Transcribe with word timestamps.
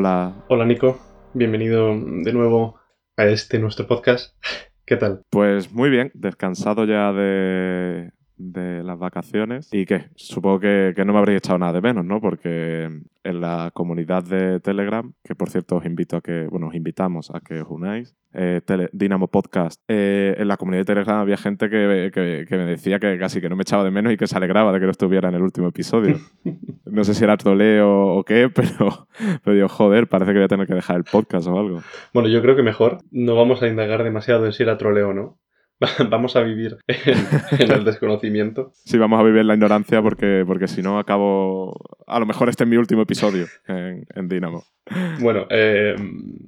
Hola. 0.00 0.32
Hola 0.48 0.64
Nico, 0.64 0.98
bienvenido 1.34 1.90
de 1.90 2.32
nuevo 2.32 2.80
a 3.18 3.26
este 3.26 3.58
nuestro 3.58 3.86
podcast. 3.86 4.34
¿Qué 4.86 4.96
tal? 4.96 5.20
Pues 5.28 5.70
muy 5.72 5.90
bien, 5.90 6.10
descansado 6.14 6.86
ya 6.86 7.12
de, 7.12 8.10
de 8.40 8.82
las 8.82 8.98
vacaciones 8.98 9.68
y 9.72 9.84
que 9.84 10.06
supongo 10.16 10.60
que, 10.60 10.92
que, 10.96 11.04
no 11.04 11.12
me 11.12 11.18
habréis 11.18 11.38
echado 11.38 11.58
nada 11.58 11.74
de 11.74 11.82
menos, 11.82 12.04
¿no? 12.04 12.20
Porque 12.20 12.88
en 13.22 13.40
la 13.40 13.70
comunidad 13.74 14.24
de 14.24 14.60
Telegram, 14.60 15.12
que 15.22 15.34
por 15.34 15.50
cierto 15.50 15.76
os 15.76 15.84
invito 15.84 16.16
a 16.16 16.20
que, 16.22 16.46
bueno, 16.46 16.68
os 16.68 16.74
invitamos 16.74 17.30
a 17.30 17.40
que 17.40 17.60
os 17.60 17.68
unáis, 17.68 18.16
eh, 18.32 18.60
Dinamo 18.92 19.28
Podcast, 19.28 19.82
eh, 19.88 20.34
en 20.38 20.48
la 20.48 20.56
comunidad 20.56 20.82
de 20.82 20.86
Telegram 20.86 21.18
había 21.18 21.36
gente 21.36 21.68
que, 21.68 22.10
que, 22.14 22.46
que, 22.48 22.56
me 22.56 22.64
decía 22.64 22.98
que 22.98 23.18
casi 23.18 23.40
que 23.40 23.48
no 23.48 23.56
me 23.56 23.62
echaba 23.62 23.84
de 23.84 23.90
menos 23.90 24.12
y 24.12 24.16
que 24.16 24.26
se 24.26 24.36
alegraba 24.36 24.72
de 24.72 24.80
que 24.80 24.86
no 24.86 24.92
estuviera 24.92 25.28
en 25.28 25.34
el 25.34 25.42
último 25.42 25.68
episodio. 25.68 26.18
No 26.90 27.04
sé 27.04 27.14
si 27.14 27.22
era 27.22 27.36
troleo 27.36 27.88
o 28.16 28.24
qué, 28.24 28.48
pero, 28.52 29.06
pero 29.44 29.54
digo, 29.54 29.68
joder, 29.68 30.08
parece 30.08 30.32
que 30.32 30.38
voy 30.38 30.46
a 30.46 30.48
tener 30.48 30.66
que 30.66 30.74
dejar 30.74 30.96
el 30.96 31.04
podcast 31.04 31.46
o 31.46 31.56
algo. 31.56 31.82
Bueno, 32.12 32.28
yo 32.28 32.42
creo 32.42 32.56
que 32.56 32.64
mejor 32.64 32.98
no 33.12 33.36
vamos 33.36 33.62
a 33.62 33.68
indagar 33.68 34.02
demasiado 34.02 34.44
en 34.44 34.52
si 34.52 34.64
era 34.64 34.76
troleo 34.76 35.10
o 35.10 35.14
no. 35.14 35.38
vamos 36.10 36.36
a 36.36 36.42
vivir 36.42 36.78
en, 36.86 37.70
el 37.70 37.84
desconocimiento. 37.84 38.72
Sí, 38.84 38.98
vamos 38.98 39.18
a 39.18 39.22
vivir 39.22 39.40
en 39.40 39.46
la 39.46 39.54
ignorancia 39.54 40.02
porque, 40.02 40.44
porque 40.46 40.68
si 40.68 40.82
no 40.82 40.98
acabo... 40.98 41.74
A 42.06 42.18
lo 42.18 42.26
mejor 42.26 42.48
este 42.48 42.64
es 42.64 42.70
mi 42.70 42.76
último 42.76 43.02
episodio 43.02 43.46
en, 43.66 44.06
en 44.14 44.28
Dynamo. 44.28 44.64
Bueno, 45.20 45.46
eh, 45.50 45.94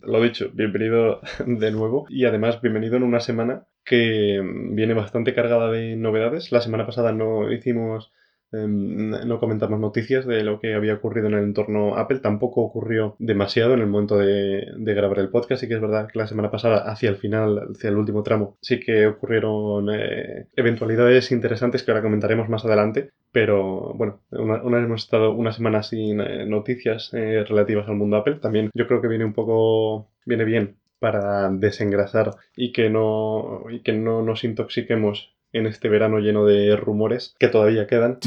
lo 0.02 0.20
dicho, 0.20 0.50
bienvenido 0.52 1.20
de 1.46 1.70
nuevo 1.70 2.06
y 2.08 2.24
además 2.24 2.60
bienvenido 2.60 2.96
en 2.96 3.04
una 3.04 3.20
semana 3.20 3.64
que 3.84 4.40
viene 4.70 4.94
bastante 4.94 5.34
cargada 5.34 5.70
de 5.70 5.96
novedades. 5.96 6.52
La 6.52 6.60
semana 6.60 6.86
pasada 6.86 7.12
no 7.12 7.50
hicimos 7.52 8.12
no 8.52 9.40
comentamos 9.40 9.80
noticias 9.80 10.26
de 10.26 10.44
lo 10.44 10.60
que 10.60 10.74
había 10.74 10.94
ocurrido 10.94 11.28
en 11.28 11.34
el 11.34 11.44
entorno 11.44 11.96
Apple. 11.96 12.20
Tampoco 12.20 12.62
ocurrió 12.62 13.16
demasiado 13.18 13.74
en 13.74 13.80
el 13.80 13.86
momento 13.86 14.18
de, 14.18 14.66
grabar 14.76 15.18
el 15.18 15.30
podcast. 15.30 15.60
Sí 15.60 15.68
que 15.68 15.74
es 15.74 15.80
verdad 15.80 16.08
que 16.12 16.18
la 16.18 16.26
semana 16.26 16.50
pasada, 16.50 16.90
hacia 16.90 17.08
el 17.08 17.16
final, 17.16 17.70
hacia 17.74 17.90
el 17.90 17.96
último 17.96 18.22
tramo, 18.22 18.56
sí 18.60 18.80
que 18.80 19.06
ocurrieron 19.06 19.88
eh, 19.90 20.48
eventualidades 20.54 21.32
interesantes 21.32 21.82
que 21.82 21.90
ahora 21.90 22.02
comentaremos 22.02 22.48
más 22.48 22.64
adelante. 22.64 23.10
Pero 23.32 23.94
bueno, 23.94 24.20
una, 24.30 24.58
vez 24.58 24.84
hemos 24.84 25.04
estado 25.04 25.32
una 25.32 25.52
semana 25.52 25.82
sin 25.82 26.20
eh, 26.20 26.44
noticias 26.46 27.10
eh, 27.14 27.44
relativas 27.48 27.88
al 27.88 27.96
mundo 27.96 28.18
Apple. 28.18 28.40
También 28.42 28.70
yo 28.74 28.86
creo 28.86 29.00
que 29.00 29.08
viene 29.08 29.24
un 29.24 29.32
poco, 29.32 30.10
viene 30.26 30.44
bien 30.44 30.76
para 31.02 31.50
desengrasar 31.50 32.36
y 32.54 32.70
que 32.70 32.88
no, 32.88 33.64
y 33.68 33.80
que 33.80 33.92
no 33.92 34.22
nos 34.22 34.44
intoxiquemos 34.44 35.31
en 35.52 35.66
este 35.66 35.88
verano 35.88 36.18
lleno 36.18 36.44
de 36.44 36.76
rumores 36.76 37.34
que 37.38 37.48
todavía 37.48 37.86
quedan. 37.86 38.18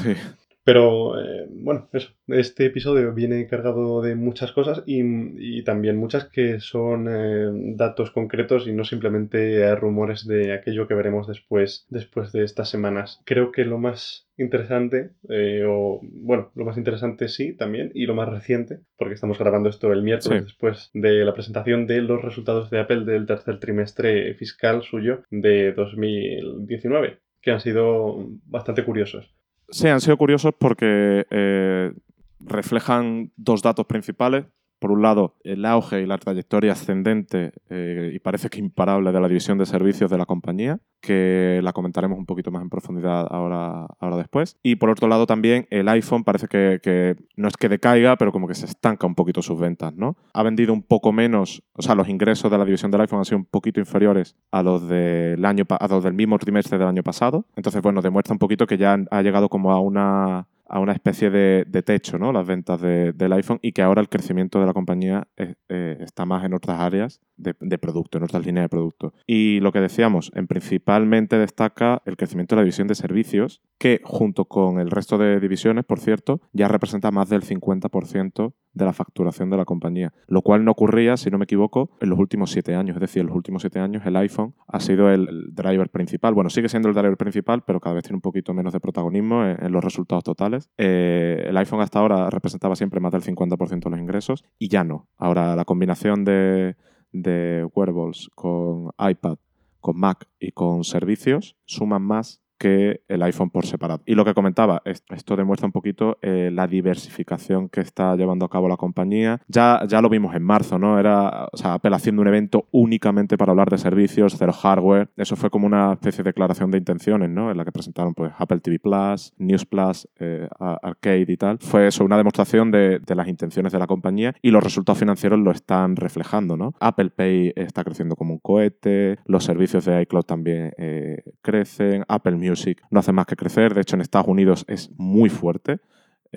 Pero 0.65 1.19
eh, 1.21 1.47
bueno, 1.51 1.87
eso. 1.93 2.09
Este 2.25 2.65
episodio 2.65 3.13
viene 3.13 3.45
cargado 3.45 4.01
de 4.01 4.15
muchas 4.15 4.51
cosas 4.51 4.81
y, 4.87 5.63
también 5.63 5.95
muchas 5.95 6.25
que 6.25 6.59
son 6.59 7.07
eh, 7.07 7.75
datos 7.75 8.09
concretos 8.09 8.67
y 8.67 8.73
no 8.73 8.83
simplemente 8.83 9.73
rumores 9.75 10.25
de 10.25 10.53
aquello 10.53 10.87
que 10.87 10.95
veremos 10.95 11.27
después, 11.27 11.85
después 11.89 12.31
de 12.31 12.43
estas 12.43 12.67
semanas. 12.69 13.21
Creo 13.25 13.51
que 13.51 13.63
lo 13.63 13.77
más 13.77 14.27
interesante, 14.37 15.11
eh, 15.29 15.63
o 15.67 15.99
bueno, 16.01 16.51
lo 16.55 16.65
más 16.65 16.77
interesante 16.77 17.27
sí 17.27 17.55
también, 17.55 17.91
y 17.93 18.07
lo 18.07 18.15
más 18.15 18.27
reciente, 18.27 18.79
porque 18.97 19.13
estamos 19.13 19.37
grabando 19.37 19.69
esto 19.69 19.93
el 19.93 20.01
miércoles 20.01 20.45
después 20.45 20.89
de 20.95 21.23
la 21.25 21.35
presentación 21.35 21.85
de 21.85 22.01
los 22.01 22.23
resultados 22.23 22.71
de 22.71 22.79
Apple 22.79 23.05
del 23.05 23.27
tercer 23.27 23.59
trimestre 23.59 24.33
fiscal 24.33 24.81
suyo 24.81 25.21
de 25.29 25.73
2019 25.73 27.19
que 27.45 27.51
han 27.51 27.59
sido 27.59 28.27
bastante 28.47 28.83
curiosos. 28.83 29.34
Sí, 29.69 29.87
han 29.87 30.01
sido 30.01 30.17
curiosos 30.17 30.53
porque 30.57 31.25
eh, 31.29 31.91
reflejan 32.39 33.31
dos 33.35 33.61
datos 33.61 33.85
principales 33.85 34.45
por 34.79 34.91
un 34.91 35.01
lado, 35.01 35.35
el 35.43 35.65
auge 35.65 36.01
y 36.01 36.05
la 36.05 36.17
trayectoria 36.17 36.73
ascendente 36.73 37.53
eh, 37.69 38.11
y 38.13 38.19
parece 38.19 38.49
que 38.49 38.59
imparable 38.59 39.11
de 39.11 39.19
la 39.19 39.27
división 39.27 39.57
de 39.57 39.65
servicios 39.65 40.11
de 40.11 40.17
la 40.17 40.25
compañía, 40.25 40.79
que 41.01 41.59
la 41.63 41.71
comentaremos 41.71 42.17
un 42.17 42.25
poquito 42.25 42.51
más 42.51 42.61
en 42.61 42.69
profundidad 42.69 43.27
ahora, 43.29 43.87
ahora 43.99 44.17
después. 44.17 44.57
Y 44.63 44.75
por 44.75 44.89
otro 44.89 45.07
lado 45.07 45.25
también 45.25 45.67
el 45.69 45.87
iPhone 45.87 46.23
parece 46.23 46.47
que, 46.47 47.15
no 47.35 47.47
es 47.47 47.57
que 47.57 47.69
decaiga, 47.69 48.17
pero 48.17 48.31
como 48.31 48.47
que 48.47 48.55
se 48.55 48.65
estanca 48.65 49.07
un 49.07 49.15
poquito 49.15 49.41
sus 49.41 49.59
ventas, 49.59 49.95
¿no? 49.95 50.17
Ha 50.33 50.43
vendido 50.43 50.73
un 50.73 50.83
poco 50.83 51.11
menos, 51.11 51.63
o 51.73 51.81
sea, 51.81 51.95
los 51.95 52.09
ingresos 52.09 52.51
de 52.51 52.57
la 52.57 52.65
división 52.65 52.91
del 52.91 53.01
iPhone 53.01 53.19
han 53.19 53.25
sido 53.25 53.37
un 53.37 53.45
poquito 53.45 53.79
inferiores 53.79 54.35
a 54.51 54.61
los 54.61 54.87
del, 54.87 55.43
año, 55.45 55.65
a 55.69 55.87
los 55.87 56.03
del 56.03 56.13
mismo 56.13 56.37
trimestre 56.37 56.77
del 56.77 56.87
año 56.87 57.03
pasado. 57.03 57.45
Entonces, 57.55 57.81
bueno, 57.81 58.01
demuestra 58.01 58.33
un 58.33 58.39
poquito 58.39 58.67
que 58.67 58.77
ya 58.77 58.97
ha 59.09 59.21
llegado 59.21 59.49
como 59.49 59.71
a 59.71 59.79
una 59.79 60.47
a 60.67 60.79
una 60.79 60.93
especie 60.93 61.29
de, 61.29 61.83
techo, 61.83 62.17
¿no? 62.17 62.31
Las 62.31 62.45
ventas 62.45 62.81
del 62.81 63.33
iPhone 63.33 63.59
y 63.61 63.71
que 63.71 63.81
ahora 63.81 64.01
el 64.01 64.09
crecimiento 64.09 64.59
de 64.59 64.65
la 64.65 64.73
compañía 64.73 65.27
eh, 65.37 65.55
está 65.99 66.25
más 66.25 66.43
en 66.43 66.53
otras 66.53 66.79
áreas 66.79 67.21
de, 67.37 67.77
producto, 67.77 68.17
en 68.17 68.23
otras 68.23 68.45
líneas 68.45 68.65
de 68.65 68.69
producto. 68.69 69.13
Y 69.27 69.59
lo 69.59 69.71
que 69.71 69.81
decíamos, 69.81 70.31
en 70.35 70.47
principalmente 70.47 71.37
destaca 71.37 72.01
el 72.05 72.17
crecimiento 72.17 72.55
de 72.55 72.61
la 72.61 72.63
división 72.63 72.87
de 72.87 72.95
servicios, 72.95 73.61
que 73.77 74.01
junto 74.03 74.45
con 74.45 74.79
el 74.79 74.89
resto 74.89 75.17
de 75.17 75.39
divisiones, 75.39 75.85
por 75.85 75.99
cierto, 75.99 76.41
ya 76.53 76.67
representa 76.67 77.11
más 77.11 77.29
del 77.29 77.43
50% 77.43 78.53
de 78.73 78.85
la 78.85 78.93
facturación 78.93 79.49
de 79.49 79.57
la 79.57 79.65
compañía, 79.65 80.13
lo 80.27 80.41
cual 80.41 80.65
no 80.65 80.71
ocurría, 80.71 81.17
si 81.17 81.29
no 81.29 81.37
me 81.37 81.45
equivoco, 81.45 81.89
en 82.01 82.09
los 82.09 82.19
últimos 82.19 82.51
siete 82.51 82.75
años. 82.75 82.95
Es 82.97 83.01
decir, 83.01 83.21
en 83.21 83.27
los 83.27 83.35
últimos 83.35 83.61
siete 83.61 83.79
años 83.79 84.05
el 84.05 84.15
iPhone 84.17 84.53
ha 84.67 84.79
sido 84.79 85.09
el, 85.09 85.53
driver 85.53 85.89
principal. 85.89 86.33
Bueno, 86.33 86.49
sigue 86.49 86.69
siendo 86.69 86.89
el 86.89 86.95
driver 86.95 87.17
principal, 87.17 87.63
pero 87.65 87.79
cada 87.79 87.95
vez 87.95 88.03
tiene 88.03 88.17
un 88.17 88.21
poquito 88.21 88.53
menos 88.53 88.73
de 88.73 88.79
protagonismo 88.79 89.45
en, 89.45 89.71
los 89.71 89.83
resultados 89.83 90.23
totales. 90.23 90.69
Eh, 90.77 91.45
el 91.47 91.57
iPhone 91.57 91.81
hasta 91.81 91.99
ahora 91.99 92.29
representaba 92.29 92.75
siempre 92.75 92.99
más 92.99 93.13
del 93.13 93.23
50% 93.23 93.83
de 93.83 93.89
los 93.89 93.99
ingresos 93.99 94.43
y 94.59 94.67
ya 94.67 94.83
no. 94.83 95.07
Ahora 95.17 95.55
la 95.55 95.65
combinación 95.65 96.25
de, 96.25 96.75
de 97.21 97.67
wearables 97.73 98.29
con 98.35 98.91
iPad, 98.99 99.37
con 99.79 99.97
Mac 99.97 100.27
y 100.39 100.51
con 100.51 100.83
servicios 100.83 101.55
suman 101.65 102.01
más 102.01 102.41
el 102.65 103.23
iPhone 103.23 103.49
por 103.49 103.65
separado. 103.65 104.01
Y 104.05 104.15
lo 104.15 104.25
que 104.25 104.33
comentaba, 104.33 104.81
esto 104.85 105.35
demuestra 105.35 105.67
un 105.67 105.71
poquito 105.71 106.17
eh, 106.21 106.49
la 106.51 106.67
diversificación 106.67 107.69
que 107.69 107.81
está 107.81 108.15
llevando 108.15 108.45
a 108.45 108.49
cabo 108.49 108.67
la 108.67 108.77
compañía. 108.77 109.41
Ya, 109.47 109.81
ya 109.87 110.01
lo 110.01 110.09
vimos 110.09 110.35
en 110.35 110.43
marzo, 110.43 110.79
¿no? 110.79 110.99
Era, 110.99 111.47
o 111.51 111.57
sea, 111.57 111.75
Apple 111.75 111.95
haciendo 111.95 112.21
un 112.21 112.27
evento 112.27 112.67
únicamente 112.71 113.37
para 113.37 113.51
hablar 113.51 113.69
de 113.69 113.77
servicios, 113.77 114.35
cero 114.37 114.53
hardware. 114.53 115.09
Eso 115.15 115.35
fue 115.35 115.49
como 115.49 115.67
una 115.67 115.93
especie 115.93 116.23
de 116.23 116.29
declaración 116.29 116.71
de 116.71 116.77
intenciones, 116.77 117.29
¿no? 117.29 117.51
En 117.51 117.57
la 117.57 117.65
que 117.65 117.71
presentaron 117.71 118.13
pues 118.13 118.31
Apple 118.37 118.59
TV 118.59 118.79
Plus, 118.79 119.33
News 119.37 119.65
Plus, 119.65 120.07
eh, 120.19 120.47
Arcade 120.59 121.25
y 121.27 121.37
tal. 121.37 121.57
Fue 121.59 121.87
eso, 121.87 122.03
una 122.03 122.17
demostración 122.17 122.71
de, 122.71 122.99
de, 122.99 123.15
las 123.15 123.27
intenciones 123.27 123.71
de 123.71 123.79
la 123.79 123.87
compañía 123.87 124.33
y 124.41 124.51
los 124.51 124.63
resultados 124.63 124.99
financieros 124.99 125.39
lo 125.39 125.51
están 125.51 125.95
reflejando, 125.95 126.57
¿no? 126.57 126.73
Apple 126.79 127.11
Pay 127.11 127.53
está 127.55 127.83
creciendo 127.83 128.15
como 128.15 128.33
un 128.33 128.39
cohete, 128.39 129.19
los 129.25 129.43
servicios 129.43 129.85
de 129.85 130.01
iCloud 130.01 130.23
también 130.23 130.73
eh, 130.77 131.23
crecen, 131.41 132.03
Apple 132.07 132.35
Music 132.35 132.54
no 132.89 132.99
hace 132.99 133.11
más 133.11 133.25
que 133.25 133.35
crecer. 133.35 133.73
De 133.73 133.81
hecho, 133.81 133.95
en 133.95 134.01
Estados 134.01 134.27
Unidos 134.27 134.65
es 134.67 134.91
muy 134.97 135.29
fuerte. 135.29 135.79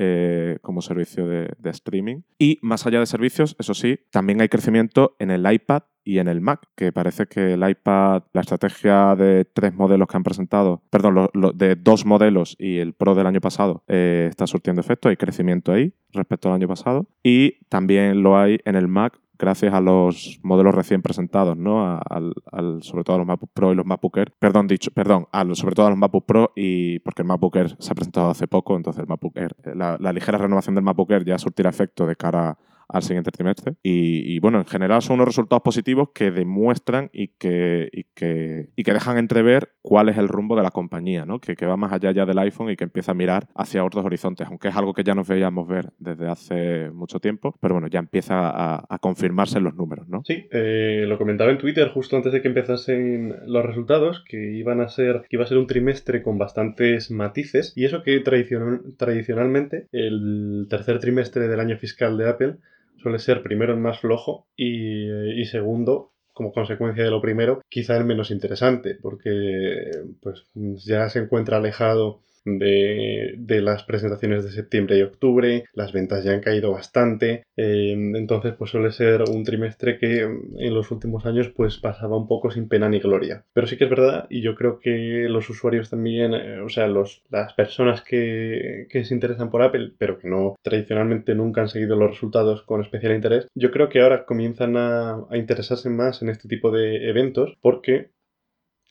Eh, 0.01 0.59
como 0.63 0.81
servicio 0.81 1.27
de, 1.27 1.49
streaming. 1.65 2.21
Y 2.39 2.61
más 2.63 2.87
allá 2.87 3.01
de 3.01 3.07
servicios, 3.07 3.57
eso 3.59 3.75
sí, 3.75 3.99
también 4.13 4.41
hay 4.41 4.49
crecimiento 4.49 5.17
en 5.19 5.33
el 5.33 5.51
iPad 5.51 5.83
y 6.05 6.21
en 6.21 6.29
el 6.29 6.41
Mac, 6.41 6.69
que 6.77 6.93
parece 6.93 7.27
que 7.27 7.55
el 7.55 7.69
iPad, 7.69 8.23
la 8.33 8.43
estrategia 8.43 9.17
de 9.17 9.45
tres 9.45 9.75
modelos 9.75 10.07
que 10.07 10.17
han 10.17 10.23
presentado, 10.23 10.85
perdón, 10.91 11.29
de 11.55 11.75
dos 11.75 12.07
modelos 12.07 12.55
y 12.61 12.79
el 12.79 12.93
Pro 12.93 13.17
del 13.17 13.27
año 13.27 13.41
pasado, 13.41 13.83
eh, 13.89 14.29
está 14.31 14.47
surtiendo 14.47 14.81
efecto, 14.81 15.09
hay 15.09 15.17
crecimiento 15.17 15.73
ahí 15.73 15.93
respecto 16.13 16.49
al 16.49 16.55
año 16.55 16.69
pasado. 16.69 17.09
Y 17.25 17.59
también 17.69 18.23
lo 18.23 18.39
hay 18.39 18.61
en 18.65 18.77
el 18.77 18.87
Mac 18.87 19.19
gracias 19.39 19.73
a 19.73 19.81
los 19.81 20.41
modelos 20.43 20.75
recién 20.75 21.03
presentados, 21.03 21.57
¿no? 21.57 22.01
Al, 22.11 22.83
sobre 22.83 23.05
todo 23.05 23.17
a 23.17 23.19
los 23.19 23.27
MacBook 23.27 23.51
Pro 23.53 23.73
y 23.73 23.77
los 23.77 23.87
MacBook 23.87 24.17
Air. 24.19 24.33
Perdón, 24.39 24.67
dicho, 24.67 24.91
perdón, 24.91 25.27
sobre 25.55 25.75
todo 25.75 25.87
a 25.87 25.91
los 25.91 25.99
MacBook 25.99 26.27
Pro 26.27 26.53
y 26.57 26.99
porque 27.01 27.23
el 27.23 27.29
MacBook 27.29 27.57
Air 27.57 27.77
se 27.79 27.93
ha 27.93 27.95
presentado 27.95 28.31
hace 28.31 28.49
poco, 28.49 28.77
entonces 28.77 29.01
el 29.01 29.09
MacBook 29.09 29.37
Air, 29.37 29.57
la, 29.75 29.97
la 30.01 30.13
ligera 30.13 30.39
renovación 30.39 30.75
del 30.75 30.85
MacBook 30.85 31.11
Air 31.11 31.25
ya 31.25 31.39
surtirá 31.39 31.71
efecto 31.71 32.07
de 32.07 32.17
cara 32.17 32.59
al 32.89 33.03
siguiente 33.03 33.31
trimestre. 33.31 33.75
Y, 33.83 34.39
bueno, 34.41 34.59
en 34.59 34.67
general 34.67 35.03
son 35.03 35.15
unos 35.15 35.29
resultados 35.29 35.63
positivos 35.63 36.11
que 36.15 36.31
demuestran 36.31 37.11
y 37.13 37.29
que, 37.29 37.89
y 37.93 38.05
que, 38.15 38.71
y 38.77 38.83
que 38.83 38.93
dejan 38.93 39.19
entrever 39.19 39.75
cuál 39.83 40.09
es 40.09 40.19
el 40.19 40.29
rumbo 40.29 40.57
de 40.57 40.63
la 40.63 40.71
compañía, 40.71 41.27
¿no? 41.27 41.41
que, 41.41 41.55
va 41.67 41.77
más 41.77 41.93
allá 41.93 42.13
ya 42.13 42.25
del 42.25 42.39
iPhone 42.39 42.71
y 42.71 42.77
que 42.77 42.85
empieza 42.85 43.13
a 43.13 43.15
mirar 43.15 43.49
hacia 43.55 43.85
otros 43.85 44.05
horizontes, 44.05 44.47
aunque 44.47 44.69
es 44.69 44.77
algo 44.77 44.95
que 44.95 45.05
ya 45.05 45.15
nos 45.15 45.29
veíamos 45.29 45.69
ver 45.69 45.91
desde 45.99 46.29
hace 46.29 46.91
mucho 46.91 47.21
tiempo, 47.21 47.55
pero 47.61 47.75
bueno, 47.75 47.89
ya 47.89 47.99
empieza 47.99 48.37
a, 48.39 48.99
confirmarse 49.01 49.59
en 49.59 49.65
los 49.65 49.75
números. 49.75 50.09
¿no? 50.09 50.23
Sí, 50.25 50.49
eh, 50.51 51.05
lo 51.07 51.19
comentaba 51.19 51.51
en 51.51 51.59
Twitter 51.59 51.89
justo 51.89 52.17
antes 52.17 52.33
de 52.33 52.43
que 52.43 52.49
empezasen 52.49 53.35
los 53.47 53.65
resultados, 53.65 54.25
que 54.27 54.53
iban 54.53 54.81
a 54.81 54.89
ser, 54.89 55.23
que 55.29 55.37
iba 55.37 55.45
a 55.45 55.47
ser 55.47 55.59
un 55.59 55.67
trimestre 55.67 56.23
con 56.23 56.37
bastantes 56.37 57.11
matices, 57.11 57.73
y 57.77 57.85
eso 57.85 58.03
que 58.03 58.19
tradicionalmente 58.21 59.87
el 59.93 60.67
tercer 60.69 60.99
trimestre 60.99 61.49
del 61.49 61.61
año 61.61 61.77
fiscal 61.77 62.17
de 62.19 62.29
Apple 62.29 62.57
suele 63.01 63.19
ser 63.19 63.43
primero 63.43 63.73
el 63.73 63.81
más 63.81 64.01
flojo 64.01 64.47
y, 64.57 65.45
segundo, 65.47 66.13
como 66.33 66.53
consecuencia 66.53 67.05
de 67.05 67.11
lo 67.11 67.21
primero, 67.21 67.61
quizá 67.69 67.97
el 67.97 68.05
menos 68.05 68.31
interesante, 68.31 68.97
porque 69.01 69.91
pues 70.21 70.47
ya 70.85 71.09
se 71.09 71.21
encuentra 71.21 71.57
alejado 71.57 72.21
de, 72.57 73.35
de, 73.37 73.61
las 73.61 73.83
presentaciones 73.83 74.45
de 74.45 74.53
septiembre 74.53 74.97
y 74.97 75.03
octubre, 75.03 75.65
las 75.75 75.93
ventas 75.93 76.25
ya 76.25 76.33
han 76.33 76.41
caído 76.41 76.71
bastante, 76.71 77.43
eh, 77.57 77.93
entonces 77.93 78.55
pues 78.57 78.71
suele 78.71 78.93
ser 78.93 79.25
un 79.29 79.45
trimestre 79.45 79.99
que 79.99 80.21
en 80.21 80.75
los 80.75 80.91
últimos 80.91 81.27
años 81.27 81.49
pues 81.49 81.79
pasaba 81.79 82.17
un 82.17 82.29
poco 82.29 82.51
sin 82.51 82.69
pena 82.69 82.89
ni 82.89 83.01
gloria. 83.01 83.45
Pero 83.53 83.67
sí 83.67 83.77
que 83.77 83.85
es 83.85 83.91
verdad 83.91 84.27
y 84.31 84.41
yo 84.41 84.55
creo 84.55 84.79
que 84.79 85.27
los 85.29 85.51
usuarios 85.51 85.91
también, 85.91 86.33
eh, 86.35 86.61
o 86.61 86.69
sea, 86.69 86.87
los, 86.87 87.23
las 87.29 87.53
personas 87.55 88.03
que, 88.03 88.87
que 88.89 89.05
se 89.05 89.15
interesan 89.15 89.51
por 89.51 89.63
Apple, 89.63 89.93
pero 89.99 90.19
que 90.19 90.29
no 90.29 90.55
tradicionalmente 90.63 91.35
nunca 91.35 91.61
han 91.61 91.69
seguido 91.69 91.97
los 91.97 92.11
resultados 92.11 92.63
con 92.63 92.81
especial 92.81 93.15
interés, 93.15 93.49
yo 93.55 93.71
creo 93.71 93.89
que 93.89 94.01
ahora 94.01 94.25
comienzan 94.25 94.77
a, 94.77 95.27
a 95.31 95.37
interesarse 95.37 95.91
más 95.91 96.23
en 96.23 96.29
este 96.29 96.49
tipo 96.49 96.71
de 96.71 97.11
eventos 97.11 97.57
porque 97.61 98.11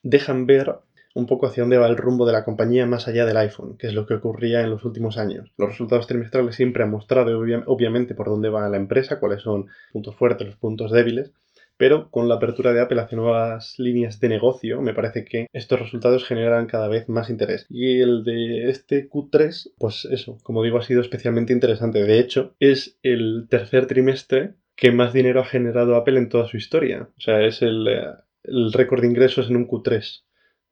dejan 0.03 0.45
ver 0.45 0.75
un 1.17 1.25
poco 1.25 1.47
hacia 1.47 1.63
dónde 1.63 1.77
va 1.77 1.87
el 1.87 1.97
rumbo 1.97 2.25
de 2.25 2.33
la 2.33 2.45
compañía 2.45 2.85
más 2.85 3.07
allá 3.07 3.25
del 3.25 3.37
iPhone, 3.37 3.75
que 3.77 3.87
es 3.87 3.93
lo 3.93 4.05
que 4.05 4.13
ocurría 4.13 4.61
en 4.61 4.69
los 4.69 4.85
últimos 4.85 5.17
años. 5.17 5.51
Los 5.57 5.69
resultados 5.69 6.05
trimestrales 6.05 6.55
siempre 6.55 6.83
han 6.83 6.91
mostrado 6.91 7.39
obviamente 7.65 8.13
por 8.13 8.27
dónde 8.27 8.49
va 8.49 8.69
la 8.69 8.77
empresa, 8.77 9.19
cuáles 9.19 9.41
son 9.41 9.61
los 9.61 9.91
puntos 9.91 10.15
fuertes, 10.15 10.47
los 10.47 10.57
puntos 10.57 10.91
débiles, 10.91 11.33
pero 11.75 12.09
con 12.11 12.27
la 12.27 12.35
apertura 12.35 12.71
de 12.71 12.81
Apple 12.81 13.01
hacia 13.01 13.17
nuevas 13.17 13.75
líneas 13.79 14.19
de 14.19 14.29
negocio, 14.29 14.81
me 14.81 14.93
parece 14.93 15.25
que 15.25 15.47
estos 15.53 15.79
resultados 15.79 16.25
generan 16.25 16.67
cada 16.67 16.87
vez 16.87 17.09
más 17.09 17.29
interés. 17.29 17.65
Y 17.69 17.99
el 17.99 18.23
de 18.23 18.69
este 18.69 19.09
Q3, 19.09 19.73
pues 19.77 20.05
eso, 20.11 20.37
como 20.43 20.63
digo, 20.63 20.77
ha 20.77 20.83
sido 20.83 21.01
especialmente 21.01 21.53
interesante. 21.53 22.03
De 22.03 22.19
hecho, 22.19 22.55
es 22.59 22.97
el 23.01 23.47
tercer 23.49 23.87
trimestre 23.87 24.53
que 24.75 24.91
más 24.91 25.13
dinero 25.13 25.41
ha 25.41 25.45
generado 25.45 25.95
Apple 25.95 26.19
en 26.19 26.29
toda 26.29 26.47
su 26.47 26.57
historia. 26.57 27.09
O 27.17 27.21
sea, 27.21 27.41
es 27.43 27.61
el, 27.63 27.87
eh, 27.87 28.05
el 28.43 28.73
récord 28.73 29.01
de 29.01 29.07
ingresos 29.07 29.49
en 29.49 29.55
un 29.55 29.67
Q3 29.67 30.26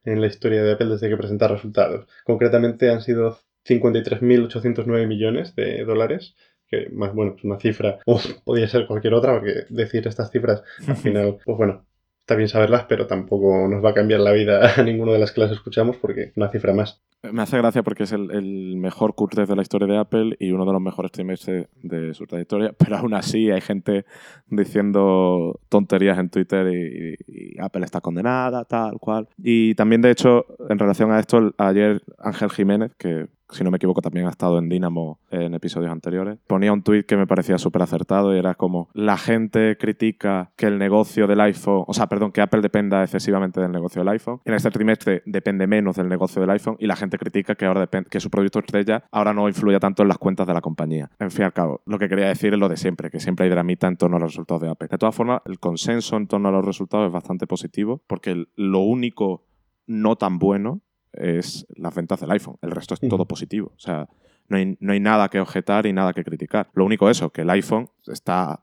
en 0.05 0.21
la 0.21 0.27
historia 0.27 0.63
de 0.63 0.73
Apple 0.73 0.87
desde 0.87 1.09
que 1.09 1.17
presenta 1.17 1.47
resultados. 1.47 2.07
Concretamente 2.23 2.89
han 2.89 3.01
sido 3.01 3.39
53.809 3.67 5.07
millones 5.07 5.55
de 5.55 5.83
dólares, 5.83 6.35
que 6.67 6.89
más 6.91 7.13
bueno, 7.13 7.35
es 7.37 7.43
una 7.43 7.59
cifra, 7.59 7.99
o 8.05 8.19
podría 8.43 8.67
ser 8.67 8.87
cualquier 8.87 9.13
otra, 9.13 9.33
porque 9.33 9.65
decir 9.69 10.07
estas 10.07 10.31
cifras 10.31 10.63
al 10.87 10.95
final, 10.97 11.37
pues 11.43 11.57
bueno, 11.57 11.85
está 12.25 12.33
bien 12.33 12.49
saberlas, 12.49 12.85
pero 12.89 13.05
tampoco 13.05 13.67
nos 13.67 13.85
va 13.85 13.91
a 13.91 13.93
cambiar 13.93 14.19
la 14.19 14.31
vida 14.31 14.73
a 14.77 14.81
ninguno 14.81 15.13
de 15.13 15.19
las 15.19 15.31
que 15.31 15.41
las 15.41 15.51
escuchamos 15.51 15.97
porque 15.97 16.31
una 16.35 16.49
cifra 16.49 16.73
más. 16.73 17.03
Me 17.21 17.43
hace 17.43 17.57
gracia 17.59 17.83
porque 17.83 18.03
es 18.03 18.13
el, 18.13 18.77
mejor 18.77 19.13
curso 19.13 19.45
de 19.45 19.55
la 19.55 19.61
historia 19.61 19.87
de 19.87 19.97
Apple 19.99 20.35
y 20.39 20.51
uno 20.51 20.65
de 20.65 20.73
los 20.73 20.81
mejores 20.81 21.11
trimestres 21.11 21.67
de 21.83 22.15
su 22.15 22.25
trayectoria, 22.25 22.73
pero 22.79 22.97
aún 22.97 23.13
así 23.13 23.51
hay 23.51 23.61
gente 23.61 24.05
diciendo 24.47 25.59
tonterías 25.69 26.17
en 26.17 26.29
Twitter 26.29 26.67
y, 26.73 27.59
Apple 27.59 27.85
está 27.85 28.01
condenada, 28.01 28.65
tal 28.65 28.99
cual. 28.99 29.29
Y 29.37 29.75
también, 29.75 30.01
de 30.01 30.11
hecho, 30.11 30.45
en 30.67 30.79
relación 30.79 31.11
a 31.11 31.19
esto, 31.19 31.53
ayer 31.57 32.01
Ángel 32.17 32.49
Jiménez, 32.49 32.91
que 32.97 33.27
si 33.49 33.63
no 33.63 33.71
me 33.71 33.77
equivoco, 33.77 34.01
también 34.01 34.27
ha 34.27 34.29
estado 34.29 34.57
en 34.57 34.69
Dynamo 34.69 35.19
en 35.29 35.53
episodios 35.53 35.91
anteriores. 35.91 36.39
Ponía 36.47 36.73
un 36.73 36.83
tuit 36.83 37.05
que 37.05 37.17
me 37.17 37.27
parecía 37.27 37.57
súper 37.57 37.81
acertado 37.81 38.35
y 38.35 38.39
era 38.39 38.55
como, 38.55 38.89
la 38.93 39.17
gente 39.17 39.77
critica 39.77 40.51
que 40.55 40.67
el 40.67 40.77
negocio 40.77 41.27
del 41.27 41.41
iPhone, 41.41 41.83
o 41.87 41.93
sea, 41.93 42.07
perdón, 42.07 42.31
que 42.31 42.41
Apple 42.41 42.61
dependa 42.61 43.03
excesivamente 43.03 43.61
del 43.61 43.71
negocio 43.71 44.01
del 44.01 44.09
iPhone. 44.09 44.41
En 44.45 44.53
este 44.53 44.71
trimestre 44.71 45.21
depende 45.25 45.67
menos 45.67 45.95
del 45.95 46.09
negocio 46.09 46.41
del 46.41 46.49
iPhone 46.51 46.75
y 46.79 46.87
la 46.87 46.95
gente 46.95 47.17
critica 47.17 47.55
que, 47.55 47.65
ahora 47.65 47.87
que 47.87 48.19
su 48.19 48.29
producto 48.29 48.59
estrella 48.59 49.03
ahora 49.11 49.33
no 49.33 49.47
influya 49.47 49.79
tanto 49.79 50.01
en 50.01 50.09
las 50.09 50.17
cuentas 50.17 50.47
de 50.47 50.53
la 50.53 50.61
compañía. 50.61 51.09
En 51.19 51.31
fin 51.31 51.43
y 51.43 51.45
al 51.45 51.53
cabo, 51.53 51.81
lo 51.85 51.99
que 51.99 52.09
quería 52.09 52.27
decir 52.27 52.53
es 52.53 52.59
lo 52.59 52.69
de 52.69 52.77
siempre, 52.77 53.09
que 53.09 53.19
siempre 53.19 53.45
hay 53.45 53.51
dramita 53.51 53.87
en 53.87 53.97
torno 53.97 54.17
a 54.17 54.19
los 54.19 54.31
resultados 54.31 54.61
de 54.61 54.69
Apple. 54.69 54.87
De 54.89 54.97
todas 54.97 55.15
formas, 55.15 55.41
el 55.45 55.59
consenso 55.59 56.17
en 56.17 56.27
torno 56.27 56.49
a 56.49 56.51
los 56.51 56.65
resultados 56.65 57.07
es 57.07 57.13
bastante 57.13 57.47
positivo 57.47 58.01
porque 58.07 58.45
lo 58.55 58.79
único 58.79 59.45
no 59.87 60.15
tan 60.15 60.39
bueno 60.39 60.81
es 61.17 61.65
las 61.75 61.93
ventas 61.93 62.19
del 62.19 62.31
iPhone. 62.31 62.57
El 62.61 62.71
resto 62.71 62.93
es 62.93 62.99
todo 63.01 63.25
positivo. 63.25 63.71
O 63.75 63.79
sea, 63.79 64.07
no 64.47 64.57
hay, 64.57 64.77
no 64.79 64.93
hay 64.93 64.99
nada 64.99 65.29
que 65.29 65.39
objetar 65.39 65.85
y 65.85 65.93
nada 65.93 66.13
que 66.13 66.23
criticar. 66.23 66.69
Lo 66.73 66.85
único 66.85 67.09
eso, 67.09 67.31
que 67.31 67.41
el 67.41 67.49
iPhone 67.49 67.89
está 68.07 68.61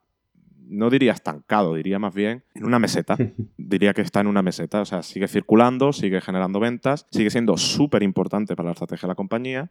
no 0.72 0.88
diría 0.88 1.12
estancado, 1.12 1.74
diría 1.74 1.98
más 1.98 2.14
bien 2.14 2.44
en 2.54 2.64
una 2.64 2.78
meseta. 2.78 3.16
diría 3.56 3.92
que 3.92 4.00
está 4.00 4.20
en 4.20 4.26
una 4.26 4.42
meseta, 4.42 4.80
o 4.80 4.84
sea, 4.84 5.02
sigue 5.02 5.28
circulando, 5.28 5.92
sigue 5.92 6.20
generando 6.20 6.60
ventas, 6.60 7.06
sigue 7.10 7.30
siendo 7.30 7.56
súper 7.56 8.02
importante 8.02 8.56
para 8.56 8.68
la 8.68 8.72
estrategia 8.72 9.06
de 9.06 9.10
la 9.10 9.14
compañía, 9.14 9.70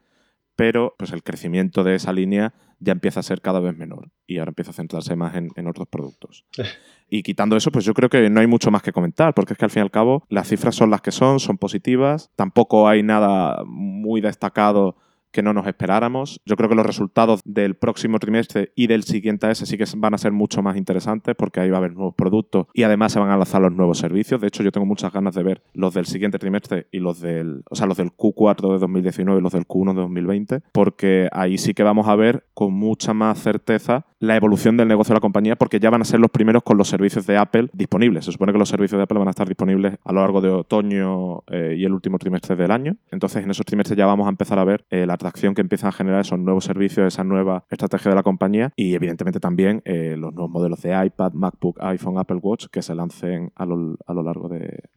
pero 0.55 0.95
pues 0.97 1.11
el 1.11 1.23
crecimiento 1.23 1.83
de 1.83 1.95
esa 1.95 2.13
línea 2.13 2.53
ya 2.79 2.91
empieza 2.91 3.21
a 3.21 3.23
ser 3.23 3.41
cada 3.41 3.59
vez 3.59 3.75
menor 3.75 4.11
y 4.27 4.37
ahora 4.37 4.49
empieza 4.49 4.71
a 4.71 4.75
centrarse 4.75 5.15
más 5.15 5.35
en, 5.35 5.49
en 5.55 5.67
otros 5.67 5.87
productos. 5.87 6.45
y 7.13 7.23
quitando 7.23 7.57
eso, 7.57 7.71
pues 7.71 7.83
yo 7.83 7.93
creo 7.93 8.09
que 8.09 8.29
no 8.29 8.39
hay 8.39 8.47
mucho 8.47 8.71
más 8.71 8.81
que 8.81 8.93
comentar, 8.93 9.33
porque 9.33 9.53
es 9.53 9.59
que 9.59 9.65
al 9.65 9.69
fin 9.69 9.81
y 9.81 9.83
al 9.83 9.91
cabo 9.91 10.23
las 10.29 10.47
cifras 10.47 10.75
son 10.75 10.89
las 10.89 11.01
que 11.01 11.11
son, 11.11 11.41
son 11.41 11.57
positivas, 11.57 12.31
tampoco 12.37 12.87
hay 12.87 13.03
nada 13.03 13.63
muy 13.65 14.21
destacado 14.21 14.95
que 15.31 15.41
no 15.41 15.53
nos 15.53 15.67
esperáramos. 15.67 16.39
Yo 16.45 16.55
creo 16.55 16.69
que 16.69 16.75
los 16.75 16.85
resultados 16.85 17.41
del 17.45 17.75
próximo 17.75 18.19
trimestre 18.19 18.71
y 18.75 18.87
del 18.87 19.03
siguiente 19.03 19.47
a 19.47 19.51
ese 19.51 19.65
sí 19.65 19.77
que 19.77 19.85
van 19.97 20.13
a 20.13 20.17
ser 20.17 20.31
mucho 20.31 20.61
más 20.61 20.77
interesantes 20.77 21.35
porque 21.35 21.59
ahí 21.59 21.69
va 21.69 21.77
a 21.77 21.79
haber 21.79 21.93
nuevos 21.93 22.15
productos 22.15 22.67
y 22.73 22.83
además 22.83 23.13
se 23.13 23.19
van 23.19 23.29
a 23.29 23.37
lanzar 23.37 23.61
los 23.61 23.71
nuevos 23.71 23.97
servicios. 23.97 24.41
De 24.41 24.47
hecho, 24.47 24.63
yo 24.63 24.71
tengo 24.71 24.85
muchas 24.85 25.11
ganas 25.11 25.35
de 25.35 25.43
ver 25.43 25.63
los 25.73 25.93
del 25.93 26.05
siguiente 26.05 26.39
trimestre 26.39 26.87
y 26.91 26.99
los 26.99 27.21
del, 27.21 27.63
o 27.69 27.75
sea, 27.75 27.87
los 27.87 27.97
del 27.97 28.11
Q4 28.11 28.73
de 28.73 28.79
2019 28.79 29.39
y 29.39 29.43
los 29.43 29.53
del 29.53 29.67
Q1 29.67 29.93
de 29.93 30.01
2020, 30.01 30.61
porque 30.71 31.29
ahí 31.31 31.57
sí 31.57 31.73
que 31.73 31.83
vamos 31.83 32.07
a 32.07 32.15
ver 32.15 32.45
con 32.53 32.73
mucha 32.73 33.13
más 33.13 33.39
certeza 33.39 34.05
la 34.19 34.35
evolución 34.35 34.77
del 34.77 34.87
negocio 34.87 35.13
de 35.13 35.17
la 35.17 35.21
compañía 35.21 35.55
porque 35.55 35.79
ya 35.79 35.89
van 35.89 36.01
a 36.01 36.05
ser 36.05 36.19
los 36.19 36.29
primeros 36.29 36.63
con 36.63 36.77
los 36.77 36.87
servicios 36.87 37.25
de 37.25 37.37
Apple 37.37 37.69
disponibles. 37.73 38.25
Se 38.25 38.31
supone 38.31 38.51
que 38.51 38.59
los 38.59 38.69
servicios 38.69 38.99
de 38.99 39.03
Apple 39.03 39.17
van 39.17 39.27
a 39.27 39.31
estar 39.31 39.47
disponibles 39.47 39.95
a 40.03 40.13
lo 40.13 40.21
largo 40.21 40.41
de 40.41 40.49
otoño 40.49 41.43
eh, 41.47 41.75
y 41.77 41.85
el 41.85 41.93
último 41.93 42.19
trimestre 42.19 42.55
del 42.55 42.71
año. 42.71 42.95
Entonces, 43.11 43.43
en 43.43 43.49
esos 43.49 43.65
trimestres 43.65 43.97
ya 43.97 44.05
vamos 44.05 44.27
a 44.27 44.29
empezar 44.29 44.59
a 44.59 44.63
ver 44.63 44.85
eh, 44.89 45.05
la 45.05 45.17
atracción 45.21 45.53
que 45.53 45.61
empiezan 45.61 45.89
a 45.89 45.91
generar 45.91 46.21
esos 46.21 46.39
nuevos 46.39 46.65
servicios, 46.65 47.07
esa 47.13 47.23
nueva 47.23 47.65
estrategia 47.69 48.09
de 48.09 48.15
la 48.15 48.23
compañía 48.23 48.71
y 48.75 48.95
evidentemente 48.95 49.39
también 49.39 49.81
eh, 49.85 50.15
los 50.17 50.33
nuevos 50.33 50.51
modelos 50.51 50.81
de 50.81 51.05
iPad, 51.05 51.33
MacBook, 51.33 51.77
iPhone, 51.81 52.17
Apple 52.17 52.39
Watch 52.41 52.67
que 52.71 52.81
se 52.81 52.95
lancen 52.95 53.51
a 53.55 53.65
lo, 53.65 53.97
a 54.05 54.13
lo 54.13 54.23
largo 54.23 54.49
de, 54.49 54.89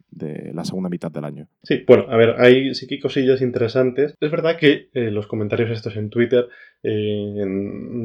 la 0.53 0.63
segunda 0.63 0.89
mitad 0.89 1.11
del 1.11 1.25
año. 1.25 1.47
Sí, 1.63 1.83
bueno, 1.85 2.05
a 2.09 2.15
ver, 2.15 2.35
hay 2.39 2.73
sí 2.73 2.87
que 2.87 2.99
cosillas 2.99 3.41
interesantes. 3.41 4.15
Es 4.19 4.31
verdad 4.31 4.57
que 4.57 4.89
eh, 4.93 5.11
los 5.11 5.27
comentarios 5.27 5.69
estos 5.71 5.97
en 5.97 6.09
Twitter 6.09 6.47
eh, 6.87 7.43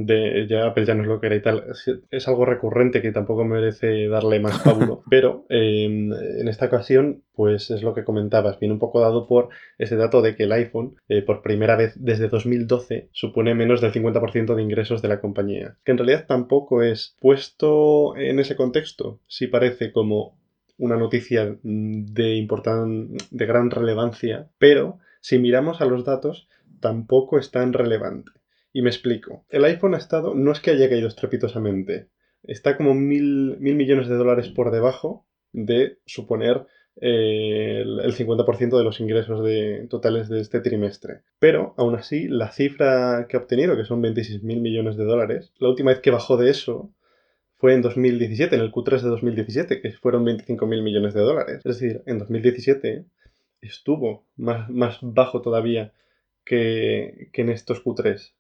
de 0.06 0.46
ya 0.48 0.66
Apple 0.66 0.86
ya 0.86 0.94
no 0.94 1.02
es 1.02 1.08
lo 1.08 1.20
que 1.20 1.26
era 1.26 1.36
y 1.36 1.42
tal, 1.42 1.64
es, 2.10 2.28
algo 2.28 2.46
recurrente 2.46 3.02
que 3.02 3.12
tampoco 3.12 3.44
merece 3.44 4.08
darle 4.08 4.40
más 4.40 4.58
pábulo, 4.64 5.02
pero 5.10 5.44
en 5.50 6.48
esta 6.48 6.66
ocasión 6.66 7.22
pues 7.34 7.70
es 7.70 7.82
lo 7.82 7.94
que 7.94 8.04
comentabas, 8.04 8.58
viene 8.58 8.74
un 8.74 8.78
poco 8.78 9.00
dado 9.00 9.26
por 9.26 9.50
ese 9.78 9.96
dato 9.96 10.22
de 10.22 10.34
que 10.34 10.44
el 10.44 10.52
iPhone, 10.52 10.96
eh, 11.08 11.22
por 11.22 11.42
primera 11.42 11.76
vez 11.76 11.94
desde 11.96 12.28
2012, 12.28 13.08
supone 13.12 13.54
menos 13.54 13.80
del 13.80 13.92
50% 13.92 14.54
de 14.54 14.62
ingresos 14.62 15.02
de 15.02 15.08
la 15.08 15.20
compañía. 15.20 15.76
Que 15.84 15.92
en 15.92 15.98
realidad 15.98 16.26
tampoco 16.26 16.82
es 16.82 17.16
puesto 17.20 18.16
en 18.16 18.40
ese 18.40 18.56
contexto, 18.56 19.20
sí 19.26 19.46
parece 19.46 19.92
como 19.92 20.38
una 20.78 20.96
noticia 20.96 21.56
de, 21.62 22.48
de 23.30 23.46
gran 23.46 23.70
relevancia, 23.70 24.48
pero 24.58 24.98
si 25.20 25.38
miramos 25.38 25.80
a 25.80 25.86
los 25.86 26.04
datos, 26.04 26.48
tampoco 26.80 27.38
es 27.38 27.50
tan 27.50 27.72
relevante. 27.72 28.32
Y 28.72 28.82
me 28.82 28.90
explico. 28.90 29.44
El 29.48 29.64
iPhone 29.64 29.94
ha 29.94 29.98
estado, 29.98 30.34
no 30.34 30.52
es 30.52 30.60
que 30.60 30.70
haya 30.70 30.88
caído 30.88 31.08
estrepitosamente, 31.08 32.08
está 32.42 32.76
como 32.76 32.94
mil, 32.94 33.56
mil 33.58 33.74
millones 33.74 34.08
de 34.08 34.16
dólares 34.16 34.48
por 34.48 34.70
debajo 34.70 35.26
de 35.52 35.98
suponer 36.06 36.66
eh, 37.00 37.82
el 37.82 38.14
50% 38.14 38.76
de 38.76 38.84
los 38.84 39.00
ingresos 39.00 39.40
totales 39.88 40.28
de 40.28 40.40
este 40.40 40.60
trimestre. 40.60 41.22
Pero, 41.38 41.74
aún 41.76 41.94
así, 41.94 42.28
la 42.28 42.52
cifra 42.52 43.26
que 43.28 43.36
ha 43.36 43.40
obtenido, 43.40 43.76
que 43.76 43.84
son 43.84 44.02
26.000 44.02 44.42
millones 44.60 44.96
de 44.96 45.04
dólares, 45.04 45.52
la 45.58 45.68
última 45.68 45.90
vez 45.90 46.00
que 46.00 46.10
bajó 46.10 46.36
de 46.36 46.50
eso 46.50 46.92
fue 47.56 47.74
en 47.74 47.82
2017, 47.82 48.54
en 48.54 48.62
el 48.62 48.72
Q3 48.72 49.02
de 49.02 49.08
2017, 49.08 49.80
que 49.80 49.92
fueron 49.92 50.24
25.000 50.24 50.82
millones 50.82 51.14
de 51.14 51.20
dólares. 51.20 51.56
Es 51.64 51.80
decir, 51.80 52.02
en 52.06 52.18
2017 52.18 53.04
estuvo 53.60 54.26
más, 54.36 54.70
más 54.70 54.98
bajo 55.02 55.42
todavía 55.42 55.92
que, 56.44 57.28
que 57.32 57.42
en 57.42 57.50
estos 57.50 57.84
Q3 57.84 58.32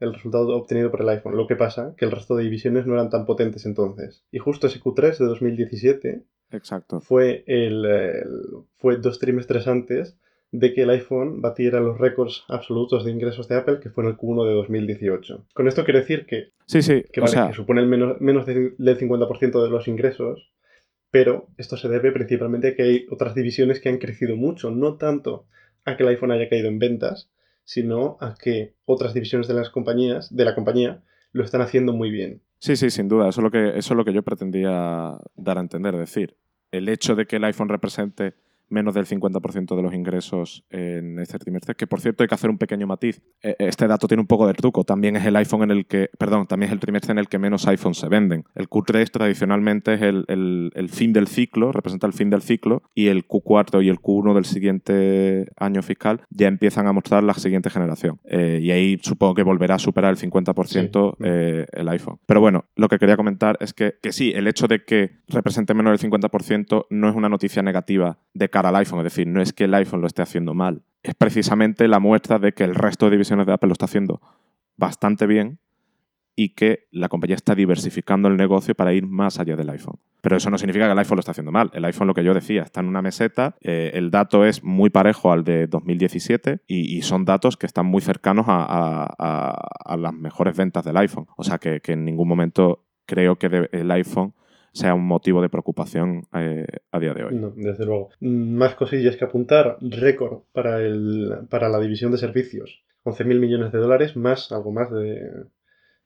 el 0.00 0.14
resultado 0.14 0.56
obtenido 0.56 0.90
por 0.90 1.02
el 1.02 1.08
iPhone. 1.08 1.36
Lo 1.36 1.46
que 1.46 1.56
pasa 1.56 1.94
que 1.96 2.04
el 2.04 2.10
resto 2.10 2.36
de 2.36 2.44
divisiones 2.44 2.86
no 2.86 2.94
eran 2.94 3.10
tan 3.10 3.26
potentes 3.26 3.66
entonces. 3.66 4.24
Y 4.30 4.38
justo 4.38 4.66
ese 4.66 4.80
Q3 4.80 5.18
de 5.18 5.24
2017 5.26 6.24
Exacto. 6.50 7.00
Fue, 7.00 7.44
el, 7.46 7.86
fue 8.76 8.96
dos 8.96 9.18
trimestres 9.18 9.66
antes 9.66 10.16
de 10.50 10.72
que 10.72 10.82
el 10.82 10.90
iPhone 10.90 11.42
batiera 11.42 11.80
los 11.80 11.98
récords 11.98 12.44
absolutos 12.48 13.04
de 13.04 13.10
ingresos 13.10 13.48
de 13.48 13.56
Apple, 13.56 13.80
que 13.80 13.90
fue 13.90 14.04
en 14.04 14.10
el 14.10 14.16
Q1 14.16 14.46
de 14.46 14.54
2018. 14.54 15.46
Con 15.52 15.68
esto 15.68 15.84
quiero 15.84 16.00
decir 16.00 16.24
que, 16.24 16.52
sí, 16.64 16.80
sí, 16.80 17.04
que, 17.12 17.20
que 17.20 17.52
supone 17.52 17.82
el 17.82 17.86
menos, 17.86 18.20
menos 18.20 18.46
del 18.46 18.76
50% 18.78 19.62
de 19.62 19.68
los 19.68 19.88
ingresos, 19.88 20.50
pero 21.10 21.48
esto 21.58 21.76
se 21.76 21.88
debe 21.88 22.12
principalmente 22.12 22.68
a 22.68 22.74
que 22.74 22.82
hay 22.82 23.06
otras 23.10 23.34
divisiones 23.34 23.80
que 23.80 23.90
han 23.90 23.98
crecido 23.98 24.36
mucho, 24.36 24.70
no 24.70 24.96
tanto 24.96 25.46
a 25.84 25.96
que 25.96 26.02
el 26.02 26.10
iPhone 26.10 26.32
haya 26.32 26.48
caído 26.48 26.68
en 26.68 26.78
ventas, 26.78 27.30
sino 27.68 28.16
a 28.22 28.34
que 28.34 28.76
otras 28.86 29.12
divisiones 29.12 29.46
de 29.46 29.52
las 29.52 29.68
compañías, 29.68 30.34
de 30.34 30.46
la 30.46 30.54
compañía, 30.54 31.02
lo 31.32 31.44
están 31.44 31.60
haciendo 31.60 31.92
muy 31.92 32.10
bien. 32.10 32.40
Sí, 32.60 32.76
sí, 32.76 32.88
sin 32.88 33.08
duda. 33.08 33.28
Eso 33.28 33.42
es 33.42 33.44
lo 33.44 33.50
que, 33.50 33.76
eso 33.76 33.92
es 33.92 33.96
lo 33.96 34.06
que 34.06 34.14
yo 34.14 34.22
pretendía 34.22 35.18
dar 35.36 35.58
a 35.58 35.60
entender. 35.60 35.92
Es 35.96 36.00
decir, 36.00 36.38
el 36.72 36.88
hecho 36.88 37.14
de 37.14 37.26
que 37.26 37.36
el 37.36 37.44
iPhone 37.44 37.68
represente 37.68 38.36
menos 38.68 38.94
del 38.94 39.06
50% 39.06 39.76
de 39.76 39.82
los 39.82 39.94
ingresos 39.94 40.64
en 40.70 41.18
este 41.18 41.38
trimestre, 41.38 41.74
que 41.74 41.86
por 41.86 42.00
cierto 42.00 42.22
hay 42.22 42.28
que 42.28 42.34
hacer 42.34 42.50
un 42.50 42.58
pequeño 42.58 42.86
matiz. 42.86 43.22
E, 43.42 43.56
este 43.58 43.86
dato 43.86 44.06
tiene 44.08 44.20
un 44.20 44.26
poco 44.26 44.46
de 44.46 44.54
truco, 44.54 44.84
también 44.84 45.16
es 45.16 45.24
el 45.24 45.36
iPhone 45.36 45.62
en 45.62 45.70
el 45.70 45.86
que, 45.86 46.10
perdón, 46.18 46.46
también 46.46 46.68
es 46.68 46.72
el 46.72 46.80
trimestre 46.80 47.12
en 47.12 47.18
el 47.18 47.28
que 47.28 47.38
menos 47.38 47.66
iPhones 47.66 47.98
se 47.98 48.08
venden. 48.08 48.44
El 48.54 48.68
Q3 48.68 49.10
tradicionalmente 49.10 49.94
es 49.94 50.02
el, 50.02 50.88
fin 50.90 51.12
del 51.12 51.28
ciclo, 51.28 51.72
representa 51.72 52.06
el 52.06 52.12
fin 52.12 52.30
del 52.30 52.42
ciclo, 52.42 52.82
y 52.94 53.08
el 53.08 53.26
Q4 53.26 53.84
y 53.84 53.88
el 53.88 53.98
Q1 53.98 54.34
del 54.34 54.44
siguiente 54.44 55.46
año 55.56 55.82
fiscal 55.82 56.22
ya 56.30 56.48
empiezan 56.48 56.86
a 56.86 56.92
mostrar 56.92 57.22
la 57.22 57.34
siguiente 57.34 57.70
generación. 57.70 58.20
Eh, 58.24 58.60
y 58.62 58.70
ahí 58.70 58.98
supongo 59.02 59.34
que 59.34 59.42
volverá 59.42 59.76
a 59.76 59.78
superar 59.78 60.10
el 60.10 60.18
50% 60.18 61.16
eh, 61.22 61.66
el 61.72 61.88
iPhone. 61.88 62.18
Pero 62.26 62.40
bueno, 62.40 62.64
lo 62.76 62.88
que 62.88 62.98
quería 62.98 63.16
comentar 63.16 63.56
es 63.60 63.72
que, 63.72 63.94
que 64.02 64.12
sí, 64.12 64.32
el 64.34 64.46
hecho 64.46 64.66
de 64.66 64.84
que 64.84 65.18
represente 65.28 65.74
menos 65.74 65.98
del 65.98 66.10
50% 66.10 66.86
no 66.90 67.08
es 67.08 67.14
una 67.14 67.28
noticia 67.28 67.62
negativa 67.62 68.18
de 68.34 68.48
al 68.66 68.76
iPhone, 68.76 69.00
es 69.00 69.04
decir, 69.04 69.26
no 69.26 69.40
es 69.40 69.52
que 69.52 69.64
el 69.64 69.74
iPhone 69.74 70.00
lo 70.00 70.06
esté 70.06 70.22
haciendo 70.22 70.54
mal, 70.54 70.82
es 71.02 71.14
precisamente 71.14 71.88
la 71.88 72.00
muestra 72.00 72.38
de 72.38 72.52
que 72.52 72.64
el 72.64 72.74
resto 72.74 73.06
de 73.06 73.12
divisiones 73.12 73.46
de 73.46 73.52
Apple 73.52 73.68
lo 73.68 73.72
está 73.72 73.86
haciendo 73.86 74.20
bastante 74.76 75.26
bien 75.26 75.58
y 76.38 76.50
que 76.50 76.86
la 76.92 77.08
compañía 77.08 77.34
está 77.34 77.56
diversificando 77.56 78.28
el 78.28 78.36
negocio 78.36 78.74
para 78.74 78.92
ir 78.92 79.06
más 79.06 79.40
allá 79.40 79.56
del 79.56 79.70
iPhone. 79.70 79.98
Pero 80.20 80.36
eso 80.36 80.50
no 80.50 80.58
significa 80.58 80.86
que 80.86 80.92
el 80.92 80.98
iPhone 80.98 81.16
lo 81.16 81.20
está 81.20 81.32
haciendo 81.32 81.50
mal. 81.50 81.68
El 81.72 81.84
iPhone, 81.84 82.06
lo 82.06 82.14
que 82.14 82.22
yo 82.22 82.32
decía, 82.32 82.62
está 82.62 82.78
en 82.78 82.86
una 82.86 83.02
meseta, 83.02 83.56
eh, 83.60 83.90
el 83.94 84.12
dato 84.12 84.44
es 84.44 84.62
muy 84.62 84.88
parejo 84.88 85.32
al 85.32 85.42
de 85.42 85.66
2017 85.66 86.60
y, 86.68 87.02
son 87.02 87.24
datos 87.24 87.56
que 87.56 87.66
están 87.66 87.86
muy 87.86 88.02
cercanos 88.02 88.46
a, 88.48 89.96
las 89.98 90.14
mejores 90.14 90.56
ventas 90.56 90.84
del 90.84 90.96
iPhone. 90.96 91.26
O 91.36 91.42
sea 91.42 91.58
que, 91.58 91.80
en 91.84 92.04
ningún 92.04 92.28
momento 92.28 92.84
creo 93.04 93.36
que 93.36 93.68
el 93.72 93.90
iPhone 93.90 94.34
sea 94.78 94.94
un 94.94 95.06
motivo 95.06 95.42
de 95.42 95.48
preocupación 95.48 96.22
eh, 96.34 96.66
a 96.92 96.98
día 96.98 97.14
de 97.14 97.24
hoy. 97.24 97.34
No, 97.34 97.50
desde 97.50 97.84
luego. 97.84 98.10
Más 98.20 98.74
cosillas 98.74 99.16
que 99.16 99.24
apuntar. 99.24 99.76
Récord 99.80 100.42
para, 100.52 100.80
el, 100.80 101.46
para 101.50 101.68
la 101.68 101.78
división 101.80 102.12
de 102.12 102.18
servicios. 102.18 102.82
11.000 103.04 103.38
millones 103.38 103.72
de 103.72 103.78
dólares, 103.78 104.16
más 104.16 104.52
algo 104.52 104.72
más 104.72 104.90
de, 104.90 105.46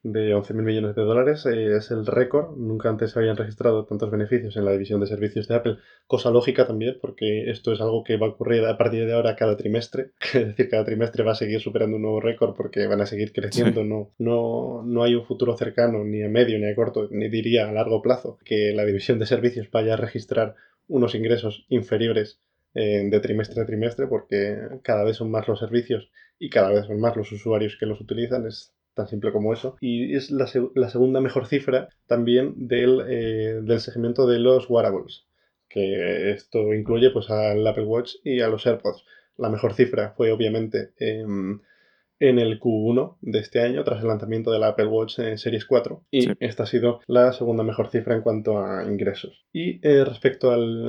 de 0.03 0.35
11.000 0.35 0.63
millones 0.63 0.97
de 0.97 1.03
dólares. 1.03 1.47
Eh, 1.47 1.77
es 1.77 1.91
el 1.91 2.07
récord. 2.07 2.57
Nunca 2.57 2.89
antes 2.89 3.13
se 3.13 3.19
habían 3.19 3.37
registrado 3.37 3.85
tantos 3.85 4.11
beneficios 4.11 4.57
en 4.57 4.65
la 4.65 4.73
división 4.73 5.01
de 5.01 5.07
servicios 5.07 5.49
de 5.49 5.55
Apple. 5.55 5.77
Cosa 6.07 6.31
lógica 6.31 6.67
también, 6.67 6.99
porque 7.01 7.51
esto 7.51 7.73
es 7.73 7.81
algo 7.81 8.03
que 8.05 8.17
va 8.17 8.27
a 8.27 8.31
ocurrir 8.31 8.65
a 8.65 8.77
partir 8.77 9.07
de 9.07 9.15
ahora 9.15 9.37
cada 9.37 9.57
trimestre. 9.57 10.11
Es 10.35 10.47
decir, 10.49 10.69
cada 10.69 10.85
trimestre 10.85 11.23
va 11.23 11.33
a 11.33 11.37
seguir 11.37 11.61
superando 11.61 11.97
un 11.97 12.03
nuevo 12.03 12.21
récord 12.21 12.55
porque 12.57 12.87
van 12.87 13.01
a 13.01 13.07
seguir 13.07 13.33
creciendo. 13.33 13.85
No, 13.85 14.13
no, 14.19 14.83
no 14.85 15.03
hay 15.03 15.15
un 15.15 15.25
futuro 15.25 15.57
cercano, 15.57 16.05
ni 16.05 16.23
a 16.23 16.29
medio, 16.29 16.59
ni 16.59 16.67
a 16.67 16.75
corto, 16.75 17.09
ni 17.11 17.29
diría 17.29 17.69
a 17.69 17.73
largo 17.73 18.03
plazo, 18.03 18.39
que 18.45 18.73
la 18.75 18.85
división 18.85 19.19
de 19.19 19.27
servicios 19.27 19.71
vaya 19.71 19.95
a 19.95 19.97
registrar 19.97 20.57
unos 20.89 21.15
ingresos 21.15 21.65
inferiores 21.69 22.41
eh, 22.75 23.07
de 23.09 23.21
trimestre 23.21 23.61
a 23.61 23.67
trimestre 23.67 24.07
porque 24.07 24.57
cada 24.83 25.05
vez 25.05 25.19
son 25.19 25.31
más 25.31 25.47
los 25.47 25.59
servicios 25.59 26.11
y 26.39 26.49
cada 26.49 26.71
vez 26.71 26.87
son 26.87 26.99
más 27.01 27.15
los 27.17 27.31
usuarios 27.31 27.77
que 27.79 27.87
los 27.87 28.01
utilizan. 28.01 28.47
Es 28.47 28.73
tan 28.95 29.09
simple 29.09 29.33
como 29.33 29.53
eso. 29.53 29.77
Y 29.81 30.15
es 30.15 30.31
la, 30.31 30.47
segunda 30.47 31.21
mejor 31.21 31.47
cifra 31.47 31.89
también 32.07 32.55
del, 32.57 33.03
eh, 33.09 33.61
del, 33.63 33.81
segmento 33.81 34.27
de 34.27 34.39
los 34.39 34.69
wearables, 34.69 35.27
que 35.69 36.31
esto 36.31 36.75
incluye 36.75 37.11
pues 37.11 37.31
al 37.31 37.67
Apple 37.67 37.85
Watch 37.85 38.15
y 38.25 38.41
a 38.41 38.49
los 38.49 38.67
AirPods. 38.67 39.05
La 39.37 39.49
mejor 39.49 39.75
cifra 39.75 40.13
fue 40.17 40.31
obviamente 40.31 40.93
en 40.99 42.39
el 42.39 42.61
Q1 42.61 43.17
de 43.21 43.39
este 43.41 43.61
año, 43.61 43.83
tras 43.83 44.01
el 44.01 44.09
lanzamiento 44.09 44.53
de 44.53 44.61
la 44.61 44.69
Apple 44.69 44.87
Watch 44.87 45.19
en 45.19 45.39
Series 45.39 45.65
4. 45.65 46.05
Y 46.11 46.29
esta 46.39 46.63
ha 46.63 46.67
sido 46.67 47.01
la 47.09 47.33
segunda 47.33 47.65
mejor 47.65 47.89
cifra 47.89 48.15
en 48.15 48.23
cuanto 48.23 48.65
a 48.65 48.85
ingresos. 48.85 49.45
Y 49.53 49.85
eh, 49.87 50.05
respecto 50.05 50.53
al, 50.53 50.89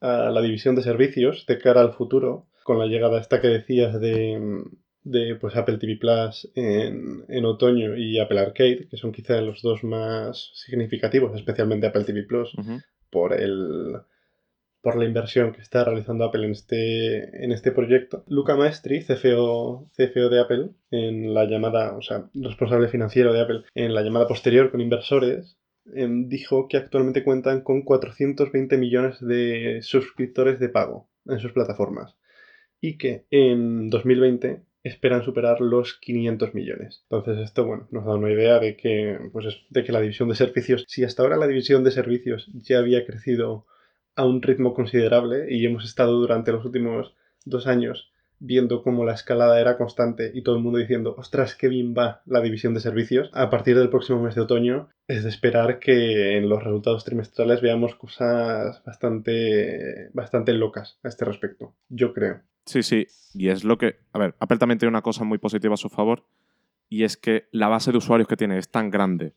a 0.00 0.30
la 0.30 0.42
división 0.42 0.74
de 0.74 0.82
servicios 0.82 1.46
de 1.46 1.58
cara 1.58 1.80
al 1.80 1.94
futuro, 1.94 2.48
con 2.64 2.78
la 2.78 2.86
llegada 2.86 3.20
esta 3.20 3.40
que 3.40 3.48
decías 3.48 3.98
de 3.98 4.62
de 5.06 5.36
pues, 5.36 5.54
Apple 5.54 5.78
TV 5.78 5.96
Plus 5.96 6.50
en, 6.56 7.44
otoño 7.44 7.96
y 7.96 8.18
Apple 8.18 8.40
Arcade, 8.40 8.88
que 8.90 8.96
son 8.96 9.12
quizá 9.12 9.40
los 9.40 9.62
dos 9.62 9.84
más 9.84 10.50
significativos, 10.54 11.34
especialmente 11.34 11.86
Apple 11.86 12.04
TV 12.04 12.24
Plus, 12.24 12.52
por 13.08 13.32
el 13.32 13.96
por 14.82 14.96
la 14.96 15.04
inversión 15.04 15.52
que 15.52 15.62
está 15.62 15.82
realizando 15.82 16.24
Apple 16.24 16.44
en 16.44 16.52
este, 16.52 17.44
en 17.44 17.50
este 17.50 17.72
proyecto. 17.72 18.22
Luca 18.28 18.54
Maestri, 18.54 19.00
CFO, 19.00 19.90
CFO 19.96 20.28
de 20.28 20.40
Apple, 20.40 20.70
en 20.92 21.34
la 21.34 21.44
llamada, 21.44 21.96
o 21.96 22.02
sea, 22.02 22.30
responsable 22.34 22.86
financiero 22.86 23.32
de 23.32 23.40
Apple, 23.40 23.62
en 23.74 23.94
la 23.94 24.02
llamada 24.02 24.28
posterior 24.28 24.70
con 24.70 24.80
inversores, 24.80 25.58
em, 25.92 26.28
dijo 26.28 26.68
que 26.68 26.76
actualmente 26.76 27.24
cuentan 27.24 27.62
con 27.62 27.82
420 27.82 28.76
millones 28.76 29.18
de 29.20 29.80
suscriptores 29.82 30.60
de 30.60 30.68
pago 30.68 31.08
en 31.26 31.40
sus 31.40 31.50
plataformas 31.50 32.16
y 32.80 32.96
que 32.96 33.24
en 33.32 33.90
2020 33.90 34.62
esperan 34.86 35.24
superar 35.24 35.60
los 35.60 35.94
500 35.94 36.54
millones. 36.54 37.04
Entonces 37.10 37.44
esto, 37.44 37.64
bueno, 37.64 37.88
nos 37.90 38.04
da 38.04 38.14
una 38.14 38.30
idea 38.30 38.58
de 38.58 38.76
que, 38.76 39.18
pues, 39.32 39.46
de 39.70 39.84
que 39.84 39.92
la 39.92 40.00
división 40.00 40.28
de 40.28 40.34
servicios, 40.34 40.84
si 40.88 41.04
hasta 41.04 41.22
ahora 41.22 41.36
la 41.36 41.46
división 41.46 41.84
de 41.84 41.90
servicios 41.90 42.50
ya 42.54 42.78
había 42.78 43.04
crecido 43.04 43.66
a 44.14 44.24
un 44.24 44.42
ritmo 44.42 44.74
considerable 44.74 45.46
y 45.50 45.64
hemos 45.66 45.84
estado 45.84 46.12
durante 46.12 46.52
los 46.52 46.64
últimos 46.64 47.14
dos 47.44 47.66
años 47.66 48.10
viendo 48.38 48.82
cómo 48.82 49.04
la 49.04 49.14
escalada 49.14 49.60
era 49.60 49.76
constante 49.76 50.30
y 50.34 50.42
todo 50.42 50.56
el 50.56 50.62
mundo 50.62 50.78
diciendo, 50.78 51.14
ostras, 51.16 51.54
qué 51.54 51.68
bien 51.68 51.94
va 51.96 52.22
la 52.26 52.40
división 52.40 52.74
de 52.74 52.80
servicios, 52.80 53.30
a 53.32 53.50
partir 53.50 53.78
del 53.78 53.88
próximo 53.88 54.22
mes 54.22 54.34
de 54.34 54.42
otoño 54.42 54.88
es 55.08 55.22
de 55.22 55.28
esperar 55.28 55.78
que 55.78 56.36
en 56.36 56.48
los 56.48 56.62
resultados 56.62 57.04
trimestrales 57.04 57.60
veamos 57.60 57.94
cosas 57.94 58.82
bastante, 58.84 60.10
bastante 60.12 60.52
locas 60.52 60.98
a 61.02 61.08
este 61.08 61.24
respecto, 61.24 61.74
yo 61.88 62.12
creo. 62.12 62.40
Sí, 62.66 62.82
sí, 62.82 63.06
y 63.34 63.48
es 63.48 63.64
lo 63.64 63.78
que, 63.78 63.96
a 64.12 64.18
ver, 64.18 64.34
Apple 64.40 64.58
también 64.58 64.78
tiene 64.78 64.90
una 64.90 65.02
cosa 65.02 65.24
muy 65.24 65.38
positiva 65.38 65.74
a 65.74 65.78
su 65.78 65.88
favor 65.88 66.24
y 66.88 67.04
es 67.04 67.16
que 67.16 67.48
la 67.52 67.68
base 67.68 67.92
de 67.92 67.98
usuarios 67.98 68.28
que 68.28 68.36
tiene 68.36 68.58
es 68.58 68.68
tan 68.70 68.90
grande, 68.90 69.34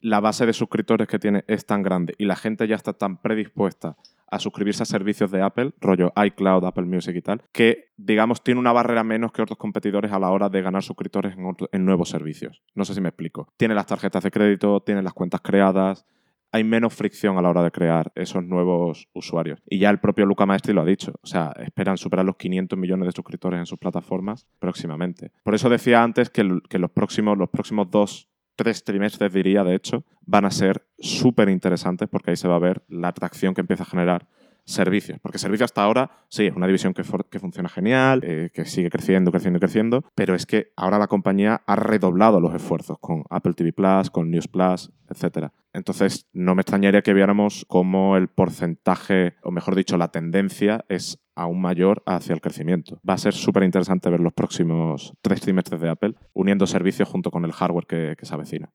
la 0.00 0.20
base 0.20 0.46
de 0.46 0.52
suscriptores 0.52 1.08
que 1.08 1.18
tiene 1.18 1.44
es 1.46 1.64
tan 1.64 1.82
grande 1.82 2.14
y 2.18 2.26
la 2.26 2.36
gente 2.36 2.66
ya 2.66 2.76
está 2.76 2.92
tan 2.92 3.22
predispuesta 3.22 3.96
a 4.32 4.38
suscribirse 4.38 4.82
a 4.82 4.86
servicios 4.86 5.30
de 5.30 5.42
Apple, 5.42 5.72
rollo 5.78 6.10
iCloud, 6.16 6.64
Apple 6.64 6.86
Music 6.86 7.14
y 7.14 7.20
tal, 7.20 7.42
que, 7.52 7.92
digamos, 7.98 8.42
tiene 8.42 8.58
una 8.58 8.72
barrera 8.72 9.04
menos 9.04 9.30
que 9.30 9.42
otros 9.42 9.58
competidores 9.58 10.10
a 10.10 10.18
la 10.18 10.30
hora 10.30 10.48
de 10.48 10.62
ganar 10.62 10.82
suscriptores 10.82 11.36
en, 11.70 11.84
nuevos 11.84 12.08
servicios. 12.08 12.62
No 12.74 12.86
sé 12.86 12.94
si 12.94 13.02
me 13.02 13.10
explico. 13.10 13.52
Tiene 13.58 13.74
las 13.74 13.86
tarjetas 13.86 14.24
de 14.24 14.30
crédito, 14.30 14.80
tiene 14.80 15.02
las 15.02 15.12
cuentas 15.12 15.42
creadas, 15.42 16.06
hay 16.50 16.64
menos 16.64 16.94
fricción 16.94 17.36
a 17.36 17.42
la 17.42 17.50
hora 17.50 17.62
de 17.62 17.70
crear 17.70 18.10
esos 18.14 18.42
nuevos 18.42 19.06
usuarios. 19.12 19.62
Y 19.68 19.78
ya 19.78 19.90
el 19.90 20.00
propio 20.00 20.24
Luca 20.24 20.46
Maestri 20.46 20.72
lo 20.72 20.80
ha 20.80 20.86
dicho. 20.86 21.12
O 21.22 21.26
sea, 21.26 21.52
esperan 21.58 21.98
superar 21.98 22.24
los 22.24 22.36
500 22.36 22.78
millones 22.78 23.06
de 23.06 23.12
suscriptores 23.12 23.60
en 23.60 23.66
sus 23.66 23.78
plataformas 23.78 24.46
próximamente. 24.58 25.32
Por 25.44 25.54
eso 25.54 25.68
decía 25.68 26.02
antes 26.02 26.30
que, 26.30 26.44
los, 26.44 26.90
próximos, 26.90 27.36
los 27.36 27.50
próximos 27.50 27.90
dos 27.90 28.30
tres 28.56 28.84
trimestres, 28.84 29.32
diría, 29.32 29.64
de 29.64 29.74
hecho, 29.74 30.04
van 30.26 30.44
a 30.44 30.50
ser 30.50 30.86
súper 31.02 31.48
interesantes 31.48 32.08
porque 32.08 32.30
ahí 32.30 32.36
se 32.36 32.48
va 32.48 32.56
a 32.56 32.60
ver 32.60 32.82
la 32.88 33.08
atracción 33.08 33.54
que 33.54 33.60
empieza 33.60 33.82
a 33.82 33.86
generar 33.86 34.26
servicios. 34.64 35.18
Porque 35.20 35.38
servicio 35.38 35.64
hasta 35.64 35.82
ahora, 35.82 36.10
sí, 36.28 36.46
es 36.46 36.56
una 36.56 36.66
división 36.66 36.94
que, 36.94 37.02
que 37.30 37.40
funciona 37.40 37.68
genial, 37.68 38.20
eh, 38.24 38.50
que 38.54 38.64
sigue 38.64 38.90
creciendo, 38.90 39.30
creciendo 39.30 39.58
creciendo, 39.58 40.04
pero 40.14 40.34
es 40.34 40.46
que 40.46 40.72
ahora 40.76 40.98
la 40.98 41.08
compañía 41.08 41.62
ha 41.66 41.76
redoblado 41.76 42.40
los 42.40 42.54
esfuerzos 42.54 42.98
con 43.00 43.24
Apple 43.30 43.54
TV 43.54 43.72
Plus, 43.72 44.10
con 44.10 44.30
News 44.30 44.48
Plus, 44.48 44.92
etc. 45.08 45.48
Entonces, 45.72 46.28
no 46.32 46.54
me 46.54 46.62
extrañaría 46.62 47.02
que 47.02 47.14
viéramos 47.14 47.64
cómo 47.68 48.16
el 48.16 48.28
porcentaje, 48.28 49.34
o 49.42 49.50
mejor 49.50 49.74
dicho, 49.74 49.96
la 49.96 50.08
tendencia 50.08 50.84
es 50.88 51.18
aún 51.34 51.60
mayor 51.60 52.02
hacia 52.06 52.34
el 52.34 52.40
crecimiento. 52.40 53.00
Va 53.08 53.14
a 53.14 53.18
ser 53.18 53.32
súper 53.32 53.62
interesante 53.62 54.10
ver 54.10 54.20
los 54.20 54.34
próximos 54.34 55.14
tres 55.22 55.40
trimestres 55.40 55.80
de 55.80 55.88
Apple 55.88 56.14
uniendo 56.34 56.66
servicios 56.66 57.08
junto 57.08 57.30
con 57.30 57.44
el 57.44 57.52
hardware 57.52 57.86
que, 57.86 58.16
se 58.22 58.34
avecina. 58.34 58.70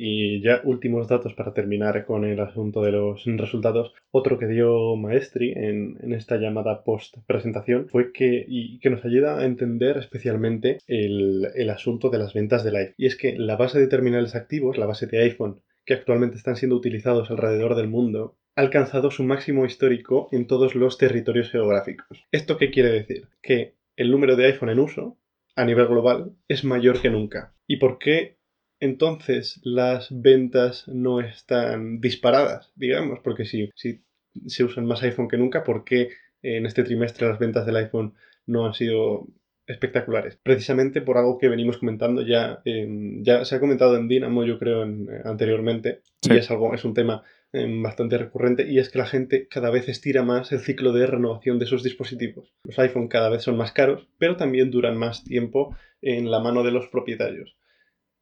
Y 0.00 0.40
ya 0.42 0.60
últimos 0.62 1.08
datos 1.08 1.34
para 1.34 1.52
terminar 1.52 2.06
con 2.06 2.24
el 2.24 2.38
asunto 2.38 2.82
de 2.82 2.92
los 2.92 3.24
resultados. 3.24 3.92
Otro 4.12 4.38
que 4.38 4.46
dio 4.46 4.94
Maestri 4.94 5.50
en, 5.56 5.98
esta 6.12 6.36
llamada 6.36 6.84
post-presentación 6.84 7.88
fue 7.88 8.12
que, 8.12 8.44
y 8.46 8.78
que 8.78 8.90
nos 8.90 9.04
ayuda 9.04 9.40
a 9.40 9.44
entender 9.44 9.96
especialmente 9.96 10.78
el, 10.86 11.68
asunto 11.68 12.10
de 12.10 12.18
las 12.18 12.32
ventas 12.32 12.62
del 12.62 12.76
iPhone. 12.76 12.94
Y 12.96 13.06
es 13.06 13.16
que 13.16 13.36
la 13.36 13.56
base 13.56 13.80
de 13.80 13.88
terminales 13.88 14.36
activos, 14.36 14.78
la 14.78 14.86
base 14.86 15.08
de 15.08 15.18
iPhone 15.18 15.62
que 15.84 15.94
actualmente 15.94 16.36
están 16.36 16.54
siendo 16.54 16.76
utilizados 16.76 17.32
alrededor 17.32 17.74
del 17.74 17.88
mundo, 17.88 18.36
ha 18.54 18.60
alcanzado 18.60 19.10
su 19.10 19.24
máximo 19.24 19.66
histórico 19.66 20.28
en 20.30 20.46
todos 20.46 20.76
los 20.76 20.96
territorios 20.96 21.50
geográficos. 21.50 22.24
¿Esto 22.30 22.56
qué 22.56 22.70
quiere 22.70 22.90
decir? 22.90 23.26
Que 23.42 23.74
el 23.96 24.12
número 24.12 24.36
de 24.36 24.46
iPhone 24.46 24.68
en 24.68 24.78
uso, 24.78 25.18
a 25.56 25.64
nivel 25.64 25.88
global, 25.88 26.36
es 26.46 26.62
mayor 26.62 27.02
que 27.02 27.10
nunca. 27.10 27.54
¿Y 27.66 27.78
por 27.78 27.98
qué 27.98 28.37
entonces 28.80 29.60
las 29.64 30.08
ventas 30.10 30.86
no 30.88 31.20
están 31.20 32.00
disparadas, 32.00 32.72
digamos? 32.76 33.20
Porque 33.22 33.44
si, 33.44 33.70
si 33.74 34.00
se 34.46 34.64
usan 34.64 34.86
más 34.86 35.02
iPhone 35.02 35.28
que 35.28 35.36
nunca, 35.36 35.64
¿por 35.64 35.84
qué 35.84 36.10
en 36.42 36.66
este 36.66 36.84
trimestre 36.84 37.28
las 37.28 37.38
ventas 37.38 37.66
del 37.66 37.76
iPhone 37.76 38.14
no 38.46 38.66
han 38.66 38.74
sido 38.74 39.26
espectaculares. 39.68 40.38
Precisamente 40.42 41.02
por 41.02 41.18
algo 41.18 41.38
que 41.38 41.48
venimos 41.48 41.76
comentando 41.76 42.22
ya, 42.22 42.62
ya 42.64 43.44
se 43.44 43.54
ha 43.54 43.60
comentado 43.60 43.96
en 43.96 44.08
Dynamo, 44.08 44.44
yo 44.44 44.58
creo, 44.58 44.82
anteriormente, 45.24 46.00
y 46.22 46.36
es 46.36 46.50
algo, 46.50 46.74
es 46.74 46.84
un 46.84 46.94
tema 46.94 47.22
em, 47.52 47.82
bastante 47.82 48.16
recurrente 48.16 48.66
y 48.66 48.78
es 48.78 48.88
que 48.88 48.98
la 48.98 49.06
gente 49.06 49.46
cada 49.46 49.70
vez 49.70 49.88
estira 49.88 50.22
más 50.22 50.52
el 50.52 50.60
ciclo 50.60 50.92
de 50.92 51.06
renovación 51.06 51.58
de 51.58 51.66
sus 51.66 51.82
dispositivos. 51.82 52.54
Los 52.64 52.78
iPhone 52.78 53.08
cada 53.08 53.28
vez 53.28 53.42
son 53.42 53.58
más 53.58 53.72
caros, 53.72 54.08
pero 54.18 54.36
también 54.36 54.70
duran 54.70 54.96
más 54.96 55.22
tiempo 55.22 55.76
en 56.00 56.30
la 56.30 56.40
mano 56.40 56.62
de 56.62 56.72
los 56.72 56.88
propietarios. 56.88 57.56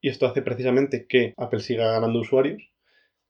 Y 0.06 0.08
esto 0.08 0.26
hace 0.26 0.40
precisamente 0.40 1.08
que 1.08 1.34
Apple 1.36 1.58
siga 1.58 1.90
ganando 1.90 2.20
usuarios, 2.20 2.62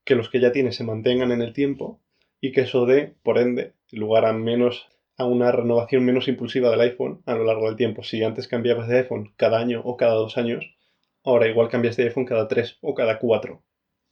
que 0.04 0.14
los 0.14 0.28
que 0.28 0.40
ya 0.40 0.52
tiene 0.52 0.72
se 0.72 0.84
mantengan 0.84 1.32
en 1.32 1.40
el 1.40 1.54
tiempo 1.54 2.02
y 2.38 2.52
que 2.52 2.60
eso 2.60 2.84
dé, 2.84 3.14
por 3.22 3.38
ende, 3.38 3.72
lugar 3.92 4.26
a 4.26 4.34
menos 4.34 4.86
a 5.16 5.24
una 5.24 5.50
renovación 5.52 6.04
menos 6.04 6.28
impulsiva 6.28 6.68
del 6.68 6.82
iPhone 6.82 7.22
a 7.24 7.34
lo 7.34 7.44
largo 7.44 7.64
del 7.64 7.76
tiempo. 7.76 8.02
Si 8.02 8.22
antes 8.22 8.46
cambiabas 8.46 8.88
de 8.88 8.98
iPhone 8.98 9.32
cada 9.38 9.58
año 9.58 9.80
o 9.86 9.96
cada 9.96 10.16
dos 10.16 10.36
años, 10.36 10.76
ahora 11.24 11.48
igual 11.48 11.70
cambias 11.70 11.96
de 11.96 12.02
iPhone 12.02 12.26
cada 12.26 12.46
tres 12.46 12.76
o 12.82 12.94
cada 12.94 13.18
cuatro. 13.20 13.62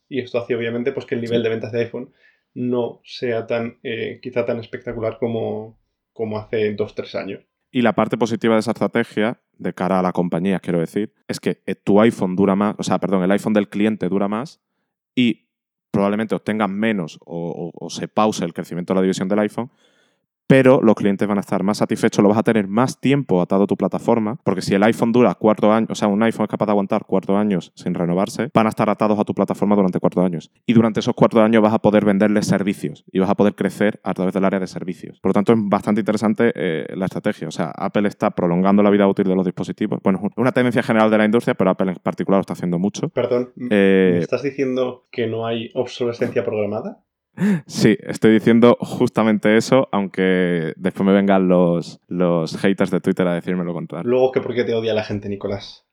Y 0.09 0.21
esto 0.21 0.39
hace 0.39 0.55
obviamente 0.55 0.91
pues, 0.91 1.05
que 1.05 1.13
el 1.13 1.21
nivel 1.21 1.43
de 1.43 1.49
ventas 1.49 1.71
de 1.71 1.81
iPhone 1.81 2.15
no 2.55 2.99
sea 3.03 3.45
tan, 3.45 3.77
eh, 3.83 4.17
quizá 4.23 4.43
tan 4.43 4.59
espectacular 4.59 5.19
como, 5.19 5.77
como 6.13 6.39
hace 6.39 6.73
dos, 6.73 6.95
tres 6.95 7.13
años. 7.13 7.43
Y 7.75 7.81
la 7.81 7.91
parte 7.91 8.17
positiva 8.17 8.53
de 8.53 8.61
esa 8.61 8.71
estrategia, 8.71 9.41
de 9.57 9.73
cara 9.73 9.99
a 9.99 10.01
la 10.01 10.13
compañía, 10.13 10.61
quiero 10.61 10.79
decir, 10.79 11.13
es 11.27 11.41
que 11.41 11.61
eh, 11.65 11.75
tu 11.75 11.99
iPhone 11.99 12.37
dura 12.37 12.55
más, 12.55 12.73
o 12.77 12.83
sea, 12.83 12.99
perdón, 12.99 13.21
el 13.21 13.31
iPhone 13.31 13.51
del 13.51 13.67
cliente 13.67 14.07
dura 14.07 14.29
más 14.29 14.61
y 15.13 15.49
probablemente 15.91 16.35
obtengan 16.35 16.73
menos 16.73 17.19
o 17.25 17.87
se 17.89 18.07
pause 18.07 18.45
el 18.45 18.53
crecimiento 18.53 18.93
de 18.93 18.95
la 18.95 19.01
división 19.01 19.27
del 19.27 19.39
iPhone, 19.39 19.71
pero 20.47 20.81
los 20.81 20.95
clientes 20.95 21.27
van 21.27 21.37
a 21.37 21.41
estar 21.41 21.63
más 21.63 21.77
satisfechos, 21.77 22.21
lo 22.21 22.29
vas 22.29 22.37
a 22.37 22.43
tener 22.43 22.67
más 22.67 22.99
tiempo 22.99 23.41
atado 23.41 23.63
a 23.63 23.67
tu 23.67 23.75
plataforma, 23.75 24.37
porque 24.43 24.61
si 24.61 24.75
el 24.75 24.83
iPhone 24.83 25.11
dura 25.11 25.35
cuatro 25.35 25.73
años, 25.73 25.89
o 25.91 25.95
sea, 25.95 26.07
un 26.07 26.21
iPhone 26.23 26.45
es 26.45 26.49
capaz 26.49 26.65
de 26.65 26.71
aguantar 26.71 27.05
cuatro 27.05 27.37
años 27.37 27.71
sin 27.75 27.93
renovarse, 27.93 28.49
van 28.53 28.65
a 28.65 28.69
estar 28.69 28.89
atados 28.89 29.19
a 29.19 29.23
tu 29.23 29.33
plataforma 29.33 29.75
durante 29.75 29.99
cuatro 29.99 30.23
años. 30.23 30.51
Y 30.65 30.73
durante 30.73 30.99
esos 30.99 31.13
cuatro 31.15 31.41
años 31.41 31.61
vas 31.61 31.73
a 31.73 31.79
poder 31.79 32.05
venderles 32.05 32.47
servicios 32.47 33.05
y 33.11 33.19
vas 33.19 33.29
a 33.29 33.35
poder 33.35 33.55
crecer 33.55 33.99
a 34.03 34.13
través 34.13 34.33
del 34.33 34.45
área 34.45 34.59
de 34.59 34.67
servicios. 34.67 35.19
Por 35.19 35.29
lo 35.29 35.33
tanto, 35.33 35.53
es 35.53 35.59
bastante 35.61 36.01
interesante 36.01 36.51
eh, 36.55 36.85
la 36.95 37.05
estrategia. 37.05 37.47
O 37.47 37.51
sea, 37.51 37.71
Apple 37.75 38.07
está 38.07 38.31
prolongando 38.31 38.83
la 38.83 38.89
vida 38.89 39.07
útil 39.07 39.25
de 39.25 39.35
los 39.35 39.45
dispositivos. 39.45 39.99
Bueno, 40.03 40.19
es 40.23 40.31
una 40.37 40.51
tendencia 40.51 40.83
general 40.83 41.09
de 41.09 41.17
la 41.17 41.25
industria, 41.25 41.55
pero 41.55 41.71
Apple 41.71 41.91
en 41.91 41.97
particular 41.97 42.37
lo 42.37 42.41
está 42.41 42.53
haciendo 42.53 42.79
mucho. 42.79 43.09
Perdón, 43.09 43.51
eh, 43.69 44.11
¿me 44.13 44.19
estás 44.19 44.43
diciendo 44.43 45.05
que 45.11 45.27
no 45.27 45.45
hay 45.45 45.71
obsolescencia 45.73 46.43
programada? 46.43 47.04
Sí, 47.67 47.97
estoy 48.01 48.33
diciendo 48.33 48.77
justamente 48.79 49.57
eso, 49.57 49.87
aunque 49.91 50.73
después 50.77 51.05
me 51.05 51.13
vengan 51.13 51.47
los, 51.47 51.99
los 52.07 52.57
haters 52.57 52.91
de 52.91 53.01
Twitter 53.01 53.27
a 53.27 53.33
decirme 53.33 53.63
lo 53.63 53.73
contrario. 53.73 54.09
Luego 54.09 54.31
que 54.31 54.41
por 54.41 54.55
qué 54.55 54.63
te 54.63 54.73
odia 54.73 54.93
la 54.93 55.03
gente, 55.03 55.29
Nicolás. 55.29 55.85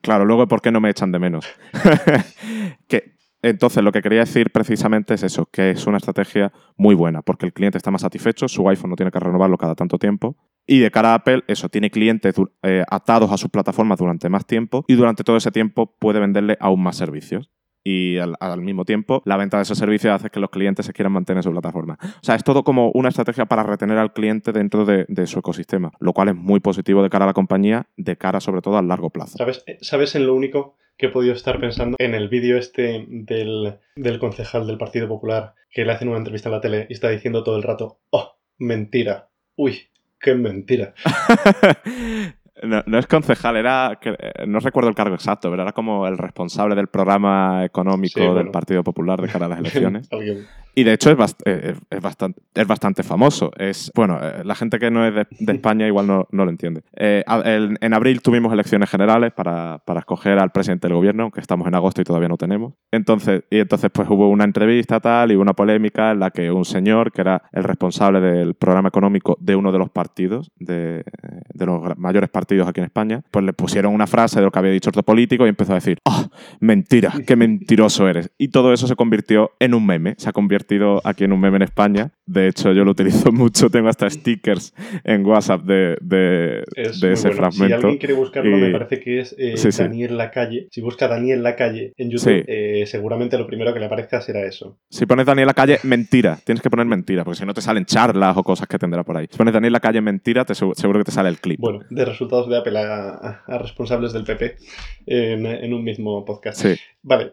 Claro, 0.00 0.24
luego 0.24 0.48
por 0.48 0.60
qué 0.60 0.72
no 0.72 0.80
me 0.80 0.90
echan 0.90 1.12
de 1.12 1.18
menos. 1.18 1.46
que, 2.88 3.14
entonces, 3.42 3.82
lo 3.82 3.92
que 3.92 4.02
quería 4.02 4.20
decir 4.20 4.50
precisamente 4.50 5.14
es 5.14 5.22
eso, 5.22 5.46
que 5.46 5.70
es 5.70 5.86
una 5.86 5.98
estrategia 5.98 6.52
muy 6.76 6.94
buena, 6.94 7.22
porque 7.22 7.46
el 7.46 7.52
cliente 7.52 7.76
está 7.76 7.90
más 7.90 8.02
satisfecho, 8.02 8.48
su 8.48 8.68
iPhone 8.68 8.90
no 8.90 8.96
tiene 8.96 9.10
que 9.10 9.20
renovarlo 9.20 9.58
cada 9.58 9.74
tanto 9.74 9.98
tiempo, 9.98 10.36
y 10.66 10.78
de 10.78 10.90
cara 10.90 11.10
a 11.10 11.14
Apple, 11.14 11.42
eso, 11.48 11.68
tiene 11.68 11.90
clientes 11.90 12.34
eh, 12.62 12.84
atados 12.88 13.30
a 13.32 13.36
sus 13.36 13.50
plataformas 13.50 13.98
durante 13.98 14.28
más 14.28 14.46
tiempo, 14.46 14.84
y 14.86 14.94
durante 14.94 15.24
todo 15.24 15.36
ese 15.36 15.50
tiempo 15.50 15.96
puede 15.98 16.20
venderle 16.20 16.56
aún 16.60 16.82
más 16.82 16.96
servicios 16.96 17.50
y 17.84 18.18
al, 18.18 18.60
mismo 18.60 18.84
tiempo 18.84 19.22
la 19.24 19.36
venta 19.36 19.56
de 19.56 19.64
esos 19.64 19.78
servicios 19.78 20.14
hace 20.14 20.30
que 20.30 20.40
los 20.40 20.50
clientes 20.50 20.86
se 20.86 20.92
quieran 20.92 21.12
mantener 21.12 21.38
en 21.38 21.42
su 21.42 21.50
plataforma. 21.50 21.98
O 22.02 22.24
sea, 22.24 22.34
es 22.34 22.44
todo 22.44 22.64
como 22.64 22.90
una 22.92 23.08
estrategia 23.08 23.46
para 23.46 23.62
retener 23.62 23.98
al 23.98 24.12
cliente 24.12 24.52
dentro 24.52 24.84
de, 24.84 25.06
su 25.26 25.38
ecosistema, 25.38 25.92
lo 26.00 26.12
cual 26.12 26.28
es 26.28 26.34
muy 26.34 26.60
positivo 26.60 27.02
de 27.02 27.10
cara 27.10 27.24
a 27.24 27.28
la 27.28 27.32
compañía, 27.32 27.86
de 27.96 28.16
cara 28.16 28.40
sobre 28.40 28.60
todo 28.60 28.76
a 28.76 28.82
largo 28.82 29.10
plazo. 29.10 29.38
¿Sabes, 29.38 29.64
¿Sabes 29.80 30.14
en 30.14 30.26
lo 30.26 30.34
único 30.34 30.76
que 30.96 31.06
he 31.06 31.08
podido 31.10 31.32
estar 31.32 31.60
pensando? 31.60 31.96
En 31.98 32.14
el 32.14 32.28
vídeo 32.28 32.58
este 32.58 33.06
del, 33.08 33.78
del 33.96 34.18
concejal 34.18 34.66
del 34.66 34.78
Partido 34.78 35.08
Popular 35.08 35.54
que 35.70 35.84
le 35.84 35.92
hacen 35.92 36.08
una 36.08 36.18
entrevista 36.18 36.48
en 36.48 36.54
la 36.54 36.60
tele 36.60 36.86
y 36.88 36.92
está 36.92 37.08
diciendo 37.08 37.42
todo 37.42 37.56
el 37.56 37.62
rato, 37.62 38.00
oh, 38.10 38.36
mentira, 38.58 39.30
uy, 39.56 39.88
qué 40.20 40.34
mentira. 40.34 40.94
No, 42.62 42.98
es 42.98 43.06
concejal, 43.06 43.56
era. 43.56 43.98
Eh, 44.02 44.46
no 44.46 44.60
recuerdo 44.60 44.88
el 44.88 44.94
cargo 44.94 45.14
exacto, 45.14 45.50
pero 45.50 45.62
era 45.62 45.72
como 45.72 46.06
el 46.06 46.16
responsable 46.16 46.74
del 46.74 46.88
programa 46.88 47.64
económico 47.64 48.34
del 48.34 48.50
Partido 48.50 48.84
Popular 48.84 49.20
de 49.20 49.28
cara 49.28 49.46
a 49.46 49.48
las 49.48 49.58
elecciones. 49.60 50.08
Y 50.74 50.84
de 50.84 50.94
hecho 50.94 51.10
es, 51.10 51.36
eh, 51.44 51.74
es, 51.90 52.00
bastante, 52.00 52.40
es 52.54 52.66
bastante 52.66 53.02
famoso. 53.02 53.50
Es, 53.56 53.92
bueno, 53.94 54.18
eh, 54.22 54.42
la 54.44 54.54
gente 54.54 54.78
que 54.78 54.90
no 54.90 55.06
es 55.06 55.14
de, 55.14 55.26
España 55.52 55.86
igual 55.86 56.06
no, 56.06 56.26
no, 56.30 56.44
lo 56.44 56.50
entiende. 56.50 56.82
Eh, 56.96 57.24
en 57.26 57.94
abril 57.94 58.22
tuvimos 58.22 58.52
elecciones 58.52 58.88
generales 58.88 59.32
para, 59.32 59.82
para, 59.84 60.00
escoger 60.00 60.38
al 60.38 60.50
presidente 60.50 60.88
del 60.88 60.96
gobierno, 60.96 61.24
aunque 61.24 61.40
estamos 61.40 61.66
en 61.68 61.74
agosto 61.74 62.00
y 62.00 62.04
todavía 62.04 62.28
no 62.28 62.38
tenemos. 62.38 62.74
Entonces, 62.90 63.44
y 63.50 63.58
entonces 63.58 63.90
pues 63.92 64.08
hubo 64.08 64.28
una 64.28 64.44
entrevista 64.44 65.00
tal 65.00 65.32
y 65.32 65.36
una 65.36 65.52
polémica 65.52 66.12
en 66.12 66.20
la 66.20 66.30
que 66.30 66.50
un 66.50 66.64
señor, 66.64 67.12
que 67.12 67.20
era 67.20 67.42
el 67.52 67.64
responsable 67.64 68.20
del 68.20 68.54
programa 68.54 68.88
económico 68.88 69.36
de 69.40 69.56
uno 69.56 69.72
de 69.72 69.78
los 69.78 69.90
partidos, 69.90 70.50
de, 70.56 71.04
de 71.52 71.66
los 71.66 71.96
mayores 71.98 72.30
partidos 72.30 72.68
aquí 72.68 72.80
en 72.80 72.86
España, 72.86 73.22
pues 73.30 73.44
le 73.44 73.52
pusieron 73.52 73.92
una 73.92 74.06
frase 74.06 74.40
de 74.40 74.46
lo 74.46 74.50
que 74.50 74.58
había 74.58 74.72
dicho 74.72 74.90
otro 74.90 75.02
político 75.02 75.44
y 75.44 75.50
empezó 75.50 75.72
a 75.72 75.76
decir, 75.76 75.98
¡ah, 76.06 76.28
mentira, 76.60 77.12
qué 77.26 77.36
mentiroso 77.36 78.08
eres! 78.08 78.30
Y 78.38 78.48
todo 78.48 78.72
eso 78.72 78.86
se 78.86 78.96
convirtió 78.96 79.52
en 79.60 79.74
un 79.74 79.84
meme, 79.84 80.14
se 80.18 80.28
ha 80.28 80.32
convertido 80.62 81.00
aquí 81.04 81.24
en 81.24 81.32
un 81.32 81.40
meme 81.40 81.56
en 81.56 81.62
España. 81.62 82.10
De 82.24 82.48
hecho, 82.48 82.72
yo 82.72 82.84
lo 82.84 82.92
utilizo 82.92 83.32
mucho. 83.32 83.68
Tengo 83.68 83.88
hasta 83.88 84.08
stickers 84.08 84.74
en 85.04 85.26
WhatsApp 85.26 85.62
de, 85.62 85.96
de, 86.00 86.64
ese 86.76 87.30
fragmento. 87.32 87.66
Si 87.66 87.72
alguien 87.72 87.98
quiere 87.98 88.14
buscarlo, 88.14 88.56
me 88.56 88.70
parece 88.70 89.00
que 89.00 89.20
es 89.20 89.34
eh, 89.38 89.54
Daniel 89.76 90.16
Lacalle. 90.16 90.68
Si 90.70 90.80
busca 90.80 91.08
Daniel 91.08 91.42
Lacalle 91.42 91.92
en 91.96 92.10
YouTube, 92.10 92.44
eh, 92.46 92.84
seguramente 92.86 93.36
lo 93.38 93.46
primero 93.46 93.72
que 93.74 93.80
le 93.80 93.86
aparezca 93.86 94.20
será 94.20 94.44
eso. 94.46 94.78
Si 94.88 95.06
pones 95.06 95.26
Daniel 95.26 95.46
Lacalle, 95.46 95.78
mentira. 95.82 96.38
Tienes 96.44 96.62
que 96.62 96.70
poner 96.70 96.86
mentira, 96.86 97.24
porque 97.24 97.40
si 97.40 97.46
no 97.46 97.54
te 97.54 97.60
salen 97.60 97.84
charlas 97.84 98.36
o 98.36 98.42
cosas 98.42 98.68
que 98.68 98.78
tendrá 98.78 99.02
por 99.02 99.16
ahí. 99.16 99.26
Si 99.30 99.36
pones 99.36 99.52
Daniel 99.52 99.72
Lacalle, 99.72 100.00
mentira, 100.00 100.44
te, 100.44 100.54
seguro 100.54 101.00
que 101.00 101.04
te 101.04 101.12
sale 101.12 101.28
el 101.28 101.38
clip. 101.38 101.58
Bueno, 101.60 101.80
de 101.90 102.04
resultados 102.04 102.48
de 102.48 102.56
Apple 102.56 102.78
a, 102.78 103.42
responsables 103.58 104.12
del 104.12 104.24
PP 104.24 104.56
en, 105.06 105.46
en 105.46 105.74
un 105.74 105.82
mismo 105.82 106.24
podcast. 106.24 106.64
Vale, 107.02 107.32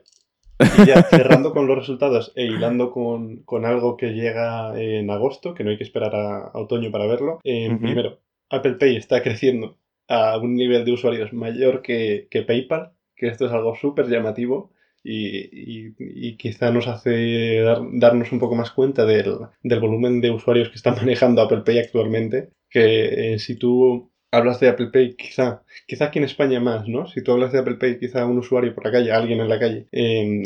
y 0.60 0.86
ya 0.86 1.04
cerrando 1.04 1.54
con 1.54 1.67
los 1.67 1.78
resultados 1.78 2.34
e 2.36 2.45
hilando 2.45 2.91
con, 2.91 3.65
algo 3.65 3.98
que 3.98 4.13
llega 4.13 4.80
en 4.80 5.10
agosto, 5.10 5.54
que 5.54 5.63
no 5.63 5.69
hay 5.69 5.78
que 5.78 5.84
esperar 5.84 6.15
a, 6.15 6.52
otoño 6.54 6.91
para 6.91 7.08
verlo. 7.08 7.39
Eh, 7.43 7.76
primero, 7.80 8.19
Apple 8.50 8.74
Pay 8.74 8.98
está 8.98 9.22
creciendo 9.24 9.78
a 10.08 10.38
un 10.38 10.56
nivel 10.56 10.86
de 10.86 10.91
usuarios 10.91 11.34
mayor 11.34 11.82
que, 11.82 12.28
PayPal, 12.45 12.91
que 13.15 13.28
esto 13.28 13.45
es 13.45 13.52
algo 13.52 13.76
súper 13.76 14.08
llamativo. 14.08 14.72
Y, 15.02 16.36
quizá 16.36 16.72
nos 16.72 16.88
hace 16.88 17.63
darnos 17.93 18.32
un 18.34 18.39
poco 18.39 18.56
más 18.56 18.72
cuenta 18.72 19.06
del, 19.06 19.38
volumen 19.63 20.19
de 20.19 20.32
usuarios 20.32 20.69
que 20.69 20.76
está 20.76 20.91
manejando 20.95 21.41
Apple 21.41 21.62
Pay 21.65 21.80
actualmente. 21.80 22.50
Que 22.69 23.34
eh, 23.34 23.39
si 23.39 23.56
tú 23.56 24.09
hablas 24.32 24.60
de 24.60 24.70
Apple 24.70 24.88
Pay, 24.88 25.15
quizá, 25.15 25.63
quizá 25.88 26.06
aquí 26.06 26.20
en 26.20 26.26
España 26.26 26.60
más, 26.60 26.88
¿no? 26.88 27.08
Si 27.08 27.24
tú 27.24 27.32
hablas 27.32 27.52
de 27.52 27.60
Apple 27.60 27.76
Pay, 27.76 28.00
quizá 28.00 28.26
un 28.26 28.38
usuario 28.38 28.74
por 28.74 28.86
la 28.86 28.92
calle, 28.92 29.12
alguien 29.12 29.39
en 29.39 29.50
la 29.50 29.60
calle, 29.60 29.88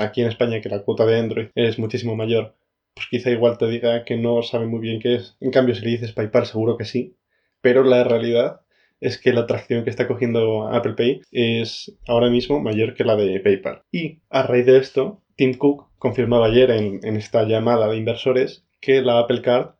aquí 0.01 0.21
en 0.21 0.27
España 0.27 0.61
que 0.61 0.69
la 0.69 0.83
cuota 0.83 1.05
de 1.05 1.19
Android 1.19 1.47
es 1.55 1.79
muchísimo 1.79 2.15
mayor, 2.15 2.55
pues 2.93 3.07
quizá 3.09 3.31
igual 3.31 3.57
te 3.57 3.67
diga 3.67 4.05
que 4.05 4.17
no 4.17 4.41
sabe 4.43 4.67
muy 4.67 4.79
bien 4.79 4.99
qué 4.99 5.15
es. 5.15 5.35
En 5.39 5.51
cambio, 5.51 5.75
si 5.75 5.83
le 5.83 5.91
dices 5.91 6.13
PayPal, 6.13 6.45
seguro 6.45 6.77
que 6.77 6.85
sí. 6.85 7.15
Pero 7.61 7.83
la 7.83 8.03
realidad 8.03 8.61
es 8.99 9.17
que 9.19 9.33
la 9.33 9.41
atracción 9.41 9.83
que 9.83 9.89
está 9.89 10.07
cogiendo 10.07 10.67
Apple 10.67 10.93
Pay 10.93 11.21
es 11.31 11.97
ahora 12.07 12.29
mismo 12.29 12.59
mayor 12.61 12.93
que 12.93 13.03
la 13.03 13.15
de 13.15 13.39
PayPal. 13.39 13.81
Y 13.91 14.19
a 14.29 14.43
raíz 14.43 14.65
de 14.65 14.77
esto, 14.77 15.21
Tim 15.35 15.55
Cook 15.55 15.89
confirmaba 15.97 16.47
ayer 16.47 16.71
en, 16.71 16.99
en 17.03 17.15
esta 17.17 17.43
llamada 17.43 17.87
de 17.87 17.97
inversores 17.97 18.65
que 18.79 19.01
la 19.01 19.19
Apple 19.19 19.41
Card 19.41 19.71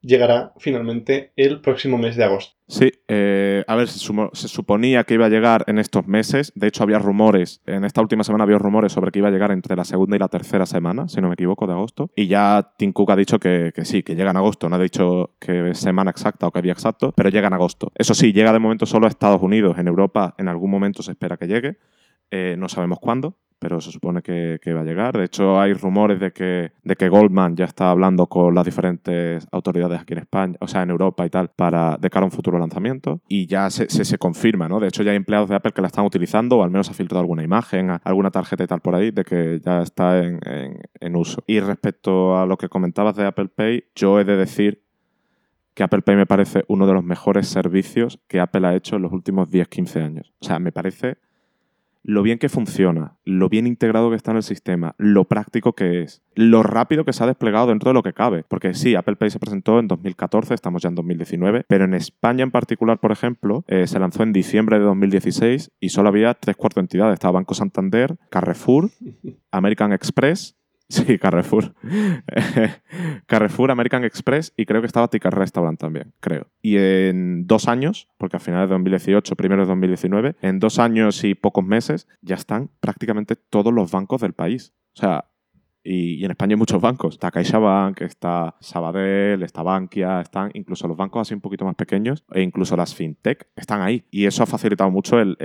llegará 0.00 0.52
finalmente 0.58 1.32
el 1.36 1.60
próximo 1.60 1.98
mes 1.98 2.16
de 2.16 2.24
agosto. 2.24 2.56
Sí, 2.68 2.90
eh, 3.08 3.64
a 3.66 3.74
ver, 3.76 3.88
se, 3.88 3.98
suponía 3.98 5.04
que 5.04 5.14
iba 5.14 5.26
a 5.26 5.30
llegar 5.30 5.64
en 5.68 5.78
estos 5.78 6.06
meses. 6.06 6.52
De 6.54 6.66
hecho, 6.66 6.82
había 6.82 6.98
rumores, 6.98 7.62
en 7.66 7.84
esta 7.84 8.02
última 8.02 8.24
semana 8.24 8.44
había 8.44 8.58
rumores 8.58 8.92
sobre 8.92 9.10
que 9.10 9.20
iba 9.20 9.28
a 9.28 9.30
llegar 9.30 9.50
entre 9.52 9.74
la 9.74 9.84
segunda 9.84 10.16
y 10.16 10.18
la 10.18 10.28
tercera 10.28 10.66
semana, 10.66 11.08
si 11.08 11.20
no 11.20 11.28
me 11.28 11.34
equivoco, 11.34 11.66
de 11.66 11.72
agosto. 11.72 12.10
Y 12.14 12.26
ya 12.26 12.74
Tim 12.76 12.92
Cook 12.92 13.10
ha 13.10 13.16
dicho 13.16 13.38
que, 13.38 13.72
sí, 13.84 14.02
que 14.02 14.14
llega 14.14 14.30
en 14.30 14.36
agosto. 14.36 14.68
No 14.68 14.76
ha 14.76 14.78
dicho 14.78 15.34
que 15.40 15.74
semana 15.74 16.10
exacta 16.10 16.46
o 16.46 16.52
que 16.52 16.62
día 16.62 16.72
exacto, 16.72 17.12
pero 17.16 17.30
llega 17.30 17.48
en 17.48 17.54
agosto. 17.54 17.90
Eso 17.94 18.14
sí, 18.14 18.32
llega 18.32 18.52
de 18.52 18.58
momento 18.58 18.86
solo 18.86 19.06
a 19.06 19.08
Estados 19.08 19.42
Unidos. 19.42 19.78
En 19.78 19.88
Europa 19.88 20.34
en 20.38 20.48
algún 20.48 20.70
momento 20.70 21.02
se 21.02 21.12
espera 21.12 21.36
que 21.36 21.46
llegue. 21.46 21.78
Eh, 22.30 22.56
no 22.58 22.68
sabemos 22.68 22.98
cuándo 23.00 23.38
pero 23.58 23.80
se 23.80 23.90
supone 23.90 24.22
que, 24.22 24.58
va 24.72 24.80
a 24.80 24.84
llegar. 24.84 25.16
De 25.16 25.24
hecho, 25.24 25.60
hay 25.60 25.72
rumores 25.72 26.20
de 26.20 26.32
que, 26.32 26.72
de 26.82 26.96
que 26.96 27.08
Goldman 27.08 27.56
ya 27.56 27.64
está 27.64 27.90
hablando 27.90 28.26
con 28.26 28.54
las 28.54 28.64
diferentes 28.64 29.46
autoridades 29.50 30.00
aquí 30.00 30.12
en 30.12 30.20
España, 30.20 30.56
o 30.60 30.68
sea, 30.68 30.82
en 30.82 30.90
Europa 30.90 31.26
y 31.26 31.30
tal, 31.30 31.50
para 31.50 31.96
de 31.96 32.10
cara 32.10 32.24
a 32.24 32.26
un 32.26 32.32
futuro 32.32 32.58
lanzamiento. 32.58 33.20
Y 33.28 33.46
ya 33.46 33.70
se, 33.70 33.88
se, 33.88 34.18
confirma, 34.18 34.68
¿no? 34.68 34.80
De 34.80 34.88
hecho, 34.88 35.02
ya 35.02 35.12
hay 35.12 35.16
empleados 35.16 35.48
de 35.48 35.56
Apple 35.56 35.72
que 35.72 35.80
la 35.80 35.88
están 35.88 36.04
utilizando, 36.04 36.58
o 36.58 36.62
al 36.62 36.70
menos 36.70 36.90
ha 36.90 36.94
filtrado 36.94 37.20
alguna 37.20 37.42
imagen, 37.42 37.90
alguna 38.04 38.30
tarjeta 38.30 38.64
y 38.64 38.66
tal 38.66 38.80
por 38.80 38.94
ahí, 38.94 39.10
de 39.10 39.24
que 39.24 39.60
ya 39.64 39.82
está 39.82 40.22
en, 40.22 40.40
en 41.00 41.16
uso. 41.16 41.42
Y 41.46 41.60
respecto 41.60 42.38
a 42.38 42.46
lo 42.46 42.56
que 42.56 42.68
comentabas 42.68 43.16
de 43.16 43.26
Apple 43.26 43.48
Pay, 43.48 43.84
yo 43.94 44.20
he 44.20 44.24
de 44.24 44.36
decir 44.36 44.82
que 45.78 45.84
Apple 45.84 46.02
Pay 46.02 46.16
me 46.16 46.26
parece 46.26 46.64
uno 46.66 46.88
de 46.88 46.92
los 46.92 47.04
mejores 47.04 47.46
servicios 47.46 48.18
que 48.26 48.40
Apple 48.40 48.66
ha 48.66 48.74
hecho 48.74 48.96
en 48.96 49.02
los 49.02 49.12
últimos 49.12 49.48
10-15 49.48 50.04
años. 50.04 50.32
O 50.40 50.44
sea, 50.44 50.58
me 50.58 50.72
parece 50.72 51.18
lo 52.08 52.22
bien 52.22 52.38
que 52.38 52.48
funciona, 52.48 53.18
lo 53.26 53.50
bien 53.50 53.66
integrado 53.66 54.08
que 54.08 54.16
está 54.16 54.30
en 54.30 54.38
el 54.38 54.42
sistema, 54.42 54.94
lo 54.96 55.26
práctico 55.26 55.74
que 55.74 56.00
es, 56.00 56.22
lo 56.34 56.62
rápido 56.62 57.04
que 57.04 57.12
se 57.12 57.22
ha 57.22 57.26
desplegado 57.26 57.66
dentro 57.66 57.90
de 57.90 57.94
lo 57.94 58.02
que 58.02 58.14
cabe. 58.14 58.46
Porque 58.48 58.72
sí, 58.72 58.94
Apple 58.94 59.16
Pay 59.16 59.28
se 59.28 59.38
presentó 59.38 59.78
en 59.78 59.88
2014, 59.88 60.54
estamos 60.54 60.80
ya 60.80 60.88
en 60.88 60.94
2019, 60.94 61.66
pero 61.68 61.84
en 61.84 61.92
España 61.92 62.44
en 62.44 62.50
particular, 62.50 62.98
por 62.98 63.12
ejemplo, 63.12 63.62
eh, 63.68 63.86
se 63.86 63.98
lanzó 63.98 64.22
en 64.22 64.32
diciembre 64.32 64.78
de 64.78 64.86
2016 64.86 65.70
y 65.80 65.90
solo 65.90 66.08
había 66.08 66.32
tres 66.32 66.56
cuartos 66.56 66.80
entidades. 66.80 67.12
Estaba 67.12 67.32
Banco 67.32 67.52
Santander, 67.52 68.16
Carrefour, 68.30 68.88
American 69.52 69.92
Express 69.92 70.57
Sí, 70.88 71.18
Carrefour. 71.18 71.74
Carrefour, 73.26 73.70
American 73.70 74.04
Express 74.04 74.54
y 74.56 74.64
creo 74.64 74.80
que 74.80 74.86
estaba 74.86 75.08
Ticket 75.08 75.32
Restaurant 75.32 75.78
también, 75.78 76.14
creo. 76.20 76.46
Y 76.62 76.78
en 76.78 77.46
dos 77.46 77.68
años, 77.68 78.08
porque 78.16 78.38
a 78.38 78.40
finales 78.40 78.70
de 78.70 78.74
2018, 78.74 79.36
primero 79.36 79.62
de 79.62 79.68
2019, 79.68 80.36
en 80.40 80.58
dos 80.58 80.78
años 80.78 81.24
y 81.24 81.34
pocos 81.34 81.64
meses 81.64 82.08
ya 82.22 82.36
están 82.36 82.70
prácticamente 82.80 83.36
todos 83.36 83.72
los 83.72 83.90
bancos 83.90 84.22
del 84.22 84.32
país. 84.32 84.72
O 84.94 85.00
sea, 85.00 85.26
y, 85.88 86.24
en 86.24 86.30
España 86.30 86.52
hay 86.52 86.58
muchos 86.58 86.80
bancos. 86.80 87.14
Está 87.14 87.30
CaixaBank, 87.30 88.02
está 88.02 88.54
Sabadell, 88.60 89.42
está 89.42 89.62
Bankia, 89.62 90.20
están 90.20 90.50
incluso 90.54 90.86
los 90.86 90.96
bancos 90.96 91.22
así 91.22 91.34
un 91.34 91.40
poquito 91.40 91.64
más 91.64 91.74
pequeños 91.74 92.24
e 92.32 92.42
incluso 92.42 92.76
las 92.76 92.94
fintech 92.94 93.46
están 93.56 93.80
ahí. 93.80 94.04
Y 94.10 94.26
eso 94.26 94.42
ha 94.42 94.46
facilitado 94.46 94.90
mucho 94.90 95.18
el, 95.18 95.36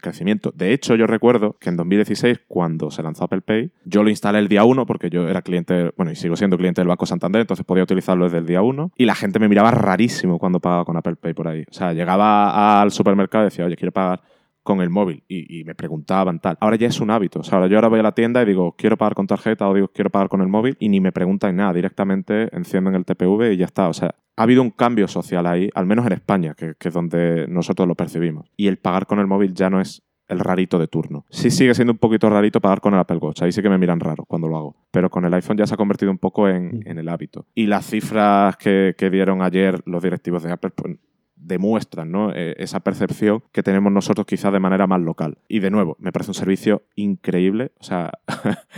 crecimiento. 0.00 0.52
De 0.54 0.72
hecho, 0.72 0.96
yo 0.96 1.06
recuerdo 1.06 1.56
que 1.60 1.70
en 1.70 1.76
2016, 1.76 2.40
cuando 2.48 2.90
se 2.90 3.02
lanzó 3.02 3.24
Apple 3.24 3.42
Pay, 3.42 3.70
yo 3.84 4.02
lo 4.02 4.10
instalé 4.10 4.38
el 4.38 4.48
día 4.48 4.64
1 4.64 4.86
porque 4.86 5.08
yo 5.08 5.28
era 5.28 5.42
cliente, 5.42 5.92
bueno, 5.96 6.10
y 6.12 6.16
sigo 6.16 6.36
siendo 6.36 6.56
cliente 6.56 6.80
del 6.80 6.88
Banco 6.88 7.06
Santander, 7.06 7.42
entonces 7.42 7.64
podía 7.64 7.84
utilizarlo 7.84 8.24
desde 8.24 8.38
el 8.38 8.46
día 8.46 8.62
1. 8.62 8.92
Y 8.96 9.04
la 9.04 9.14
gente 9.14 9.38
me 9.38 9.48
miraba 9.48 9.70
rarísimo 9.70 10.38
cuando 10.38 10.60
pagaba 10.60 10.84
con 10.84 10.96
Apple 10.96 11.16
Pay 11.16 11.34
por 11.34 11.48
ahí. 11.48 11.64
O 11.70 11.72
sea, 11.72 11.92
llegaba 11.92 12.82
al 12.82 12.90
supermercado 12.90 13.44
y 13.44 13.46
decía, 13.46 13.64
oye, 13.64 13.76
quiero 13.76 13.92
pagar 13.92 14.22
con 14.64 14.80
el 14.80 14.90
móvil 14.90 15.22
y, 15.28 15.62
me 15.64 15.74
preguntaban 15.74 16.40
tal. 16.40 16.56
Ahora 16.58 16.76
ya 16.76 16.88
es 16.88 17.00
un 17.00 17.10
hábito. 17.10 17.40
O 17.40 17.44
sea, 17.44 17.58
ahora 17.58 17.68
yo 17.68 17.76
ahora 17.76 17.88
voy 17.88 18.00
a 18.00 18.02
la 18.02 18.12
tienda 18.12 18.42
y 18.42 18.46
digo, 18.46 18.74
quiero 18.76 18.96
pagar 18.96 19.14
con 19.14 19.26
tarjeta 19.26 19.68
o 19.68 19.74
digo, 19.74 19.88
quiero 19.88 20.10
pagar 20.10 20.28
con 20.28 20.40
el 20.40 20.48
móvil 20.48 20.76
y 20.80 20.88
ni 20.88 21.00
me 21.00 21.12
preguntan 21.12 21.54
nada. 21.54 21.72
Directamente 21.72 22.48
encienden 22.56 22.94
el 22.94 23.04
TPV 23.04 23.52
y 23.52 23.58
ya 23.58 23.66
está. 23.66 23.88
O 23.88 23.92
sea, 23.92 24.14
ha 24.36 24.42
habido 24.42 24.62
un 24.62 24.70
cambio 24.70 25.06
social 25.06 25.46
ahí, 25.46 25.70
al 25.74 25.86
menos 25.86 26.06
en 26.06 26.12
España, 26.12 26.54
que, 26.54 26.74
que 26.78 26.88
es 26.88 26.94
donde 26.94 27.46
nosotros 27.46 27.86
lo 27.86 27.94
percibimos. 27.94 28.50
Y 28.56 28.66
el 28.66 28.78
pagar 28.78 29.06
con 29.06 29.20
el 29.20 29.26
móvil 29.26 29.54
ya 29.54 29.70
no 29.70 29.80
es 29.80 30.02
el 30.28 30.40
rarito 30.40 30.78
de 30.78 30.88
turno. 30.88 31.26
Sí 31.30 31.50
sigue 31.50 31.74
siendo 31.74 31.92
un 31.92 31.98
poquito 31.98 32.30
rarito 32.30 32.60
pagar 32.60 32.80
con 32.80 32.94
el 32.94 33.00
Apple 33.00 33.18
Watch, 33.18 33.42
ahí 33.42 33.52
sí 33.52 33.62
que 33.62 33.68
me 33.68 33.78
miran 33.78 34.00
raro 34.00 34.24
cuando 34.24 34.48
lo 34.48 34.56
hago, 34.56 34.76
pero 34.90 35.10
con 35.10 35.24
el 35.24 35.34
iPhone 35.34 35.58
ya 35.58 35.66
se 35.66 35.74
ha 35.74 35.76
convertido 35.76 36.10
un 36.10 36.18
poco 36.18 36.48
en, 36.48 36.78
mm. 36.78 36.98
el 36.98 37.08
hábito. 37.08 37.46
Y 37.54 37.66
las 37.66 37.86
cifras 37.86 38.56
que, 38.56 38.94
que, 38.96 39.10
dieron 39.10 39.42
ayer 39.42 39.82
los 39.84 40.02
directivos 40.02 40.42
de 40.42 40.52
Apple, 40.52 40.70
pues, 40.74 40.96
demuestran 41.44 42.10
¿no? 42.10 42.32
Eh, 42.34 42.54
esa 42.58 42.80
percepción 42.80 43.42
que 43.52 43.62
tenemos 43.62 43.92
nosotros 43.92 44.26
quizás 44.26 44.52
de 44.52 44.60
manera 44.60 44.86
más 44.86 45.00
local. 45.00 45.38
Y 45.48 45.60
de 45.60 45.70
nuevo, 45.70 45.96
me 45.98 46.12
parece 46.12 46.30
un 46.30 46.34
servicio 46.34 46.82
increíble. 46.94 47.72
O 47.78 47.84
sea, 47.84 48.12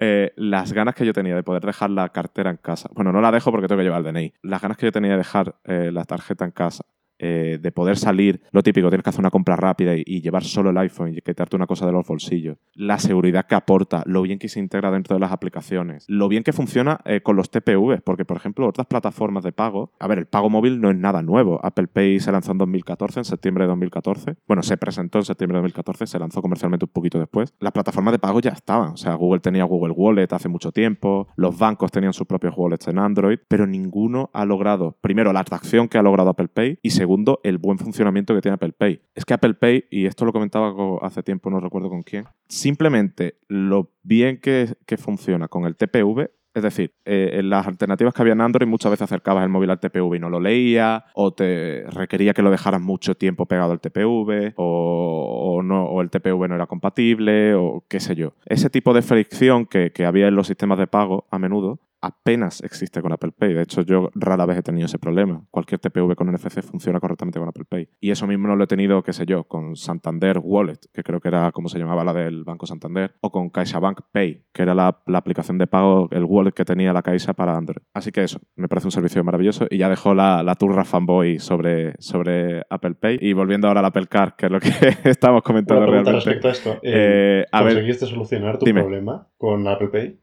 eh, 0.00 0.32
las 0.36 0.72
ganas 0.72 0.94
que 0.94 1.06
yo 1.06 1.12
tenía 1.12 1.34
de 1.34 1.42
poder 1.42 1.64
dejar 1.64 1.90
la 1.90 2.08
cartera 2.10 2.50
en 2.50 2.56
casa. 2.56 2.88
Bueno, 2.94 3.12
no 3.12 3.20
la 3.20 3.30
dejo 3.32 3.50
porque 3.50 3.68
tengo 3.68 3.78
que 3.78 3.84
llevar 3.84 4.06
el 4.06 4.12
DNI. 4.12 4.32
Las 4.42 4.60
ganas 4.62 4.76
que 4.76 4.86
yo 4.86 4.92
tenía 4.92 5.12
de 5.12 5.18
dejar 5.18 5.56
eh, 5.64 5.90
la 5.92 6.04
tarjeta 6.04 6.44
en 6.44 6.50
casa 6.52 6.84
eh, 7.22 7.58
de 7.60 7.70
poder 7.70 7.98
salir, 7.98 8.40
lo 8.50 8.62
típico, 8.62 8.88
tienes 8.88 9.04
que 9.04 9.10
hacer 9.10 9.20
una 9.20 9.30
compra 9.30 9.54
rápida 9.54 9.94
y, 9.94 10.20
llevar 10.20 10.44
solo 10.44 10.70
el 10.70 10.78
iPhone 10.78 11.14
y 11.14 11.20
quitarte 11.20 11.56
una 11.56 11.66
cosa 11.66 11.86
de 11.86 11.92
los 11.92 12.06
bolsillos. 12.06 12.56
La 12.74 12.98
seguridad 12.98 13.46
que 13.46 13.54
aporta, 13.54 14.02
lo 14.06 14.22
bien 14.22 14.38
que 14.38 14.48
se 14.48 14.58
integra 14.58 14.90
dentro 14.90 15.14
de 15.14 15.20
las 15.20 15.32
aplicaciones, 15.32 16.04
lo 16.08 16.28
bien 16.28 16.42
que 16.42 16.52
funciona 16.52 17.00
eh, 17.04 17.20
con 17.20 17.36
los 17.36 17.50
TPV, 17.50 18.00
porque 18.02 18.24
por 18.24 18.36
ejemplo 18.38 18.66
otras 18.66 18.86
plataformas 18.86 19.44
de 19.44 19.52
pago, 19.52 19.92
a 19.98 20.06
ver, 20.06 20.18
el 20.18 20.26
pago 20.26 20.48
móvil 20.48 20.80
no 20.80 20.90
es 20.90 20.96
nada 20.96 21.22
nuevo. 21.22 21.60
Apple 21.62 21.88
Pay 21.88 22.20
se 22.20 22.32
lanzó 22.32 22.52
en 22.52 22.58
2014, 22.58 23.20
en 23.20 23.24
septiembre 23.24 23.64
de 23.64 23.68
2014. 23.68 24.36
Bueno, 24.46 24.62
se 24.62 24.76
presentó 24.76 25.18
en 25.18 25.24
septiembre 25.24 25.56
de 25.56 25.62
2014, 25.62 26.06
se 26.06 26.18
lanzó 26.18 26.40
comercialmente 26.40 26.86
un 26.86 26.92
poquito 26.92 27.18
después. 27.18 27.52
Las 27.60 27.72
plataformas 27.72 28.12
de 28.12 28.18
pago 28.18 28.40
ya 28.40 28.50
estaban, 28.50 28.92
o 28.92 28.96
sea, 28.96 29.14
Google 29.14 29.40
tenía 29.40 29.64
Google 29.64 29.92
Wallet 29.92 30.28
hace 30.32 30.48
mucho 30.48 30.72
tiempo, 30.72 31.28
los 31.36 31.58
bancos 31.58 31.90
tenían 31.90 32.12
sus 32.12 32.26
propios 32.26 32.54
wallets 32.56 32.88
en 32.88 32.98
Android, 32.98 33.38
pero 33.48 33.66
ninguno 33.66 34.30
ha 34.32 34.44
logrado, 34.44 34.96
primero, 35.00 35.32
la 35.32 35.40
atracción 35.40 35.88
que 35.88 35.98
ha 35.98 36.02
logrado 36.02 36.30
Apple 36.30 36.48
Pay 36.48 36.78
y 36.82 36.90
segundo, 37.10 37.40
el 37.42 37.58
buen 37.58 37.76
funcionamiento 37.76 38.34
que 38.34 38.40
tiene 38.40 38.54
Apple 38.54 38.72
Pay. 38.72 39.00
Es 39.16 39.24
que 39.24 39.34
Apple 39.34 39.54
Pay, 39.54 39.86
y 39.90 40.06
esto 40.06 40.24
lo 40.24 40.32
comentaba 40.32 40.72
hace 41.02 41.24
tiempo, 41.24 41.50
no 41.50 41.58
recuerdo 41.58 41.88
con 41.88 42.02
quién, 42.02 42.24
simplemente 42.48 43.38
lo 43.48 43.90
bien 44.04 44.38
que, 44.40 44.76
funciona 44.96 45.48
con 45.48 45.64
el 45.64 45.76
TPV 45.76 46.30
es 46.52 46.64
decir, 46.64 46.92
eh, 47.04 47.30
en 47.34 47.48
las 47.48 47.64
alternativas 47.68 48.12
que 48.12 48.22
había 48.22 48.32
en 48.32 48.40
Android 48.40 48.66
muchas 48.66 48.90
veces 48.90 49.04
acercabas 49.04 49.44
el 49.44 49.50
móvil 49.50 49.70
al 49.70 49.78
TPV 49.78 50.16
y 50.16 50.18
no 50.18 50.28
lo 50.28 50.40
leía, 50.40 51.04
o 51.14 51.32
te 51.32 51.84
requería 51.90 52.34
que 52.34 52.42
lo 52.42 52.50
dejaras 52.50 52.80
mucho 52.80 53.14
tiempo 53.14 53.46
pegado 53.46 53.70
al 53.70 53.80
TPV, 53.80 54.54
o, 54.56 55.62
no, 55.62 55.84
o 55.84 56.00
el 56.00 56.10
TPV 56.10 56.48
no 56.48 56.56
era 56.56 56.66
compatible, 56.66 57.54
o 57.54 57.84
qué 57.88 58.00
sé 58.00 58.16
yo. 58.16 58.32
Ese 58.46 58.68
tipo 58.68 58.92
de 58.94 59.02
fricción 59.02 59.64
que, 59.64 59.92
que 59.92 60.04
había 60.04 60.26
en 60.26 60.34
los 60.34 60.48
sistemas 60.48 60.78
de 60.78 60.88
pago 60.88 61.26
a 61.30 61.38
menudo 61.38 61.78
apenas 62.00 62.62
existe 62.62 63.02
con 63.02 63.12
Apple 63.12 63.32
Pay. 63.36 63.54
De 63.54 63.62
hecho, 63.62 63.82
yo 63.82 64.10
rara 64.14 64.46
vez 64.46 64.58
he 64.58 64.62
tenido 64.62 64.86
ese 64.86 64.98
problema. 64.98 65.44
Cualquier 65.50 65.80
TPV 65.80 66.14
con 66.14 66.32
NFC 66.32 66.62
funciona 66.62 67.00
correctamente 67.00 67.38
con 67.38 67.48
Apple 67.48 67.64
Pay. 67.68 67.88
Y 68.00 68.10
eso 68.10 68.26
mismo 68.26 68.48
no 68.48 68.56
lo 68.56 68.64
he 68.64 68.66
tenido, 68.66 69.02
qué 69.02 69.12
sé 69.12 69.26
yo, 69.26 69.44
con 69.44 69.76
Santander 69.76 70.40
Wallet, 70.42 70.78
que 70.92 71.02
creo 71.02 71.20
que 71.20 71.28
era 71.28 71.52
como 71.52 71.68
se 71.68 71.78
llamaba 71.78 72.04
la 72.04 72.12
del 72.12 72.44
Banco 72.44 72.66
Santander, 72.66 73.14
o 73.20 73.30
con 73.30 73.50
CaixaBank 73.50 74.00
Pay, 74.12 74.44
que 74.52 74.62
era 74.62 74.74
la, 74.74 75.00
aplicación 75.14 75.58
de 75.58 75.66
pago, 75.66 76.08
el 76.12 76.24
wallet 76.24 76.52
que 76.52 76.64
tenía 76.64 76.92
la 76.92 77.02
Caixa 77.02 77.34
para 77.34 77.56
Android. 77.56 77.82
Así 77.92 78.10
que 78.10 78.22
eso, 78.22 78.40
me 78.56 78.68
parece 78.68 78.86
un 78.86 78.92
servicio 78.92 79.22
maravilloso 79.22 79.66
y 79.70 79.78
ya 79.78 79.88
dejó 79.88 80.14
la, 80.14 80.42
la 80.42 80.54
turra 80.54 80.84
fanboy 80.84 81.38
sobre, 81.38 81.94
sobre 82.00 82.62
Apple 82.70 82.94
Pay. 82.94 83.18
Y 83.20 83.32
volviendo 83.32 83.68
ahora 83.68 83.80
al 83.80 83.86
Apple 83.86 84.06
Car, 84.06 84.36
que 84.36 84.46
es 84.46 84.52
lo 84.52 84.60
que 84.60 84.70
estamos 85.04 85.42
comentando 85.42 85.84
realmente. 85.84 86.12
respecto 86.12 86.48
a 86.48 86.50
esto. 86.52 86.78
Eh, 86.82 87.44
¿Conseguiste 87.50 88.06
solucionar 88.06 88.58
tu 88.58 88.66
problema 88.66 89.28
con 89.36 89.66
Apple 89.68 89.88
Pay? 89.88 90.18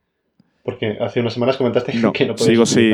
Porque 0.68 0.98
hace 1.00 1.22
unas 1.22 1.32
semanas 1.32 1.56
comentaste 1.56 1.94
que 2.14 2.26
no 2.26 2.36
podías 2.36 2.42
sigo, 2.42 2.66
sí. 2.66 2.92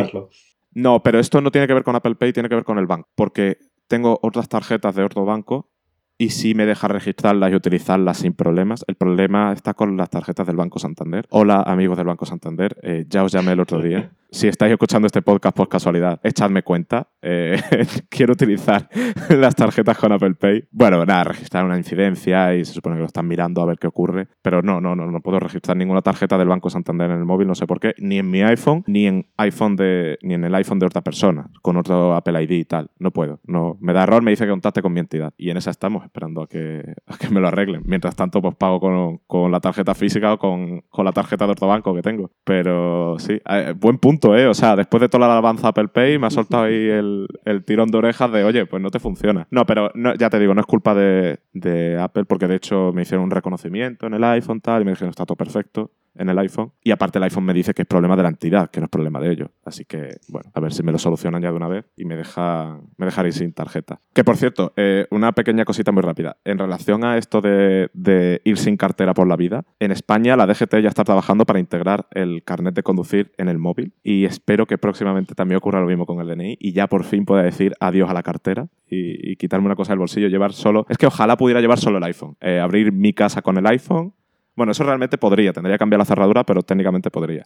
No, 0.75 1.01
pero 1.01 1.19
esto 1.19 1.41
no 1.41 1.49
tiene 1.49 1.65
que 1.65 1.73
ver 1.73 1.83
con 1.83 1.95
Apple 1.95 2.13
Pay, 2.13 2.31
tiene 2.31 2.47
que 2.47 2.53
ver 2.53 2.63
con 2.63 2.77
el 2.77 2.85
banco. 2.85 3.09
Porque 3.15 3.57
tengo 3.87 4.19
otras 4.21 4.47
tarjetas 4.47 4.93
de 4.93 5.03
otro 5.03 5.25
banco 5.25 5.71
y 6.19 6.29
sí 6.29 6.53
me 6.53 6.67
deja 6.67 6.87
registrarlas 6.87 7.51
y 7.51 7.55
utilizarlas 7.55 8.17
sin 8.19 8.33
problemas. 8.33 8.85
El 8.87 8.93
problema 8.93 9.51
está 9.53 9.73
con 9.73 9.97
las 9.97 10.11
tarjetas 10.11 10.45
del 10.45 10.55
Banco 10.55 10.77
Santander. 10.77 11.25
Hola, 11.31 11.63
amigos 11.63 11.97
del 11.97 12.05
Banco 12.05 12.27
Santander. 12.27 12.77
Eh, 12.83 13.05
ya 13.09 13.23
os 13.23 13.31
llamé 13.31 13.53
el 13.53 13.59
otro 13.59 13.81
día. 13.81 14.11
Si 14.29 14.47
estáis 14.47 14.71
escuchando 14.71 15.05
este 15.05 15.21
podcast 15.21 15.55
por 15.55 15.69
casualidad, 15.69 16.19
echadme 16.23 16.63
cuenta. 16.63 17.07
Eh, 17.23 17.59
quiero 18.09 18.33
utilizar 18.33 18.89
las 19.29 19.55
tarjetas 19.55 19.97
con 19.97 20.11
Apple 20.11 20.35
Pay. 20.35 20.65
Bueno, 20.71 21.05
nada, 21.05 21.23
registrar 21.25 21.65
una 21.65 21.77
incidencia 21.77 22.55
y 22.55 22.65
se 22.65 22.73
supone 22.73 22.95
que 22.95 23.01
lo 23.01 23.07
están 23.07 23.27
mirando 23.27 23.61
a 23.61 23.65
ver 23.65 23.77
qué 23.79 23.87
ocurre. 23.87 24.27
Pero 24.41 24.61
no, 24.61 24.81
no, 24.81 24.95
no, 24.95 25.09
no 25.09 25.21
puedo 25.21 25.39
registrar 25.39 25.77
ninguna 25.77 26.01
tarjeta 26.01 26.37
del 26.37 26.47
Banco 26.47 26.69
Santander 26.69 27.11
en 27.11 27.19
el 27.19 27.25
móvil, 27.25 27.47
no 27.47 27.55
sé 27.55 27.65
por 27.67 27.79
qué, 27.79 27.93
ni 27.97 28.19
en 28.19 28.29
mi 28.29 28.41
iPhone, 28.41 28.83
ni 28.87 29.07
en 29.07 29.27
iPhone 29.37 29.75
de, 29.75 30.17
ni 30.21 30.33
en 30.33 30.43
el 30.43 30.55
iPhone 30.55 30.79
de 30.79 30.85
otra 30.85 31.01
persona, 31.01 31.49
con 31.61 31.77
otro 31.77 32.15
Apple 32.15 32.43
ID 32.43 32.51
y 32.51 32.65
tal. 32.65 32.91
No 32.99 33.11
puedo. 33.11 33.39
No, 33.45 33.77
me 33.79 33.93
da 33.93 34.03
error, 34.03 34.21
me 34.21 34.31
dice 34.31 34.45
que 34.45 34.51
contacte 34.51 34.81
con 34.81 34.93
mi 34.93 34.99
entidad. 34.99 35.33
Y 35.37 35.49
en 35.49 35.57
esa 35.57 35.71
estamos 35.71 36.03
esperando 36.03 36.41
a 36.41 36.47
que, 36.47 36.93
que 37.19 37.29
me 37.29 37.39
lo 37.39 37.47
arreglen. 37.47 37.83
Mientras 37.85 38.15
tanto, 38.15 38.41
pues 38.41 38.55
pago 38.55 38.79
con, 38.79 39.19
con 39.27 39.51
la 39.51 39.59
tarjeta 39.59 39.93
física 39.93 40.33
o 40.33 40.37
con, 40.37 40.81
con, 40.89 41.05
la 41.05 41.11
tarjeta 41.11 41.45
de 41.45 41.51
otro 41.53 41.67
banco 41.67 41.93
que 41.95 42.01
tengo. 42.01 42.31
Pero 42.43 43.17
sí, 43.19 43.39
eh, 43.49 43.73
buen 43.77 43.97
punto 43.97 44.35
¿eh? 44.35 44.47
O 44.47 44.53
sea, 44.53 44.75
después 44.75 45.01
de 45.01 45.09
toda 45.09 45.27
la 45.27 45.33
alabanza 45.33 45.69
Apple 45.69 45.89
Pay, 45.89 46.17
me 46.17 46.27
ha 46.27 46.29
soltado 46.29 46.63
ahí 46.63 46.89
el, 46.89 47.12
tirón 47.65 47.89
de 47.89 47.97
orejas 47.97 48.31
de, 48.31 48.43
oye, 48.43 48.65
pues 48.65 48.81
no 48.81 48.91
te 48.91 48.99
funciona. 48.99 49.47
No, 49.51 49.65
pero 49.65 49.91
ya 50.17 50.29
te 50.29 50.39
digo, 50.39 50.53
no 50.53 50.61
es 50.61 50.67
culpa 50.67 50.93
de, 50.93 51.39
de 51.53 51.99
Apple, 51.99 52.25
porque 52.25 52.47
de 52.47 52.55
hecho 52.55 52.91
me 52.93 53.03
hicieron 53.03 53.25
un 53.25 53.31
reconocimiento 53.31 54.07
en 54.07 54.13
el 54.13 54.23
iPhone 54.23 54.61
tal, 54.61 54.81
y 54.81 54.85
me 54.85 54.91
dijeron, 54.91 55.09
está 55.09 55.25
todo 55.25 55.37
perfecto 55.37 55.91
en 56.15 56.29
el 56.29 56.37
iPhone. 56.39 56.71
Y 56.83 56.91
aparte 56.91 57.17
el 57.17 57.23
iPhone 57.23 57.45
me 57.45 57.53
dice 57.53 57.73
que 57.73 57.83
es 57.83 57.87
problema 57.87 58.15
de 58.15 58.23
la 58.23 58.29
entidad, 58.29 58.69
que 58.69 58.79
no 58.79 58.85
es 58.85 58.89
problema 58.89 59.19
de 59.19 59.31
ellos. 59.31 59.49
Así 59.65 59.85
que, 59.85 60.17
bueno, 60.29 60.51
a 60.53 60.59
ver 60.59 60.73
si 60.73 60.83
me 60.83 60.91
lo 60.91 60.97
solucionan 60.97 61.41
ya 61.41 61.49
de 61.49 61.55
una 61.55 61.67
vez 61.67 61.85
y 61.95 62.05
me 62.05 62.15
deja, 62.15 62.79
me 62.97 63.05
dejaré 63.05 63.31
sin 63.31 63.53
tarjeta. 63.53 64.01
Que 64.13 64.23
por 64.23 64.37
cierto, 64.37 64.73
eh, 64.75 65.07
una 65.11 65.31
pequeña 65.31 65.65
cosita 65.65 65.91
muy 65.91 66.01
rápida. 66.01 66.37
En 66.43 66.57
relación 66.57 67.03
a 67.03 67.17
esto 67.17 67.41
de, 67.41 67.89
ir 68.43 68.57
sin 68.57 68.77
cartera 68.77 69.13
por 69.13 69.27
la 69.27 69.35
vida, 69.35 69.65
en 69.79 69.91
España 69.91 70.35
la 70.35 70.45
DGT 70.45 70.81
ya 70.81 70.89
está 70.89 71.03
trabajando 71.03 71.45
para 71.45 71.59
integrar 71.59 72.07
el 72.11 72.43
carnet 72.43 72.75
de 72.75 72.83
conducir 72.83 73.31
en 73.37 73.49
el 73.49 73.57
móvil 73.57 73.93
y 74.03 74.25
espero 74.25 74.65
que 74.65 74.77
próximamente 74.77 75.35
también 75.35 75.57
ocurra 75.57 75.79
lo 75.79 75.87
mismo 75.87 76.05
con 76.05 76.19
el 76.19 76.27
DNI 76.27 76.57
y 76.59 76.73
ya 76.73 76.87
por 76.87 77.03
fin 77.03 77.25
pueda 77.25 77.43
decir 77.43 77.73
adiós 77.79 78.09
a 78.09 78.13
la 78.13 78.23
cartera 78.23 78.67
y, 78.87 79.31
y 79.31 79.35
quitarme 79.35 79.65
una 79.65 79.75
cosa 79.75 79.93
del 79.93 79.99
bolsillo, 79.99 80.27
llevar 80.27 80.53
solo... 80.53 80.85
Es 80.89 80.97
que 80.97 81.07
ojalá 81.07 81.37
pudiera 81.37 81.61
llevar 81.61 81.79
solo 81.79 81.97
el 81.97 82.03
iPhone. 82.03 82.35
Eh, 82.41 82.59
abrir 82.59 82.91
mi 82.91 83.13
casa 83.13 83.41
con 83.41 83.57
el 83.57 83.65
iPhone 83.67 84.13
bueno, 84.55 84.71
eso 84.71 84.83
realmente 84.83 85.17
podría, 85.17 85.53
tendría 85.53 85.75
que 85.75 85.79
cambiar 85.79 85.99
la 85.99 86.05
cerradura, 86.05 86.43
pero 86.43 86.61
técnicamente 86.61 87.09
podría. 87.09 87.45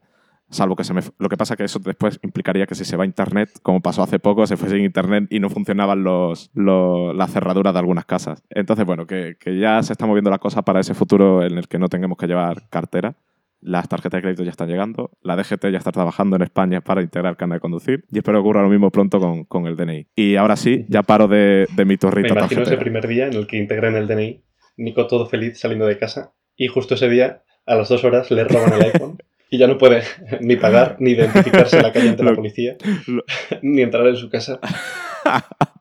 Salvo 0.49 0.77
que 0.77 0.85
se 0.85 0.93
me... 0.93 1.01
Lo 1.19 1.27
que 1.27 1.35
pasa 1.35 1.57
que 1.57 1.65
eso 1.65 1.79
después 1.79 2.19
implicaría 2.23 2.65
que 2.65 2.75
si 2.75 2.85
se 2.85 2.95
va 2.95 3.03
a 3.03 3.05
Internet, 3.05 3.49
como 3.63 3.81
pasó 3.81 4.01
hace 4.01 4.17
poco, 4.17 4.47
se 4.47 4.55
fuese 4.55 4.77
en 4.77 4.85
Internet 4.85 5.25
y 5.29 5.39
no 5.39 5.49
funcionaban 5.49 6.03
los, 6.03 6.51
las 6.55 7.31
cerraduras 7.31 7.73
de 7.73 7.79
algunas 7.79 8.05
casas. 8.05 8.43
Entonces, 8.49 8.85
bueno, 8.85 9.05
que, 9.05 9.35
ya 9.59 9.83
se 9.83 9.91
está 9.91 10.05
moviendo 10.05 10.29
la 10.29 10.39
cosa 10.39 10.61
para 10.61 10.79
ese 10.79 10.93
futuro 10.93 11.43
en 11.43 11.57
el 11.57 11.67
que 11.67 11.79
no 11.79 11.89
tengamos 11.89 12.17
que 12.17 12.27
llevar 12.27 12.69
cartera. 12.69 13.15
Las 13.59 13.89
tarjetas 13.89 14.19
de 14.19 14.21
crédito 14.21 14.43
ya 14.43 14.51
están 14.51 14.69
llegando. 14.69 15.11
La 15.21 15.35
DGT 15.35 15.69
ya 15.69 15.79
está 15.79 15.91
trabajando 15.91 16.35
en 16.37 16.43
España 16.43 16.79
para 16.79 17.01
integrar 17.01 17.31
el 17.31 17.37
carnet 17.37 17.57
de 17.57 17.61
conducir. 17.61 18.05
Y 18.09 18.19
espero 18.19 18.37
que 18.37 18.41
ocurra 18.41 18.61
lo 18.61 18.69
mismo 18.69 18.89
pronto 18.91 19.19
con, 19.49 19.67
el 19.67 19.75
DNI. 19.75 20.07
Y 20.15 20.35
ahora 20.35 20.55
sí, 20.55 20.85
ya 20.87 21.03
paro 21.03 21.27
de, 21.27 21.67
de 21.75 21.85
mi 21.85 21.97
torrito 21.97 22.33
Me 22.33 22.39
imagino 22.39 22.61
ese 22.61 22.77
primer 22.77 23.07
día 23.07 23.27
en 23.27 23.33
el 23.33 23.47
que 23.47 23.57
integren 23.57 23.95
el 23.95 24.07
DNI 24.07 24.43
Nico 24.77 25.07
todo 25.07 25.25
feliz 25.25 25.59
saliendo 25.59 25.87
de 25.87 25.97
casa 25.97 26.33
y 26.57 26.67
justo 26.67 26.95
ese 26.95 27.07
día, 27.07 27.43
a 27.65 27.75
las 27.75 27.89
dos 27.89 28.03
horas, 28.03 28.29
le 28.31 28.43
roban 28.43 28.73
el 28.73 28.81
iPhone 28.81 29.17
y 29.49 29.57
ya 29.57 29.67
no 29.67 29.77
puede 29.77 30.03
ni 30.41 30.55
pagar, 30.55 30.97
ni 30.99 31.11
identificarse 31.11 31.77
en 31.77 31.83
la 31.83 31.93
calle 31.93 32.09
ante 32.09 32.23
la 32.23 32.35
policía, 32.35 32.75
ni 33.61 33.81
entrar 33.81 34.07
en 34.07 34.17
su 34.17 34.29
casa. 34.29 34.59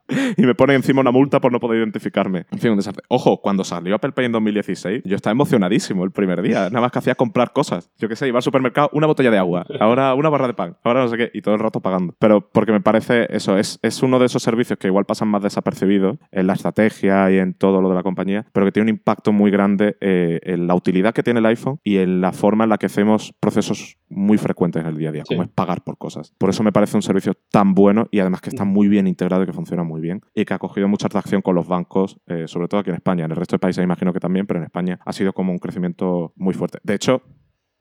y 0.37 0.42
me 0.42 0.55
pone 0.55 0.75
encima 0.75 1.01
una 1.01 1.11
multa 1.11 1.40
por 1.40 1.53
no 1.53 1.61
poder 1.61 1.79
identificarme. 1.79 2.47
En 2.51 2.59
fin, 2.59 2.71
un 2.71 2.77
desastre. 2.77 3.05
Ojo, 3.09 3.40
cuando 3.40 3.64
salió 3.64 3.95
Apple 3.95 4.12
Pay 4.12 4.27
en 4.27 4.33
2016, 4.33 5.03
yo 5.05 5.16
estaba 5.16 5.33
emocionadísimo 5.33 6.05
el 6.05 6.11
primer 6.11 6.42
día. 6.42 6.69
Nada 6.71 6.81
más 6.81 6.92
que 6.92 6.99
hacía 6.99 7.14
comprar 7.14 7.53
cosas. 7.53 7.90
Yo 7.99 8.09
qué 8.09 8.16
sé, 8.16 8.29
iba 8.29 8.38
al 8.38 8.42
supermercado, 8.42 8.90
una 8.92 9.07
botella 9.07 9.31
de 9.31 9.38
agua, 9.38 9.66
ahora 9.81 10.14
una 10.14 10.29
barra 10.29 10.47
de 10.47 10.55
pan, 10.55 10.77
ahora 10.85 11.03
no 11.03 11.09
sé 11.09 11.16
qué, 11.16 11.31
y 11.33 11.42
todo 11.42 11.55
el 11.55 11.61
rato 11.61 11.81
pagando. 11.81 12.14
Pero 12.19 12.49
porque 12.51 12.73
me 12.73 12.81
parece 12.81 13.27
eso, 13.31 13.59
es, 13.59 13.79
es 13.83 14.03
uno 14.03 14.19
de 14.19 14.27
esos 14.27 14.42
servicios 14.42 14.79
que 14.79 14.88
igual 14.88 15.05
pasan 15.05 15.29
más 15.29 15.42
desapercibidos 15.42 16.19
en 16.31 16.47
la 16.47 16.55
estrategia 16.55 17.31
y 17.31 17.38
en 17.38 17.55
todo 17.55 17.81
lo 17.81 17.88
de 17.88 17.95
la 17.95 18.03
compañía, 18.03 18.47
pero 18.53 18.66
que 18.66 18.73
tiene 18.73 18.90
un 18.90 18.97
impacto 18.97 19.33
muy 19.33 19.51
grande 19.51 19.97
eh, 20.01 20.40
en 20.42 20.66
la 20.66 20.75
utilidad 20.75 21.14
que 21.14 21.23
tiene 21.23 21.40
el 21.40 21.47
iPhone 21.47 21.81
y 21.83 21.99
en 21.99 22.21
la 22.21 22.33
forma 22.33 22.64
en 22.64 22.71
la 22.71 22.79
que 22.79 22.87
hacemos 22.87 23.33
procesos 23.40 23.99
muy 24.09 24.38
frecuentes 24.38 24.83
en 24.83 24.88
el 24.88 24.97
día 24.97 25.09
a 25.09 25.12
día, 25.12 25.25
como 25.27 25.42
es 25.42 25.49
pagar 25.49 25.83
por 25.83 25.99
cosas. 25.99 26.33
Por 26.38 26.51
eso 26.51 26.62
me 26.62 26.73
parece 26.73 26.97
un 26.97 27.03
servicio 27.03 27.35
tan 27.51 27.75
bueno 27.75 28.09
y 28.11 28.21
además 28.21 28.40
que 28.40 28.51
está 28.51 28.64
muy 28.64 28.88
bien 28.88 29.07
integrado 29.07 29.42
y 29.42 29.47
que 29.47 29.53
funciona 29.53 29.83
muy 29.83 29.96
bien 30.01 30.23
y 30.35 30.45
que 30.45 30.55
ha 30.55 30.59
cogido 30.59 30.89
mucha 30.89 31.07
atracción 31.07 31.43
con 31.43 31.55
los 31.55 31.67
bancos, 31.67 32.21
eh, 32.27 32.45
sobre 32.47 32.69
todo 32.69 32.81
aquí 32.81 32.91
en 32.91 32.97
España. 32.97 33.25
En 33.25 33.31
el 33.31 33.37
resto 33.37 33.55
de 33.55 33.61
países 33.61 33.85
imagino 33.85 34.13
que 34.13 34.21
también, 34.21 34.47
pero 34.47 34.59
en 34.59 34.65
España 34.65 34.99
ha 35.05 35.13
sido 35.13 35.33
como 35.33 35.53
un 35.53 35.59
crecimiento 35.59 36.33
muy 36.37 36.55
fuerte. 36.55 36.79
De 36.83 36.95
hecho, 36.95 37.23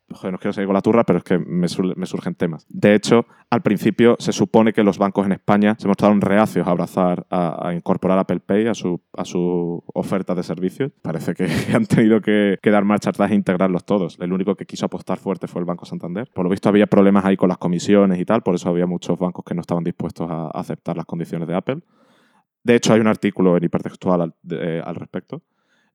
no 0.08 0.38
quiero 0.38 0.54
seguir 0.54 0.68
con 0.68 0.76
la 0.76 0.82
turra, 0.82 1.04
pero 1.04 1.20
es 1.20 1.24
que 1.24 1.40
me, 1.40 1.68
surgen 1.68 2.36
temas. 2.36 2.66
De 2.70 2.94
hecho, 2.94 3.26
al 3.50 3.62
principio 3.62 4.16
se 4.20 4.32
supone 4.32 4.72
que 4.72 4.84
los 4.84 4.98
bancos 4.98 5.26
en 5.26 5.34
España 5.34 5.76
se 5.80 5.88
mostraron 5.88 6.22
reacios 6.22 6.68
a 6.68 6.72
abrazar, 6.72 7.26
a, 7.30 7.74
incorporar 7.74 8.20
Apple 8.20 8.40
Pay 8.40 8.68
a 8.68 8.74
su, 8.74 9.02
a 9.14 9.26
su 9.26 9.84
oferta 9.94 10.36
de 10.36 10.44
servicios. 10.44 10.92
Parece 11.02 11.34
que 11.34 11.46
han 11.74 11.86
tenido 11.86 12.22
que, 12.22 12.60
dar 12.64 12.86
marcha 12.86 13.10
atrás 13.10 13.32
e 13.32 13.36
integrarlos 13.36 13.86
todos. 13.86 14.18
El 14.20 14.34
único 14.34 14.56
que 14.56 14.66
quiso 14.66 14.86
apostar 14.86 15.18
fuerte 15.18 15.48
fue 15.48 15.62
el 15.62 15.66
Banco 15.66 15.86
Santander. 15.86 16.30
Por 16.34 16.46
lo 16.46 16.50
visto 16.50 16.70
había 16.70 16.88
problemas 16.88 17.26
ahí 17.26 17.38
con 17.38 17.50
las 17.50 17.58
comisiones 17.58 18.20
y 18.20 18.26
tal, 18.26 18.42
por 18.42 18.56
eso 18.56 18.70
había 18.70 18.86
muchos 18.86 19.18
bancos 19.18 19.44
que 19.46 19.56
no 19.56 19.62
estaban 19.62 19.84
dispuestos 19.84 20.30
a 20.30 20.48
aceptar 20.48 20.98
las 20.98 21.06
condiciones 21.06 21.48
de 21.48 21.56
Apple. 21.56 21.82
De 22.66 22.74
hecho, 22.76 22.94
hay 22.94 23.00
un 23.00 23.08
artículo 23.08 23.56
en 23.56 23.64
hipertextual 23.64 24.22
al, 24.22 24.34
al 24.84 24.96
respecto. 24.96 25.44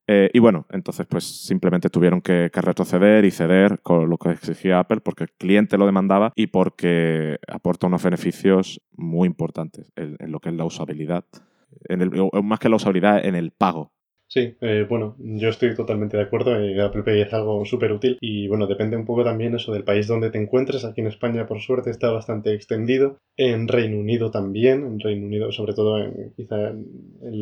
Eh, 0.06 0.30
y 0.32 0.38
bueno, 0.38 0.66
entonces 0.70 1.04
pues 1.08 1.24
simplemente 1.24 1.90
tuvieron 1.90 2.20
que, 2.20 2.48
retroceder 2.52 3.24
y 3.24 3.32
ceder 3.32 3.80
con 3.80 4.08
lo 4.08 4.18
que 4.18 4.30
exigía 4.30 4.78
Apple 4.78 5.00
porque 5.00 5.24
el 5.24 5.30
cliente 5.32 5.76
lo 5.78 5.86
demandaba 5.86 6.32
y 6.36 6.46
porque 6.46 7.38
aporta 7.48 7.88
unos 7.88 8.02
beneficios 8.04 8.80
muy 8.92 9.26
importantes 9.26 9.90
en, 9.96 10.16
en 10.20 10.30
lo 10.30 10.38
que 10.38 10.50
es 10.50 10.54
la 10.54 10.64
usabilidad, 10.64 11.24
en 11.88 12.02
el, 12.02 12.10
más 12.42 12.60
que 12.60 12.68
la 12.68 12.76
usabilidad, 12.76 13.24
en 13.24 13.34
el 13.34 13.50
pago 13.50 13.92
Sí, 14.32 14.54
eh, 14.60 14.86
bueno, 14.88 15.16
yo 15.18 15.48
estoy 15.48 15.74
totalmente 15.74 16.16
de 16.16 16.22
acuerdo. 16.22 16.54
Eh, 16.54 16.80
Apple 16.80 17.02
Pay 17.02 17.22
es 17.22 17.32
algo 17.34 17.64
súper 17.64 17.90
útil 17.90 18.16
y 18.20 18.46
bueno, 18.46 18.68
depende 18.68 18.96
un 18.96 19.04
poco 19.04 19.24
también 19.24 19.56
eso 19.56 19.72
del 19.72 19.82
país 19.82 20.06
donde 20.06 20.30
te 20.30 20.38
encuentres. 20.38 20.84
Aquí 20.84 21.00
en 21.00 21.08
España, 21.08 21.48
por 21.48 21.58
suerte, 21.58 21.90
está 21.90 22.12
bastante 22.12 22.54
extendido. 22.54 23.18
En 23.36 23.66
Reino 23.66 23.98
Unido 23.98 24.30
también. 24.30 24.86
En 24.86 25.00
Reino 25.00 25.26
Unido, 25.26 25.50
sobre 25.50 25.74
todo 25.74 25.98
en, 25.98 26.32
quizá 26.36 26.68
en, 26.68 26.86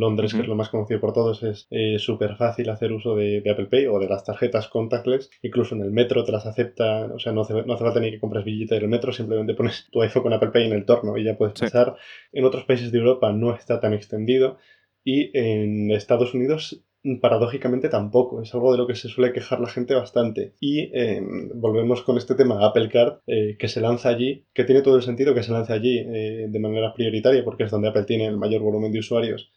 Londres, 0.01 0.33
que 0.33 0.41
es 0.41 0.49
lo 0.49 0.55
más 0.55 0.71
conocido 0.71 0.99
por 0.99 1.13
todos, 1.13 1.43
es 1.43 1.67
eh, 1.71 1.99
súper 1.99 2.37
fácil 2.37 2.71
hacer 2.71 2.91
uso 2.93 3.15
de, 3.15 3.43
Apple 3.51 3.67
Pay 3.67 3.87
o 3.89 3.99
de 3.99 4.09
las 4.09 4.25
tarjetas 4.25 4.69
contactless. 4.69 5.29
Incluso 5.43 5.75
en 5.75 5.83
el 5.83 5.91
metro 5.91 6.25
te 6.25 6.33
las 6.33 6.47
acepta, 6.47 7.05
o 7.15 7.19
sea, 7.19 7.33
no 7.33 7.43
hace, 7.43 7.53
no 7.53 7.75
hace 7.75 7.85
falta 7.85 8.01
ni 8.01 8.13
que 8.13 8.19
compres 8.19 8.47
billete 8.47 8.77
del 8.77 8.89
metro, 8.89 9.13
simplemente 9.13 9.53
pones 9.53 9.89
tu 9.91 10.01
iPhone 10.01 10.23
con 10.23 10.33
Apple 10.33 10.53
Pay 10.53 10.69
en 10.69 10.73
el 10.73 10.87
torno 10.87 11.19
y 11.19 11.25
ya 11.25 11.37
puedes 11.37 11.61
pasar. 11.61 11.97
En 12.33 12.47
otros 12.47 12.65
países 12.65 12.91
de 12.91 12.99
Europa 12.99 13.31
no 13.31 13.55
está 13.55 13.79
tan 13.79 13.93
extendido 13.93 14.57
y 15.05 15.31
en 15.39 15.91
Estados 15.91 16.35
Unidos 16.35 16.85
paradójicamente 17.21 17.89
tampoco. 17.89 18.43
Es 18.43 18.55
algo 18.55 18.73
de 18.73 18.79
lo 18.79 18.87
que 18.87 18.95
se 18.95 19.09
suele 19.09 19.33
quejar 19.33 19.61
la 19.61 19.69
gente 19.69 19.95
bastante. 19.95 20.55
Y 20.61 20.91
em, 20.93 21.51
volvemos 21.55 22.03
con 22.03 22.19
este 22.19 22.35
tema 22.35 22.67
Apple 22.67 22.89
Card, 22.89 23.21
eh, 23.27 23.57
que 23.59 23.69
se 23.69 23.81
lanza 23.81 24.09
allí, 24.09 24.47
que 24.53 24.65
tiene 24.65 24.83
todo 24.83 24.97
el 24.97 25.03
sentido 25.03 25.35
que 25.35 25.43
se 25.43 25.53
lance 25.53 25.73
allí 25.73 25.99
eh, 25.99 26.47
de 26.49 26.59
manera 26.59 26.93
prioritaria, 26.95 27.45
porque 27.45 27.65
es 27.65 27.71
donde 27.71 27.89
Apple 27.89 28.05
tiene 28.05 28.27
el 28.27 28.37
mayor 28.37 28.63
volumen 28.63 28.93
de 28.93 28.99
usuarios 28.99 29.51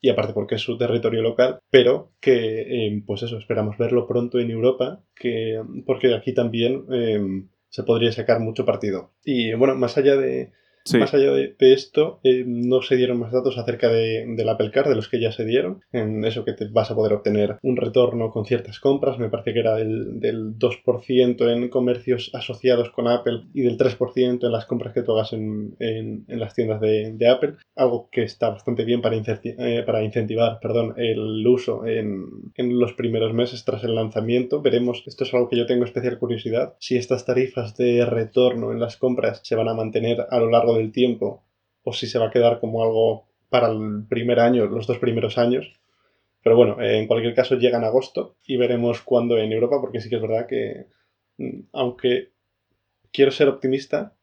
y 0.00 0.10
aparte 0.10 0.32
porque 0.32 0.54
es 0.56 0.60
su 0.60 0.78
territorio 0.78 1.22
local, 1.22 1.58
pero 1.70 2.12
que, 2.20 2.86
em, 2.86 3.04
pues 3.04 3.22
eso, 3.22 3.38
esperamos 3.38 3.76
verlo 3.78 4.06
pronto 4.06 4.38
en 4.38 4.50
Europa, 4.50 5.02
que, 5.14 5.60
porque 5.86 6.14
aquí 6.14 6.32
también 6.32 6.84
em, 6.90 7.48
se 7.68 7.82
podría 7.82 8.12
sacar 8.12 8.40
mucho 8.40 8.64
partido. 8.64 9.12
Y 9.24 9.54
bueno, 9.54 9.74
más 9.74 9.98
allá 9.98 10.16
de, 10.16 10.52
más 10.94 11.14
allá 11.14 11.32
de, 11.32 11.54
esto, 11.58 12.20
eh, 12.22 12.44
no 12.46 12.82
se 12.82 12.96
dieron 12.96 13.18
más 13.18 13.32
datos 13.32 13.58
acerca 13.58 13.88
de, 13.88 14.24
del 14.26 14.48
Apple 14.48 14.70
Card, 14.70 14.88
de 14.88 14.96
los 14.96 15.08
que 15.08 15.20
ya 15.20 15.32
se 15.32 15.44
dieron. 15.44 15.80
En 15.92 16.24
eso 16.24 16.44
que 16.44 16.52
te 16.52 16.68
vas 16.68 16.90
a 16.90 16.94
poder 16.94 17.12
obtener 17.12 17.58
un 17.62 17.76
retorno 17.76 18.30
con 18.30 18.44
ciertas 18.44 18.80
compras. 18.80 19.18
Me 19.18 19.28
parece 19.28 19.52
que 19.52 19.60
era 19.60 19.74
del, 19.74 20.20
del 20.20 20.58
2% 20.58 21.52
en 21.52 21.68
comercios 21.68 22.30
asociados 22.34 22.90
con 22.90 23.08
Apple 23.08 23.42
y 23.54 23.62
del 23.62 23.76
3% 23.76 24.44
en 24.44 24.52
las 24.52 24.66
compras 24.66 24.94
que 24.94 25.02
tú 25.02 25.12
hagas 25.12 25.32
en, 25.32 25.76
las 26.28 26.54
tiendas 26.54 26.80
de, 26.80 27.28
Apple. 27.28 27.54
Algo 27.76 28.08
que 28.10 28.22
está 28.22 28.50
bastante 28.50 28.84
bien 28.84 29.02
para, 29.02 29.16
eh, 29.16 29.82
para 29.84 30.02
incentivar 30.02 30.58
perdón, 30.60 30.94
el 30.96 31.46
uso 31.46 31.86
en, 31.86 32.26
en 32.54 32.78
los 32.78 32.94
primeros 32.94 33.34
meses 33.34 33.64
tras 33.64 33.84
el 33.84 33.94
lanzamiento. 33.94 34.62
Veremos, 34.62 35.02
esto 35.06 35.24
es 35.24 35.34
algo 35.34 35.48
que 35.48 35.56
yo 35.56 35.66
tengo 35.66 35.84
especial 35.84 36.18
curiosidad, 36.18 36.74
si 36.78 36.96
estas 36.96 37.24
tarifas 37.24 37.76
de 37.76 38.04
retorno 38.04 38.72
en 38.72 38.80
las 38.80 38.96
compras 38.96 39.40
se 39.42 39.54
van 39.54 39.68
a 39.68 39.74
mantener 39.74 40.26
a 40.30 40.38
lo 40.38 40.50
largo 40.50 40.74
de 40.74 40.77
del 40.78 40.92
tiempo 40.92 41.44
o 41.82 41.92
si 41.92 42.06
se 42.06 42.18
va 42.18 42.26
a 42.26 42.30
quedar 42.30 42.60
como 42.60 42.82
algo 42.82 43.28
para 43.48 43.68
el 43.68 44.04
primer 44.08 44.40
año, 44.40 44.66
los 44.66 44.86
dos 44.86 44.98
primeros 44.98 45.38
años. 45.38 45.72
Pero 46.42 46.56
bueno, 46.56 46.80
en 46.80 47.06
cualquier 47.06 47.34
caso 47.34 47.56
llega 47.56 47.78
en 47.78 47.84
agosto 47.84 48.36
y 48.46 48.56
veremos 48.56 49.02
cuándo 49.02 49.38
en 49.38 49.52
Europa, 49.52 49.80
porque 49.80 50.00
sí 50.00 50.08
que 50.08 50.16
es 50.16 50.22
verdad 50.22 50.46
que, 50.46 50.86
mm, 51.38 51.60
aunque 51.72 52.30
quiero 53.12 53.30
ser 53.30 53.48
optimista, 53.48 54.14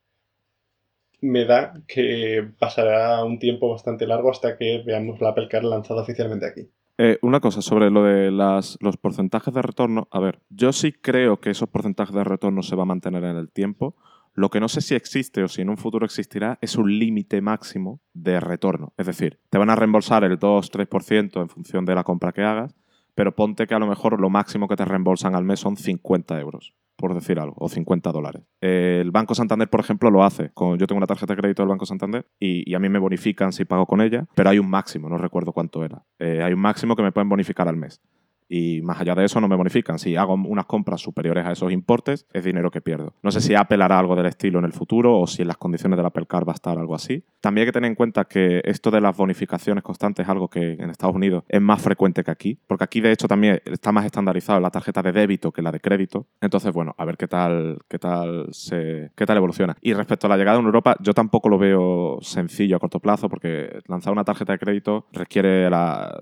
me 1.21 1.45
da 1.45 1.73
que 1.87 2.47
pasará 2.59 3.23
un 3.23 3.39
tiempo 3.39 3.69
bastante 3.69 4.05
largo 4.05 4.29
hasta 4.29 4.57
que 4.57 4.83
veamos 4.85 5.19
la 5.21 5.29
Apple 5.29 5.47
Car 5.49 5.63
lanzada 5.63 6.01
oficialmente 6.01 6.45
aquí. 6.45 6.69
Eh, 6.97 7.17
una 7.21 7.41
cosa 7.41 7.61
sobre 7.61 7.89
lo 7.89 8.03
de 8.03 8.31
las, 8.31 8.77
los 8.79 8.95
porcentajes 8.97 9.53
de 9.53 9.61
retorno. 9.61 10.07
A 10.11 10.19
ver, 10.19 10.39
yo 10.49 10.71
sí 10.71 10.93
creo 10.93 11.41
que 11.41 11.49
esos 11.49 11.69
porcentajes 11.69 12.15
de 12.15 12.23
retorno 12.23 12.63
se 12.63 12.75
va 12.75 12.83
a 12.83 12.87
mantener 12.87 13.23
en 13.25 13.35
el 13.35 13.51
tiempo. 13.51 13.95
Lo 14.35 14.49
que 14.49 14.59
no 14.59 14.67
sé 14.67 14.81
si 14.81 14.95
existe 14.95 15.43
o 15.43 15.47
si 15.47 15.61
en 15.61 15.69
un 15.69 15.77
futuro 15.77 16.05
existirá 16.05 16.59
es 16.61 16.75
un 16.75 16.99
límite 16.99 17.41
máximo 17.41 18.01
de 18.13 18.41
retorno. 18.41 18.93
Es 18.97 19.07
decir, 19.07 19.39
te 19.49 19.57
van 19.57 19.69
a 19.69 19.77
reembolsar 19.77 20.25
el 20.25 20.37
2-3% 20.37 21.41
en 21.41 21.47
función 21.47 21.85
de 21.85 21.95
la 21.95 22.03
compra 22.03 22.33
que 22.33 22.43
hagas, 22.43 22.75
pero 23.15 23.33
ponte 23.33 23.65
que 23.65 23.75
a 23.75 23.79
lo 23.79 23.87
mejor 23.87 24.19
lo 24.19 24.29
máximo 24.29 24.67
que 24.67 24.75
te 24.75 24.83
reembolsan 24.83 25.35
al 25.35 25.45
mes 25.45 25.61
son 25.61 25.77
50 25.77 26.37
euros, 26.41 26.73
por 26.97 27.13
decir 27.13 27.39
algo, 27.39 27.55
o 27.59 27.69
50 27.69 28.11
dólares. 28.11 28.43
El 28.59 29.11
Banco 29.11 29.35
Santander, 29.35 29.69
por 29.69 29.79
ejemplo, 29.79 30.11
lo 30.11 30.25
hace. 30.25 30.51
Yo 30.77 30.85
tengo 30.85 30.97
una 30.97 31.07
tarjeta 31.07 31.33
de 31.33 31.39
crédito 31.39 31.61
del 31.61 31.69
Banco 31.69 31.85
Santander 31.85 32.27
y, 32.37 32.75
a 32.75 32.79
mí 32.79 32.89
me 32.89 32.99
bonifican 32.99 33.53
si 33.53 33.63
pago 33.63 33.85
con 33.85 34.01
ella, 34.01 34.27
pero 34.35 34.49
hay 34.49 34.59
un 34.59 34.69
máximo, 34.69 35.07
no 35.07 35.17
recuerdo 35.17 35.53
cuánto 35.53 35.85
era. 35.85 36.03
Eh, 36.19 36.41
hay 36.43 36.51
un 36.51 36.59
máximo 36.59 36.97
que 36.97 37.03
me 37.03 37.13
pueden 37.13 37.29
bonificar 37.29 37.69
al 37.69 37.77
mes 37.77 38.01
y 38.47 38.81
más 38.81 38.99
allá 39.01 39.15
de 39.15 39.25
eso 39.25 39.41
no 39.41 39.47
me 39.47 39.55
bonifican. 39.55 39.99
Si 39.99 40.15
hago 40.15 40.33
unas 40.33 40.65
compras 40.65 41.01
superiores 41.01 41.45
a 41.45 41.51
esos 41.51 41.71
importes, 41.71 42.25
es 42.33 42.43
dinero 42.43 42.71
que 42.71 42.81
pierdo. 42.81 43.13
No 43.23 43.31
sé 43.31 43.41
si 43.41 43.55
Apple 43.55 43.83
hará 43.83 43.99
algo 43.99 44.15
del 44.15 44.27
estilo 44.27 44.59
en 44.59 44.65
el 44.65 44.73
futuro 44.73 45.19
o 45.19 45.27
si 45.27 45.41
en 45.41 45.47
las 45.47 45.57
condiciones 45.57 45.97
del 45.97 46.05
Apple 46.05 46.25
Card 46.27 46.47
va 46.47 46.53
a 46.53 46.55
estar 46.55 46.77
algo 46.77 46.95
así. 46.95 47.23
También 47.41 47.63
hay 47.63 47.67
que 47.67 47.73
tener 47.73 47.89
en 47.89 47.95
cuenta 47.95 48.25
que 48.25 48.61
esto 48.65 48.91
de 48.91 49.01
las 49.01 49.15
bonificaciones 49.15 49.83
constantes 49.83 50.25
es 50.25 50.29
algo 50.29 50.49
que 50.49 50.73
en 50.73 50.89
Estados 50.89 51.15
Unidos 51.15 51.43
es 51.47 51.61
más 51.61 51.81
frecuente 51.81 52.23
que 52.23 52.31
aquí, 52.31 52.59
porque 52.67 52.83
aquí 52.83 53.01
de 53.01 53.11
hecho 53.11 53.27
también 53.27 53.61
está 53.65 53.91
más 53.91 54.05
estandarizado 54.05 54.59
la 54.59 54.69
tarjeta 54.69 55.01
de 55.01 55.11
débito 55.11 55.51
que 55.51 55.61
la 55.61 55.71
de 55.71 55.79
crédito. 55.79 56.27
Entonces, 56.41 56.71
bueno, 56.73 56.93
a 56.97 57.05
ver 57.05 57.17
qué 57.17 57.27
tal, 57.27 57.79
qué 57.87 57.99
tal, 57.99 58.47
se, 58.51 59.11
qué 59.15 59.25
tal 59.25 59.37
evoluciona. 59.37 59.75
Y 59.81 59.93
respecto 59.93 60.27
a 60.27 60.29
la 60.29 60.37
llegada 60.37 60.59
en 60.59 60.65
Europa, 60.65 60.95
yo 61.01 61.13
tampoco 61.13 61.49
lo 61.49 61.57
veo 61.57 62.17
sencillo 62.21 62.77
a 62.77 62.79
corto 62.79 62.99
plazo, 62.99 63.29
porque 63.29 63.79
lanzar 63.87 64.13
una 64.13 64.23
tarjeta 64.23 64.53
de 64.53 64.59
crédito 64.59 65.07
requiere 65.11 65.69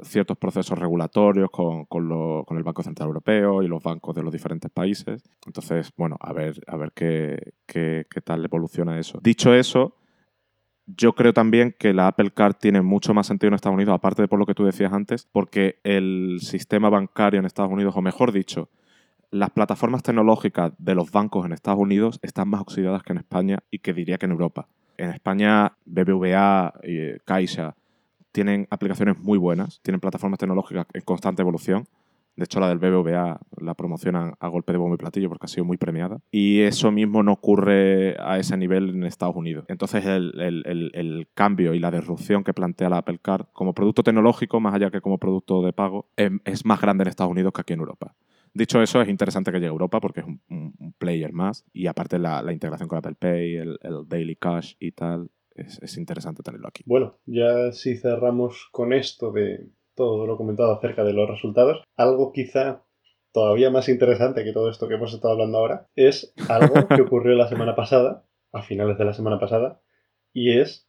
ciertos 0.04 0.38
procesos 0.38 0.78
regulatorios 0.78 1.50
con, 1.52 1.86
con 1.86 2.08
con 2.46 2.58
el 2.58 2.64
Banco 2.64 2.84
Central 2.84 3.08
Europeo 3.08 3.64
y 3.64 3.68
los 3.68 3.82
bancos 3.82 4.16
de 4.16 4.24
los 4.24 4.32
diferentes 4.32 4.72
países. 4.72 5.24
Entonces, 5.46 5.92
bueno, 5.98 6.18
a 6.20 6.34
ver, 6.34 6.60
a 6.68 6.78
ver 6.78 6.92
qué, 6.94 7.54
qué, 7.66 8.06
tal 8.24 8.46
evoluciona 8.46 9.00
eso. 9.00 9.20
Dicho 9.22 9.54
eso, 9.54 9.96
yo 10.86 11.14
creo 11.14 11.34
también 11.34 11.76
que 11.78 11.94
la 11.94 12.08
Apple 12.08 12.32
Card 12.32 12.56
tiene 12.56 12.82
mucho 12.82 13.14
más 13.14 13.28
sentido 13.28 13.50
en 13.50 13.56
Estados 13.56 13.76
Unidos, 13.76 13.96
aparte 13.96 14.22
de 14.22 14.28
por 14.28 14.40
lo 14.40 14.46
que 14.46 14.56
tú 14.56 14.66
decías 14.66 14.94
antes, 14.94 15.28
porque 15.32 15.80
el 15.84 16.40
sistema 16.42 16.90
bancario 16.90 17.40
en 17.40 17.46
Estados 17.46 17.72
Unidos, 17.72 17.96
o 17.96 18.02
mejor 18.02 18.32
dicho, 18.32 18.70
las 19.32 19.50
plataformas 19.50 20.04
tecnológicas 20.04 20.74
de 20.78 20.96
los 20.96 21.12
bancos 21.12 21.46
en 21.46 21.54
Estados 21.54 21.80
Unidos 21.80 22.20
están 22.22 22.50
más 22.50 22.62
oxidadas 22.62 23.02
que 23.04 23.14
en 23.14 23.18
España 23.18 23.60
y 23.72 23.80
que 23.80 23.94
diría 23.94 24.18
que 24.18 24.26
en 24.26 24.32
Europa. 24.32 24.68
En 24.98 25.10
España, 25.10 25.74
BBVA, 25.86 26.74
Caixa 27.26 27.76
tienen 28.32 28.68
aplicaciones 28.70 29.18
muy 29.20 29.38
buenas, 29.38 29.80
tienen 29.82 30.02
plataformas 30.02 30.40
tecnológicas 30.40 30.88
en 30.94 31.02
constante 31.02 31.42
evolución, 31.42 31.88
De 32.36 32.46
hecho, 32.46 32.60
la 32.60 32.68
del 32.68 32.80
BBVA 32.80 33.40
la 33.58 33.74
promocionan 33.76 34.34
a 34.40 34.48
golpe 34.48 34.72
de 34.72 34.80
bombo 34.80 34.96
y 34.96 34.98
platillo 34.98 35.30
porque 35.30 35.46
ha 35.46 35.48
sido 35.48 35.66
muy 35.66 35.78
premiada. 35.78 36.20
Y 36.32 36.62
eso 36.62 36.92
mismo 36.92 37.22
no 37.22 37.34
ocurre 37.34 38.16
a 38.20 38.40
ese 38.40 38.58
nivel 38.58 38.90
en 38.90 39.04
Estados 39.04 39.36
Unidos. 39.36 39.66
Entonces, 39.68 40.04
el, 40.06 41.28
cambio 41.36 41.74
y 41.74 41.80
la 41.80 41.92
disrupción 41.92 42.44
que 42.44 42.54
plantea 42.54 42.90
la 42.90 42.98
Apple 42.98 43.20
Card 43.22 43.46
como 43.54 43.74
producto 43.74 44.04
tecnológico, 44.04 44.60
más 44.60 44.74
allá 44.74 44.90
que 44.90 45.02
como 45.02 45.20
producto 45.20 45.62
de 45.64 45.74
pago, 45.74 46.10
em, 46.18 46.40
es, 46.46 46.66
más 46.66 46.82
grande 46.82 47.04
en 47.04 47.10
Estados 47.10 47.32
Unidos 47.32 47.54
que 47.54 47.62
aquí 47.62 47.74
en 47.74 47.80
Europa. 47.80 48.16
Dicho 48.54 48.82
eso, 48.82 49.02
es 49.02 49.10
interesante 49.10 49.52
que 49.52 49.58
llegue 49.58 49.68
a 49.68 49.72
Europa 49.72 50.00
porque 50.00 50.22
es 50.22 50.26
un, 50.26 50.94
player 50.98 51.34
más. 51.34 51.66
Y 51.74 51.88
aparte, 51.88 52.18
la, 52.18 52.52
integración 52.52 52.88
con 52.90 52.98
Apple 52.98 53.16
Pay, 53.20 53.56
el, 53.58 53.78
Daily 54.08 54.36
Cash 54.36 54.76
y 54.80 54.92
tal, 54.92 55.30
es, 55.54 55.80
es 55.84 55.98
interesante 55.98 56.42
tenerlo 56.42 56.68
aquí. 56.68 56.84
Bueno, 56.86 57.18
ya 57.26 57.72
si 57.72 57.96
cerramos 57.96 58.70
con 58.72 58.94
esto 58.94 59.32
de 59.32 59.70
todo 59.96 60.26
lo 60.28 60.38
comentado 60.38 60.74
acerca 60.74 61.04
de 61.04 61.14
los 61.14 61.30
resultados. 61.30 61.84
Algo 61.96 62.32
quizá 62.32 62.84
todavía 63.32 63.72
más 63.72 63.90
interesante 63.90 64.44
que 64.44 64.54
todo 64.54 64.70
esto 64.70 64.88
que 64.88 64.96
hemos 64.96 65.14
estado 65.14 65.34
hablando 65.34 65.58
ahora 65.58 65.88
es 65.96 66.34
algo 66.50 66.88
que 66.88 67.02
ocurrió 67.02 67.36
la 67.36 67.50
semana 67.50 67.76
pasada, 67.76 68.26
a 68.52 68.62
finales 68.62 68.98
de 68.98 69.06
la 69.06 69.14
semana 69.14 69.40
pasada, 69.40 69.82
y 70.32 70.60
es 70.60 70.88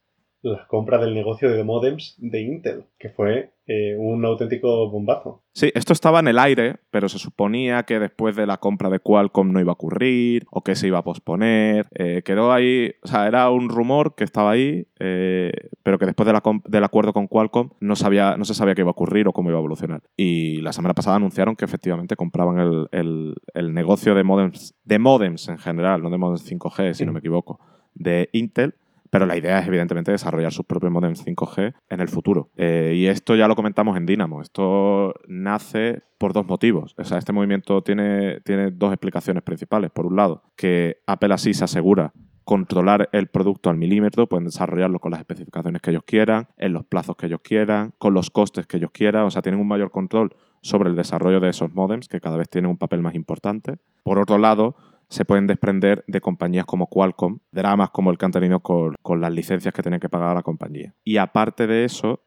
la 0.51 0.67
compra 0.67 0.99
del 0.99 1.13
negocio 1.13 1.49
de 1.49 1.63
modems 1.63 2.15
de 2.19 2.41
Intel, 2.41 2.85
que 2.99 3.09
fue 3.09 3.51
eh, 3.67 3.95
un 3.97 4.23
auténtico 4.25 4.89
bombazo. 4.91 5.43
Sí, 5.53 5.71
esto 5.73 5.91
estaba 5.91 6.19
en 6.19 6.27
el 6.27 6.37
aire, 6.37 6.75
pero 6.91 7.09
se 7.09 7.17
suponía 7.17 7.83
que 7.83 7.99
después 7.99 8.35
de 8.35 8.45
la 8.45 8.57
compra 8.57 8.89
de 8.89 8.99
Qualcomm 8.99 9.51
no 9.51 9.59
iba 9.59 9.71
a 9.71 9.73
ocurrir 9.73 10.45
o 10.51 10.63
que 10.63 10.75
se 10.75 10.87
iba 10.87 10.99
a 10.99 11.03
posponer. 11.03 11.87
Eh, 11.95 12.21
quedó 12.23 12.51
ahí, 12.51 12.91
o 13.03 13.07
sea, 13.07 13.27
era 13.27 13.49
un 13.49 13.69
rumor 13.69 14.13
que 14.15 14.23
estaba 14.23 14.51
ahí, 14.51 14.87
eh, 14.99 15.51
pero 15.81 15.97
que 15.97 16.05
después 16.05 16.27
del 16.27 16.83
acuerdo 16.83 17.13
con 17.13 17.27
Qualcomm 17.27 17.71
no, 17.79 17.95
sabía, 17.95 18.37
no 18.37 18.45
se 18.45 18.53
sabía 18.53 18.75
qué 18.75 18.81
iba 18.81 18.89
a 18.89 18.91
ocurrir 18.91 19.27
o 19.27 19.33
cómo 19.33 19.49
iba 19.49 19.57
a 19.57 19.61
evolucionar. 19.61 20.03
Y 20.15 20.61
la 20.61 20.73
semana 20.73 20.93
pasada 20.93 21.15
anunciaron 21.15 21.55
que 21.55 21.65
efectivamente 21.65 22.15
compraban 22.15 22.87
el, 22.91 23.35
el 23.53 23.73
negocio 23.73 24.13
de 24.13 24.23
modems, 24.23 24.75
de 24.83 24.99
modems 24.99 25.49
en 25.49 25.57
general, 25.57 26.03
no 26.03 26.11
de 26.11 26.17
modems 26.17 26.49
5G, 26.49 26.93
si 26.93 27.05
no 27.05 27.13
me 27.13 27.19
equivoco, 27.19 27.59
de 27.95 28.29
Intel 28.31 28.75
pero 29.15 29.27
la 29.27 29.37
idea 29.37 29.59
es 29.59 29.67
evidentemente 29.69 30.11
desarrollar 30.11 30.51
sus 30.51 30.65
propios 30.65 30.91
modems 30.91 31.25
5G 31.25 31.73
en 31.87 32.01
el 32.01 32.09
futuro. 32.09 32.49
Eh, 32.57 32.95
y 32.97 33.05
esto 33.07 33.33
ya 33.37 33.47
lo 33.47 33.55
comentamos 33.55 33.95
en 33.95 34.05
Dynamo. 34.05 34.41
Esto 34.41 35.13
nace 35.25 36.03
por 36.17 36.33
dos 36.33 36.45
motivos. 36.45 36.93
O 36.97 37.03
sea, 37.05 37.17
este 37.17 37.31
movimiento 37.31 37.81
tiene, 37.81 38.41
tiene 38.41 38.71
dos 38.71 38.91
explicaciones 38.91 39.41
principales. 39.41 39.89
Por 39.91 40.05
un 40.05 40.17
lado, 40.17 40.43
que 40.57 40.97
Apple 41.07 41.33
así 41.33 41.53
se 41.53 41.63
asegura 41.63 42.11
controlar 42.43 43.07
el 43.13 43.27
producto 43.27 43.69
al 43.69 43.77
milímetro, 43.77 44.27
pueden 44.27 44.43
desarrollarlo 44.43 44.99
con 44.99 45.11
las 45.11 45.21
especificaciones 45.21 45.81
que 45.81 45.91
ellos 45.91 46.03
quieran, 46.05 46.49
en 46.57 46.73
los 46.73 46.85
plazos 46.85 47.15
que 47.15 47.27
ellos 47.27 47.39
quieran, 47.41 47.93
con 47.97 48.13
los 48.13 48.29
costes 48.29 48.67
que 48.67 48.75
ellos 48.75 48.91
quieran, 48.91 49.23
o 49.23 49.31
sea, 49.31 49.41
tienen 49.41 49.61
un 49.61 49.67
mayor 49.69 49.91
control 49.91 50.35
sobre 50.61 50.89
el 50.89 50.97
desarrollo 50.97 51.39
de 51.39 51.49
esos 51.49 51.73
modems, 51.73 52.09
que 52.09 52.19
cada 52.19 52.35
vez 52.35 52.49
tienen 52.49 52.69
un 52.69 52.77
papel 52.77 53.01
más 53.01 53.15
importante. 53.15 53.77
Por 54.03 54.19
otro 54.19 54.37
lado, 54.37 54.75
se 55.09 55.25
pueden 55.25 55.47
desprender 55.47 56.03
de 56.07 56.21
compañías 56.21 56.65
como 56.65 56.87
Qualcomm, 56.87 57.39
dramas 57.51 57.91
como 57.91 58.11
el 58.11 58.17
han 58.21 58.31
tenido 58.31 58.59
con, 58.59 58.95
las 59.21 59.31
licencias 59.31 59.73
que 59.73 59.81
tienen 59.81 59.99
que 59.99 60.09
pagar 60.09 60.35
la 60.35 60.43
compañía. 60.43 60.93
Y 61.03 61.17
aparte 61.17 61.67
de 61.67 61.85
eso, 61.85 62.23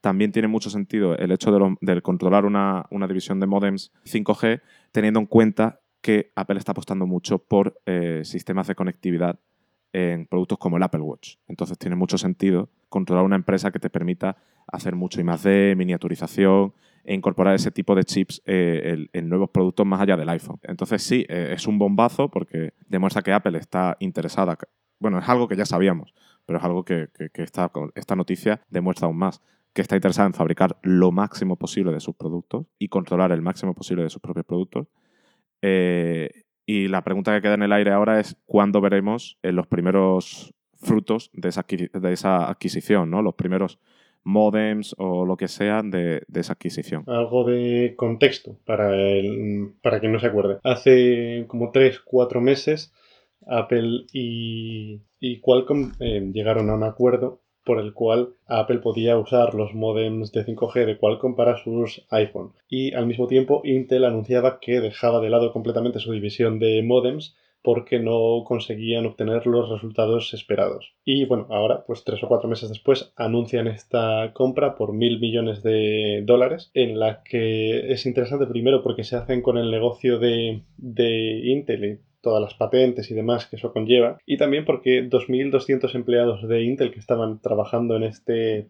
también 0.00 0.32
tiene 0.32 0.48
mucho 0.48 0.70
sentido 0.70 1.16
el 1.16 1.32
hecho 1.32 1.52
de, 1.80 2.02
controlar 2.02 2.44
una, 2.44 2.86
división 3.08 3.40
de 3.40 3.46
modems 3.46 3.92
5G, 4.04 4.62
teniendo 4.92 5.20
en 5.20 5.26
cuenta 5.26 5.80
que 6.00 6.32
Apple 6.34 6.58
está 6.58 6.72
apostando 6.72 7.06
mucho 7.06 7.38
por 7.38 7.80
eh, 7.86 8.22
sistemas 8.24 8.66
de 8.66 8.74
conectividad 8.74 9.38
en 9.92 10.26
productos 10.26 10.58
como 10.58 10.76
el 10.76 10.82
Apple 10.82 11.00
Watch. 11.00 11.36
Entonces 11.48 11.76
tiene 11.78 11.96
mucho 11.96 12.16
sentido 12.16 12.70
controlar 12.88 13.24
una 13.24 13.36
empresa 13.36 13.70
que 13.70 13.78
te 13.78 13.90
permita 13.90 14.36
hacer 14.66 14.94
mucho 14.94 15.20
de 15.20 15.74
miniaturización, 15.76 16.72
e 17.10 17.14
incorporar 17.14 17.56
ese 17.56 17.72
tipo 17.72 17.96
de 17.96 18.04
chips 18.04 18.40
eh, 18.46 19.08
en, 19.12 19.28
nuevos 19.28 19.50
productos 19.50 19.84
más 19.84 20.00
allá 20.00 20.16
del 20.16 20.28
iPhone. 20.28 20.60
Entonces 20.62 21.02
sí, 21.02 21.26
eh, 21.28 21.50
es 21.56 21.66
un 21.66 21.76
bombazo 21.76 22.30
porque 22.30 22.74
demuestra 22.86 23.20
que 23.20 23.32
Apple 23.32 23.58
está 23.58 23.96
interesada. 23.98 24.56
Bueno, 25.00 25.18
es 25.18 25.28
algo 25.28 25.48
que 25.48 25.56
ya 25.56 25.66
sabíamos, 25.66 26.14
pero 26.46 26.60
es 26.60 26.64
algo 26.64 26.84
que, 26.84 27.08
esta, 27.34 28.14
noticia 28.14 28.60
demuestra 28.70 29.08
aún 29.08 29.16
más 29.16 29.42
que 29.72 29.82
está 29.82 29.96
interesada 29.96 30.28
en 30.28 30.34
fabricar 30.34 30.78
lo 30.82 31.10
máximo 31.10 31.56
posible 31.56 31.90
de 31.90 31.98
sus 31.98 32.14
productos 32.14 32.66
y 32.78 32.86
controlar 32.86 33.32
el 33.32 33.42
máximo 33.42 33.74
posible 33.74 34.04
de 34.04 34.10
sus 34.10 34.22
propios 34.22 34.46
productos. 34.46 34.86
Eh, 35.62 36.30
y 36.64 36.86
la 36.86 37.02
pregunta 37.02 37.34
que 37.34 37.42
queda 37.42 37.54
en 37.54 37.64
el 37.64 37.72
aire 37.72 37.90
ahora 37.90 38.20
es 38.20 38.36
cuándo 38.46 38.80
veremos 38.80 39.36
los 39.42 39.66
primeros 39.66 40.54
frutos 40.74 41.32
de 41.32 41.48
esa 41.48 42.48
adquisición, 42.48 43.10
¿no? 43.10 43.20
Los 43.20 43.34
primeros 43.34 43.80
modems 44.22 44.94
o 44.98 45.24
lo 45.24 45.36
que 45.36 45.48
sea 45.48 45.82
de, 45.82 46.22
esa 46.34 46.52
adquisición. 46.54 47.04
Algo 47.06 47.44
de 47.44 47.94
contexto 47.96 48.58
para, 48.64 48.94
el, 48.94 49.72
para 49.82 50.00
quien 50.00 50.12
no 50.12 50.20
se 50.20 50.26
acuerde. 50.26 50.58
Hace 50.62 51.44
como 51.48 51.72
3-4 51.72 52.40
meses 52.40 52.92
Apple 53.46 54.06
y, 54.12 55.00
Qualcomm 55.40 55.92
eh, 56.00 56.30
llegaron 56.32 56.70
a 56.70 56.74
un 56.74 56.84
acuerdo 56.84 57.40
por 57.64 57.78
el 57.78 57.92
cual 57.92 58.34
Apple 58.46 58.78
podía 58.78 59.18
usar 59.18 59.54
los 59.54 59.74
modems 59.74 60.32
de 60.32 60.44
5G 60.44 60.86
de 60.86 60.98
Qualcomm 60.98 61.36
para 61.36 61.56
sus 61.58 62.06
iPhone. 62.10 62.52
Y 62.68 62.94
al 62.94 63.06
mismo 63.06 63.26
tiempo 63.26 63.60
Intel 63.64 64.04
anunciaba 64.04 64.60
que 64.60 64.80
dejaba 64.80 65.20
de 65.20 65.30
lado 65.30 65.52
completamente 65.52 65.98
su 65.98 66.12
división 66.12 66.58
de 66.58 66.82
modems 66.82 67.36
porque 67.62 67.98
no 67.98 68.44
conseguían 68.44 69.06
obtener 69.06 69.46
los 69.46 69.68
resultados 69.68 70.32
esperados. 70.34 70.94
Y 71.04 71.24
bueno, 71.26 71.46
ahora, 71.50 71.84
pues 71.86 72.04
tres 72.04 72.22
o 72.22 72.28
cuatro 72.28 72.48
meses 72.48 72.68
después, 72.68 73.12
anuncian 73.16 73.66
esta 73.66 74.32
compra 74.32 74.74
por 74.76 74.92
mil 74.92 75.20
millones 75.20 75.62
de 75.62 76.22
dólares, 76.24 76.70
en 76.74 76.98
la 76.98 77.22
que 77.22 77.92
es 77.92 78.06
interesante 78.06 78.46
primero 78.46 78.82
porque 78.82 79.04
se 79.04 79.16
hacen 79.16 79.42
con 79.42 79.58
el 79.58 79.70
negocio 79.70 80.18
de, 80.18 80.62
de 80.76 81.40
Intel 81.44 81.84
y 81.84 81.98
todas 82.22 82.42
las 82.42 82.54
patentes 82.54 83.10
y 83.10 83.14
demás 83.14 83.46
que 83.46 83.56
eso 83.56 83.72
conlleva, 83.72 84.18
y 84.26 84.36
también 84.36 84.64
porque 84.64 85.08
2.200 85.08 85.94
empleados 85.94 86.46
de 86.46 86.62
Intel 86.62 86.92
que 86.92 87.00
estaban 87.00 87.40
trabajando 87.40 87.96
en, 87.96 88.04
este, 88.04 88.68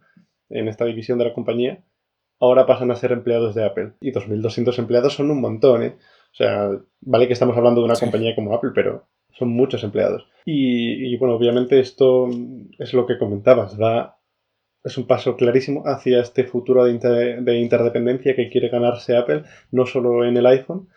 en 0.49 0.69
esta 0.69 0.85
división 0.85 1.19
de 1.19 1.25
la 1.27 1.35
compañía, 1.35 1.85
ahora 2.41 2.67
pasan 2.67 2.91
a 2.91 2.97
ser 2.97 3.13
empleados 3.13 3.55
de 3.55 3.65
Apple. 3.65 3.93
Y 4.01 4.13
2.200 4.13 4.79
empleados 4.79 5.15
son 5.15 5.31
un 5.31 5.41
montón, 5.41 5.83
¿eh? 5.83 5.97
O 6.33 6.35
sea, 6.35 6.71
vale 7.01 7.27
que 7.27 7.33
estamos 7.33 7.57
hablando 7.57 7.81
de 7.81 7.87
una 7.87 7.99
compañía 7.99 8.35
como 8.35 8.55
Apple, 8.55 8.71
pero 8.75 9.07
son 9.33 9.49
muchos 9.49 9.83
empleados. 9.85 10.27
Y, 10.45 11.17
bueno, 11.17 11.35
obviamente 11.35 11.81
esto 11.81 12.29
es 12.79 12.93
lo 12.93 13.07
que 13.07 13.19
comentabas, 13.19 13.81
va, 13.81 14.19
es 14.83 14.97
un 14.97 15.07
paso 15.07 15.37
clarísimo 15.37 15.83
hacia 15.87 16.21
este 16.21 16.45
futuro 16.45 16.85
de, 16.85 17.59
interdependencia 17.61 18.35
que 18.35 18.49
quiere 18.49 18.69
ganarse 18.69 19.17
Apple, 19.17 19.45
no 19.71 19.87
solo 19.87 20.25
en 20.25 20.37
el 20.37 20.47
iPhone, 20.47 20.89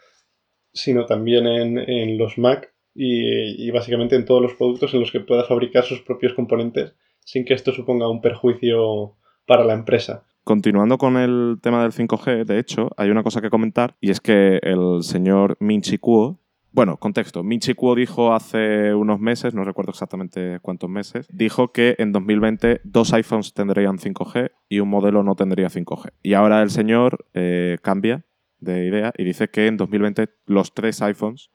sino 0.71 1.05
también 1.05 1.45
en, 1.47 2.17
los 2.17 2.37
Mac 2.37 2.73
y, 2.95 3.67
y, 3.67 3.71
básicamente 3.71 4.15
en 4.15 4.25
todos 4.25 4.41
los 4.41 4.53
productos 4.53 4.93
en 4.93 5.01
los 5.01 5.11
que 5.11 5.19
pueda 5.19 5.43
fabricar 5.43 5.83
sus 5.83 6.01
propios 6.01 6.33
componentes 6.33 6.95
sin 7.25 7.45
que 7.45 7.53
esto 7.53 7.71
suponga 7.71 8.09
un 8.09 8.21
perjuicio 8.21 9.15
para 9.45 9.63
la 9.63 9.73
empresa. 9.73 10.25
Continuando 10.43 10.97
con 10.97 11.15
el 11.15 11.59
tema 11.61 11.81
del 11.83 11.93
5G, 11.93 12.43
de 12.43 12.59
hecho, 12.59 12.89
hay 12.97 13.09
una 13.09 13.23
cosa 13.23 13.39
que 13.39 13.49
comentar 13.49 13.95
y 14.01 14.09
es 14.09 14.19
que 14.19 14.59
el 14.61 15.01
señor 15.01 15.55
Minchi 15.61 15.97
Kuo, 15.97 16.37
bueno, 16.73 16.97
contexto, 16.97 17.43
Minchi 17.43 17.75
Kuo 17.75 17.95
dijo 17.95 18.33
hace 18.33 18.93
unos 18.93 19.21
meses, 19.21 19.53
no 19.53 19.63
recuerdo 19.63 19.91
exactamente 19.91 20.59
cuántos 20.61 20.89
meses, 20.89 21.29
dijo 21.31 21.71
que 21.71 21.95
en 21.97 22.11
2020 22.11 22.81
dos 22.83 23.13
iPhones 23.13 23.53
tendrían 23.53 23.97
5G 23.97 24.51
y 24.67 24.81
un 24.81 24.89
modelo 24.89 25.23
no 25.23 25.35
tendría 25.35 25.69
5G. 25.69 26.11
Y 26.21 26.33
ahora 26.33 26.61
el 26.61 26.71
señor 26.71 27.25
eh, 27.33 27.77
cambia 27.81 28.25
de 28.59 28.85
idea 28.85 29.13
y 29.17 29.23
dice 29.23 29.47
que 29.47 29.67
en 29.67 29.77
2020 29.77 30.27
los 30.45 30.73
tres 30.73 31.01
iPhones 31.01 31.51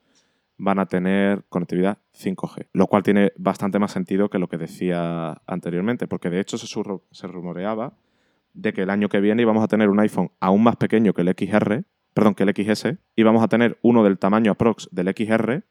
van 0.57 0.79
a 0.79 0.87
tener 0.87 1.45
conectividad 1.51 1.99
5G, 2.19 2.69
lo 2.73 2.87
cual 2.87 3.03
tiene 3.03 3.33
bastante 3.37 3.79
más 3.79 3.93
sentido 3.93 4.31
que 4.31 4.39
lo 4.39 4.49
que 4.49 4.57
decía 4.57 5.43
anteriormente, 5.47 6.07
porque 6.07 6.31
de 6.31 6.41
hecho 6.41 6.57
se, 6.57 6.67
se 6.67 7.27
rumoreaba 7.27 7.93
de 8.61 8.73
que 8.73 8.83
el 8.83 8.91
año 8.91 9.09
que 9.09 9.21
viene 9.21 9.43
íbamos 9.43 9.63
a 9.63 9.69
tener 9.69 9.89
un 9.89 10.01
iPhone 10.01 10.31
aún 10.41 10.63
más 10.63 10.77
pequeño 10.77 11.15
que 11.15 11.23
el 11.23 11.29
XR, 11.29 11.85
perdón, 12.13 12.35
que 12.35 12.43
el 12.43 12.51
XS, 12.51 12.97
y 13.15 13.23
vamos 13.23 13.43
a 13.43 13.49
tener 13.49 13.79
uno 13.83 14.03
del 14.03 14.19
tamaño 14.19 14.53
aprox 14.53 14.89
del 14.91 15.09
XR 15.09 15.65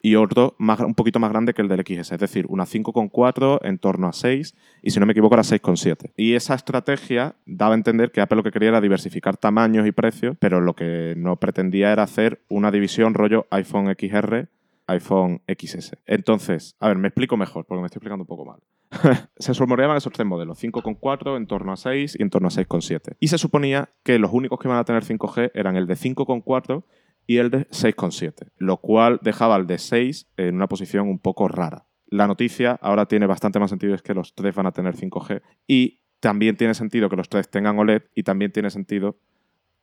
y 0.00 0.16
otro 0.16 0.54
más, 0.58 0.80
un 0.80 0.94
poquito 0.94 1.18
más 1.18 1.30
grande 1.30 1.54
que 1.54 1.62
el 1.62 1.68
del 1.68 1.80
XS, 1.80 2.12
es 2.12 2.18
decir, 2.18 2.46
una 2.48 2.64
5,4 2.64 3.60
en 3.62 3.78
torno 3.78 4.08
a 4.08 4.12
6 4.12 4.54
y 4.82 4.90
si 4.90 5.00
no 5.00 5.06
me 5.06 5.12
equivoco 5.12 5.34
era 5.34 5.42
6,7. 5.42 6.12
Y 6.16 6.34
esa 6.34 6.54
estrategia 6.54 7.36
daba 7.46 7.74
a 7.74 7.76
entender 7.76 8.10
que 8.10 8.20
Apple 8.20 8.36
lo 8.36 8.42
que 8.42 8.50
quería 8.50 8.70
era 8.70 8.80
diversificar 8.80 9.36
tamaños 9.36 9.86
y 9.86 9.92
precios, 9.92 10.36
pero 10.38 10.60
lo 10.60 10.74
que 10.74 11.14
no 11.16 11.36
pretendía 11.36 11.92
era 11.92 12.02
hacer 12.02 12.42
una 12.48 12.70
división 12.70 13.14
rollo 13.14 13.46
iPhone 13.50 13.94
XR, 13.98 14.48
iPhone 14.86 15.42
XS. 15.48 15.96
Entonces, 16.06 16.76
a 16.80 16.88
ver, 16.88 16.98
me 16.98 17.08
explico 17.08 17.36
mejor 17.36 17.64
porque 17.66 17.80
me 17.80 17.86
estoy 17.86 17.98
explicando 17.98 18.24
un 18.24 18.28
poco 18.28 18.44
mal. 18.44 18.60
se 19.38 19.52
rumoreaban 19.54 19.96
esos 19.96 20.12
tres 20.12 20.26
modelos, 20.26 20.62
5,4, 20.62 21.36
en 21.36 21.46
torno 21.46 21.72
a 21.72 21.76
6 21.76 22.16
y 22.18 22.22
en 22.22 22.30
torno 22.30 22.48
a 22.48 22.50
6,7. 22.50 23.16
Y 23.20 23.28
se 23.28 23.38
suponía 23.38 23.90
que 24.02 24.18
los 24.18 24.32
únicos 24.32 24.58
que 24.58 24.68
iban 24.68 24.78
a 24.78 24.84
tener 24.84 25.04
5G 25.04 25.50
eran 25.54 25.76
el 25.76 25.86
de 25.86 25.94
5,4 25.94 26.84
y 27.26 27.38
el 27.38 27.50
de 27.50 27.68
6,7, 27.68 28.50
lo 28.58 28.78
cual 28.78 29.18
dejaba 29.22 29.54
al 29.54 29.66
de 29.66 29.78
6 29.78 30.30
en 30.36 30.54
una 30.56 30.68
posición 30.68 31.08
un 31.08 31.18
poco 31.18 31.48
rara. 31.48 31.86
La 32.06 32.26
noticia 32.26 32.78
ahora 32.82 33.06
tiene 33.06 33.26
bastante 33.26 33.58
más 33.58 33.70
sentido, 33.70 33.94
es 33.94 34.02
que 34.02 34.14
los 34.14 34.34
tres 34.34 34.54
van 34.54 34.66
a 34.66 34.72
tener 34.72 34.94
5G 34.94 35.42
y 35.66 36.02
también 36.20 36.56
tiene 36.56 36.74
sentido 36.74 37.08
que 37.08 37.16
los 37.16 37.28
tres 37.28 37.50
tengan 37.50 37.78
OLED 37.78 38.02
y 38.14 38.22
también 38.22 38.52
tiene 38.52 38.70
sentido 38.70 39.18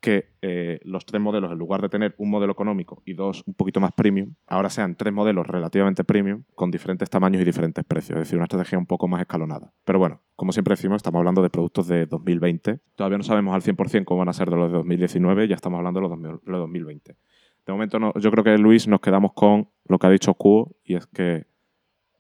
que 0.02 0.34
eh, 0.42 0.80
los 0.84 1.06
tres 1.06 1.22
modelos, 1.22 1.52
en 1.52 1.58
lugar 1.58 1.82
de 1.82 1.90
tener 1.90 2.16
un 2.18 2.30
modelo 2.30 2.52
económico 2.52 3.04
y 3.06 3.14
dos 3.14 3.44
un 3.46 3.54
poquito 3.54 3.80
más 3.80 3.92
premium, 3.94 4.34
ahora 4.48 4.70
sean 4.70 4.96
tres 4.96 5.14
modelos 5.14 5.48
relativamente 5.48 6.04
premium 6.04 6.44
con 6.56 6.72
diferentes 6.72 7.10
tamaños 7.10 7.42
y 7.42 7.46
diferentes 7.46 7.86
precios. 7.86 8.18
Es 8.18 8.26
decir, 8.26 8.38
una 8.38 8.46
estrategia 8.46 8.78
un 8.78 8.88
poco 8.88 9.08
más 9.08 9.22
escalonada. 9.22 9.72
Pero 9.86 10.00
bueno, 10.00 10.22
como 10.36 10.52
siempre 10.52 10.74
decimos, 10.74 10.98
estamos 10.98 11.20
hablando 11.20 11.44
de 11.44 11.50
productos 11.52 11.88
de 11.88 12.08
2020. 12.08 12.80
Todavía 12.96 13.20
no 13.20 13.24
sabemos 13.24 13.54
al 13.54 13.62
100% 13.62 14.04
cómo 14.04 14.20
van 14.20 14.30
a 14.30 14.34
ser 14.34 14.50
de 14.50 14.58
los 14.58 14.72
de 14.72 14.78
2019, 14.78 15.48
ya 15.48 15.56
estamos 15.56 15.78
hablando 15.78 16.02
de 16.02 16.10
los 16.10 16.42
de 16.44 16.52
2020. 16.52 17.16
De 17.66 17.72
momento, 17.72 18.00
no, 18.00 18.12
yo 18.16 18.32
creo 18.32 18.44
que 18.44 18.58
Luis 18.58 18.88
nos 18.88 19.02
quedamos 19.02 19.34
con 19.34 19.70
lo 19.86 20.00
que 20.00 20.08
ha 20.08 20.10
dicho 20.10 20.34
Q 20.34 20.76
y 20.84 20.96
es 20.96 21.06
que 21.06 21.46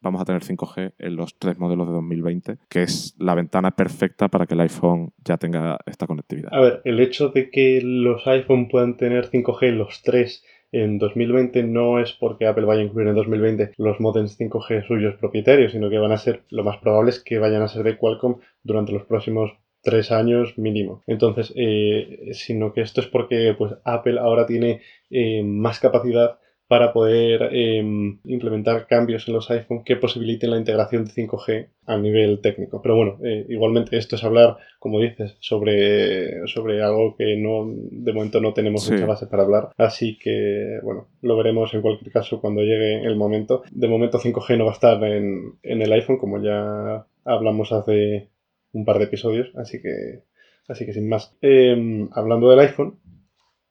vamos 0.01 0.21
a 0.21 0.25
tener 0.25 0.41
5G 0.43 0.93
en 0.97 1.15
los 1.15 1.37
tres 1.37 1.57
modelos 1.57 1.87
de 1.87 1.93
2020, 1.93 2.57
que 2.69 2.83
es 2.83 3.15
la 3.19 3.35
ventana 3.35 3.71
perfecta 3.71 4.27
para 4.27 4.45
que 4.45 4.55
el 4.55 4.61
iPhone 4.61 5.13
ya 5.23 5.37
tenga 5.37 5.77
esta 5.85 6.07
conectividad. 6.07 6.53
A 6.53 6.59
ver, 6.59 6.81
el 6.85 6.99
hecho 6.99 7.29
de 7.29 7.49
que 7.49 7.81
los 7.83 8.25
iPhone 8.27 8.67
puedan 8.67 8.97
tener 8.97 9.29
5G 9.29 9.67
en 9.67 9.77
los 9.77 10.01
tres 10.03 10.43
en 10.71 10.99
2020 10.99 11.63
no 11.63 11.99
es 11.99 12.13
porque 12.13 12.47
Apple 12.47 12.65
vaya 12.65 12.81
a 12.81 12.85
incluir 12.85 13.09
en 13.09 13.15
2020 13.15 13.71
los 13.77 13.99
modems 13.99 14.39
5G 14.39 14.87
suyos 14.87 15.15
propietarios, 15.15 15.73
sino 15.73 15.89
que 15.89 15.97
van 15.97 16.13
a 16.13 16.17
ser, 16.17 16.43
lo 16.49 16.63
más 16.63 16.77
probable 16.77 17.09
es 17.09 17.21
que 17.21 17.39
vayan 17.39 17.61
a 17.61 17.67
ser 17.67 17.83
de 17.83 17.97
Qualcomm 17.97 18.37
durante 18.63 18.93
los 18.93 19.03
próximos 19.03 19.51
tres 19.81 20.11
años 20.11 20.57
mínimo. 20.57 21.03
Entonces, 21.07 21.51
eh, 21.55 22.29
sino 22.33 22.71
que 22.71 22.81
esto 22.81 23.01
es 23.01 23.07
porque 23.07 23.53
pues, 23.57 23.73
Apple 23.83 24.19
ahora 24.19 24.45
tiene 24.45 24.81
eh, 25.09 25.43
más 25.43 25.79
capacidad 25.79 26.39
para 26.71 26.93
poder 26.93 27.49
em, 27.51 28.19
implementar 28.23 28.87
cambios 28.87 29.27
en 29.27 29.33
los 29.33 29.51
iPhone 29.51 29.83
que 29.83 29.97
posibiliten 29.97 30.51
la 30.51 30.57
integración 30.57 31.03
de 31.03 31.11
5G 31.11 31.67
a 31.85 31.97
nivel 31.97 32.39
técnico. 32.39 32.81
Pero 32.81 32.95
bueno, 32.95 33.17
eh, 33.25 33.45
igualmente 33.49 33.97
esto 33.97 34.15
es 34.15 34.23
hablar, 34.23 34.55
como 34.79 35.01
dices, 35.01 35.35
sobre, 35.41 36.47
sobre 36.47 36.81
algo 36.81 37.17
que 37.17 37.35
no 37.35 37.65
de 37.67 38.13
momento 38.13 38.39
no 38.39 38.53
tenemos 38.53 38.89
mucha 38.89 39.05
base 39.05 39.27
para 39.27 39.43
hablar. 39.43 39.71
Así 39.75 40.17
que, 40.17 40.79
bueno, 40.81 41.09
lo 41.21 41.35
veremos 41.35 41.73
en 41.73 41.81
cualquier 41.81 42.09
caso 42.09 42.39
cuando 42.39 42.61
llegue 42.61 43.03
el 43.03 43.17
momento. 43.17 43.63
De 43.69 43.89
momento 43.89 44.17
5G 44.17 44.57
no 44.57 44.63
va 44.63 44.71
a 44.71 44.75
estar 44.75 45.03
en, 45.03 45.57
el 45.61 45.91
iPhone, 45.91 46.19
como 46.19 46.41
ya 46.41 47.05
hablamos 47.25 47.73
hace 47.73 48.29
un 48.71 48.85
par 48.85 48.97
de 48.97 49.03
episodios, 49.03 49.51
así 49.57 49.81
que, 49.81 50.23
así 50.69 50.85
que 50.85 50.93
sin 50.93 51.09
más. 51.09 51.35
Em, 51.41 52.07
hablando 52.13 52.49
del 52.49 52.59
iPhone, 52.61 52.97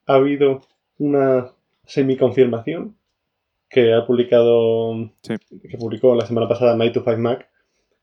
ha 0.06 0.16
habido 0.16 0.60
una 0.98 1.54
semi-confirmación 1.90 2.96
que 3.68 3.92
ha 3.92 4.06
publicado, 4.06 5.10
que 5.22 5.78
publicó 5.78 6.14
la 6.14 6.26
semana 6.26 6.48
pasada 6.48 6.76
Night 6.76 6.94
to 6.94 7.02
5 7.04 7.18
Mac, 7.18 7.49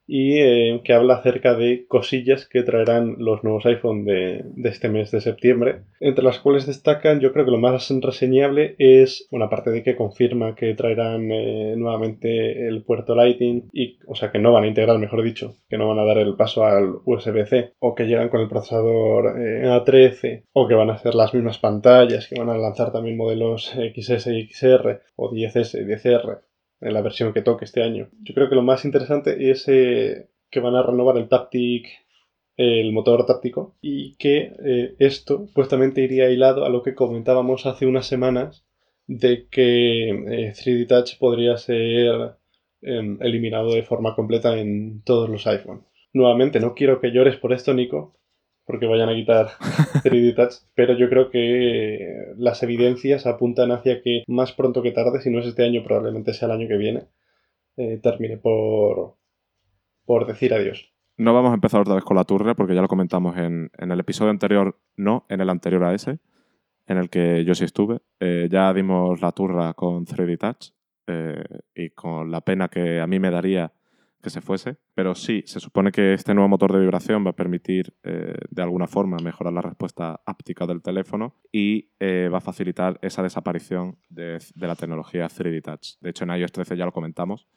y 0.07 0.39
eh, 0.39 0.81
que 0.83 0.93
habla 0.93 1.15
acerca 1.15 1.53
de 1.53 1.85
cosillas 1.87 2.47
que 2.47 2.63
traerán 2.63 3.17
los 3.19 3.43
nuevos 3.43 3.65
iPhone 3.65 4.05
de, 4.05 4.45
este 4.63 4.89
mes 4.89 5.11
de 5.11 5.21
septiembre, 5.21 5.81
entre 5.99 6.23
las 6.23 6.39
cuales 6.39 6.65
destacan, 6.65 7.19
yo 7.19 7.33
creo 7.33 7.45
que 7.45 7.51
lo 7.51 7.57
más 7.57 7.89
reseñable 8.01 8.75
es, 8.79 9.27
una 9.31 9.49
parte 9.49 9.69
de 9.71 9.83
que 9.83 9.95
confirma 9.95 10.55
que 10.55 10.73
traerán 10.73 11.29
eh, 11.31 11.75
nuevamente 11.77 12.67
el 12.67 12.83
puerto 12.83 13.15
Lightning, 13.15 13.69
y, 13.73 13.99
o 14.07 14.15
sea, 14.15 14.31
que 14.31 14.39
no 14.39 14.53
van 14.53 14.63
a 14.63 14.67
integrar, 14.67 14.97
mejor 14.97 15.23
dicho, 15.23 15.55
que 15.69 15.77
no 15.77 15.89
van 15.89 15.99
a 15.99 16.05
dar 16.05 16.17
el 16.17 16.35
paso 16.35 16.63
al 16.65 16.95
USB-C, 17.05 17.73
o 17.79 17.93
que 17.93 18.05
llegan 18.05 18.29
con 18.29 18.41
el 18.41 18.47
procesador 18.47 19.39
eh, 19.39 19.65
A13, 19.65 20.43
o 20.53 20.67
que 20.67 20.75
van 20.75 20.89
a 20.89 20.93
hacer 20.93 21.15
las 21.15 21.33
mismas 21.33 21.59
pantallas, 21.59 22.27
que 22.27 22.39
van 22.39 22.49
a 22.49 22.57
lanzar 22.57 22.91
también 22.91 23.17
modelos 23.17 23.73
XS 23.75 24.27
y 24.27 24.47
XR, 24.47 25.01
o 25.15 25.31
10S 25.31 25.81
y 25.81 25.85
10R, 25.85 26.39
en 26.81 26.93
la 26.93 27.01
versión 27.01 27.33
que 27.33 27.41
toque 27.41 27.65
este 27.65 27.83
año. 27.83 28.09
Yo 28.21 28.33
creo 28.33 28.49
que 28.49 28.55
lo 28.55 28.61
más 28.61 28.85
interesante 28.85 29.49
es 29.51 29.67
eh, 29.67 30.27
que 30.49 30.59
van 30.59 30.75
a 30.75 30.83
renovar 30.83 31.17
el 31.17 31.27
Taptic, 31.27 31.87
el 32.55 32.91
motor 32.91 33.25
táctico, 33.25 33.75
y 33.81 34.15
que 34.15 34.53
eh, 34.65 34.95
esto 34.99 35.47
justamente 35.53 36.01
iría 36.01 36.29
hilado 36.29 36.65
a 36.65 36.69
lo 36.69 36.81
que 36.81 36.95
comentábamos 36.95 37.65
hace 37.65 37.85
unas 37.85 38.07
semanas 38.07 38.65
de 39.05 39.47
que 39.49 40.53
3D 40.55 40.81
eh, 40.81 40.85
Touch 40.85 41.17
podría 41.19 41.57
ser 41.57 42.35
em, 42.81 43.17
eliminado 43.21 43.73
de 43.73 43.83
forma 43.83 44.15
completa 44.15 44.59
en 44.59 45.01
todos 45.03 45.29
los 45.29 45.45
iPhones. 45.47 45.83
Nuevamente, 46.13 46.59
no 46.59 46.73
quiero 46.73 46.99
que 46.99 47.11
llores 47.11 47.37
por 47.37 47.53
esto, 47.53 47.73
Nico, 47.73 48.15
porque 48.67 48.85
vayan 48.85 49.09
a 49.09 49.15
quitar 49.15 49.47
3D 50.03 50.35
Touch, 50.35 50.55
pero 50.75 50.95
yo 50.95 51.09
creo 51.09 51.31
que 51.31 52.33
las 52.37 52.61
evidencias 52.61 53.25
apuntan 53.25 53.71
hacia 53.71 54.01
que 54.03 54.23
más 54.27 54.51
pronto 54.51 54.83
que 54.83 54.91
tarde, 54.91 55.21
si 55.21 55.31
no 55.31 55.39
es 55.39 55.47
este 55.47 55.63
año, 55.63 55.83
probablemente 55.83 56.33
sea 56.33 56.47
el 56.47 56.51
año 56.59 56.67
que 56.67 56.77
viene, 56.77 57.07
eh, 57.77 57.97
termine 58.03 58.37
por, 58.37 59.15
por 60.05 60.27
decir 60.27 60.53
adiós. 60.53 60.93
No 61.15 61.33
vamos 61.33 61.51
a 61.51 61.55
empezar 61.55 61.81
otra 61.81 61.95
vez 61.95 62.03
con 62.03 62.17
la 62.17 62.25
turra, 62.25 62.53
porque 62.55 62.75
ya 62.75 62.81
lo 62.81 62.89
comentamos 62.89 63.37
en, 63.37 63.71
el 63.77 63.99
episodio 63.99 64.31
anterior, 64.31 64.77
no, 64.97 65.25
en 65.29 65.41
el 65.41 65.49
anterior 65.49 65.83
a 65.85 65.95
ese, 65.95 66.19
en 66.85 66.97
el 66.97 67.09
que 67.09 67.45
yo 67.45 67.55
sí 67.55 67.63
estuve. 67.63 67.99
Eh, 68.19 68.49
ya 68.51 68.71
dimos 68.73 69.21
la 69.21 69.31
turra 69.31 69.73
con 69.73 70.05
3D 70.05 70.37
Touch 70.37 70.73
eh, 71.07 71.41
y 71.73 71.89
con 71.91 72.29
la 72.29 72.41
pena 72.41 72.67
que 72.67 72.99
a 72.99 73.07
mí 73.07 73.17
me 73.17 73.31
daría 73.31 73.71
que 74.21 74.29
se 74.29 74.41
fuese, 74.41 74.77
pero 74.95 75.15
sí, 75.15 75.43
se 75.45 75.59
supone 75.59 75.91
que 75.91 76.13
este 76.13 76.33
nuevo 76.33 76.49
motor 76.49 76.73
de 76.73 76.79
vibración 76.79 77.25
va 77.25 77.31
a 77.31 77.35
permitir 77.35 77.93
eh, 78.03 78.33
de 78.49 78.61
alguna 78.61 78.87
forma 78.87 79.17
mejorar 79.23 79.53
la 79.53 79.61
respuesta 79.61 80.21
áptica 80.25 80.65
del 80.65 80.81
teléfono 80.81 81.35
y 81.51 81.91
eh, 81.99 82.29
va 82.31 82.39
a 82.39 82.41
facilitar 82.41 82.99
esa 83.01 83.21
desaparición 83.21 83.97
de, 84.09 84.39
la 84.55 84.75
tecnología 84.75 85.27
3D 85.27 85.61
Touch. 85.61 85.99
De 86.01 86.09
hecho, 86.09 86.23
en 86.23 86.31
iOS 86.31 86.51
13 86.51 86.77
ya 86.77 86.85
lo 86.85 86.91
comentamos, 86.91 87.47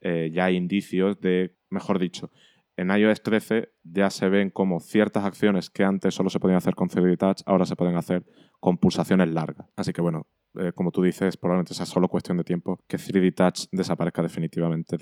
eh, 0.00 0.30
ya 0.32 0.46
hay 0.46 0.56
indicios 0.56 1.20
de, 1.20 1.54
mejor 1.70 1.98
dicho, 1.98 2.30
en 2.76 2.90
iOS 2.90 3.22
13 3.22 3.72
ya 3.84 4.10
se 4.10 4.28
ven 4.28 4.50
como 4.50 4.80
ciertas 4.80 5.24
acciones 5.24 5.70
que 5.70 5.84
antes 5.84 6.14
solo 6.14 6.28
se 6.28 6.40
podían 6.40 6.58
hacer 6.58 6.74
con 6.74 6.88
3D 6.88 7.16
Touch, 7.16 7.42
ahora 7.46 7.64
se 7.64 7.76
pueden 7.76 7.96
hacer 7.96 8.24
con 8.60 8.78
pulsaciones 8.78 9.28
largas. 9.28 9.68
Así 9.76 9.92
que 9.92 10.02
bueno, 10.02 10.26
eh, 10.58 10.72
como 10.74 10.90
tú 10.90 11.02
dices, 11.02 11.36
probablemente 11.36 11.74
sea 11.74 11.86
solo 11.86 12.08
cuestión 12.08 12.36
de 12.36 12.44
tiempo 12.44 12.80
que 12.86 12.96
3D 12.96 13.34
Touch 13.34 13.68
desaparezca 13.72 14.22
definitivamente 14.22 14.96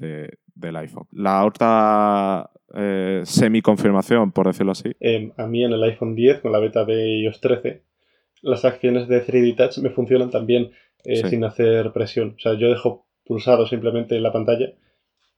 del 0.55 0.77
iPhone. 0.77 1.07
La 1.13 1.45
otra 1.45 2.51
eh, 2.75 3.23
semi-confirmación, 3.25 4.33
por 4.33 4.47
decirlo 4.47 4.73
así. 4.73 4.93
Em, 5.01 5.33
a 5.37 5.47
mí 5.47 5.65
en 5.65 5.73
el 5.73 5.83
iPhone 5.83 6.15
10, 6.15 6.41
con 6.41 6.53
la 6.53 6.59
beta 6.59 6.85
de 6.85 7.21
iOS 7.21 7.41
13, 7.41 7.83
las 8.43 8.65
acciones 8.65 9.09
de 9.09 9.25
3D 9.25 9.57
Touch 9.57 9.79
me 9.79 9.91
funcionan 9.91 10.31
también 10.31 10.71
eh, 11.05 11.29
sin 11.29 11.45
hacer 11.45 11.93
presión. 11.93 12.35
O 12.37 12.41
sea, 12.41 12.55
yo 12.55 12.69
dejo 12.69 13.07
pulsado 13.25 13.67
simplemente 13.67 14.19
la 14.21 14.33
pantalla 14.33 14.75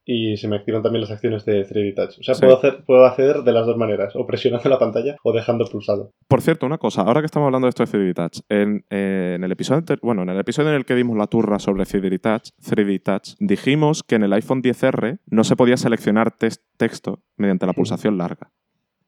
y 0.09 0.37
se 0.37 0.47
me 0.47 0.55
activan 0.55 0.85
también 0.85 1.01
las 1.01 1.11
acciones 1.11 1.45
de 1.45 1.67
3D 1.67 1.95
Touch. 1.95 2.21
O 2.21 2.23
sea, 2.23 2.37
puedo, 2.37 2.57
hacer, 2.57 2.85
puedo 2.87 3.05
acceder 3.05 3.43
de 3.43 3.53
las 3.53 3.67
dos 3.67 3.77
maneras, 3.77 4.15
o 4.15 4.25
presionando 4.25 4.69
la 4.69 4.79
pantalla 4.79 5.17
o 5.25 5.33
dejando 5.33 5.67
pulsado. 5.67 6.13
Por 6.29 6.41
cierto, 6.41 6.65
una 6.65 6.79
cosa, 6.79 7.03
ahora 7.03 7.21
que 7.21 7.27
estamos 7.27 7.47
hablando 7.47 7.67
de 7.67 7.71
esto 7.71 7.85
de 7.85 7.91
3D 7.91 8.15
Touch, 8.15 8.41
en, 8.49 8.85
el 8.89 9.51
episodio 9.51 9.83
bueno, 10.03 10.23
en 10.23 10.29
el 10.29 10.39
episodio 10.39 10.71
en 10.71 10.77
el 10.77 10.85
que 10.85 10.95
dimos 10.95 11.17
la 11.17 11.27
turra 11.27 11.59
sobre 11.59 11.83
3D 11.83 12.21
Touch, 12.21 12.51
3D 12.63 13.03
Touch, 13.03 13.35
dijimos 13.41 14.05
que 14.05 14.15
en 14.15 14.23
el 14.23 14.33
iPhone 14.33 14.63
10R 14.63 15.19
no 15.27 15.43
se 15.43 15.57
podía 15.57 15.77
seleccionar 15.77 16.37
texto 16.77 17.25
mediante 17.37 17.67
la 17.67 17.73
pulsación 17.73 18.17
larga. 18.17 18.53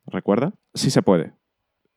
¿Recuerda? 0.07 0.53
Sí 0.75 0.91
se 0.91 1.03
puede. 1.03 1.33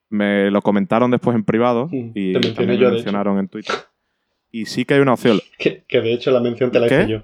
Me 0.09 0.51
lo 0.51 0.61
comentaron 0.61 1.09
después 1.09 1.35
en 1.35 1.43
privado 1.43 1.89
y 1.91 2.33
también 2.33 2.79
lo 2.79 2.91
mencionaron 2.91 3.39
en 3.39 3.47
Twitter. 3.47 3.75
Y 4.51 4.65
sí 4.65 4.85
que 4.85 4.93
hay 4.93 4.99
una 4.99 5.13
opción. 5.13 5.39
Que, 5.57 6.01
de 6.01 6.13
hecho 6.13 6.29
la 6.31 6.41
mención 6.41 6.71
te 6.71 6.79
la 6.79 6.85
hice 6.87 7.07
yo. 7.07 7.23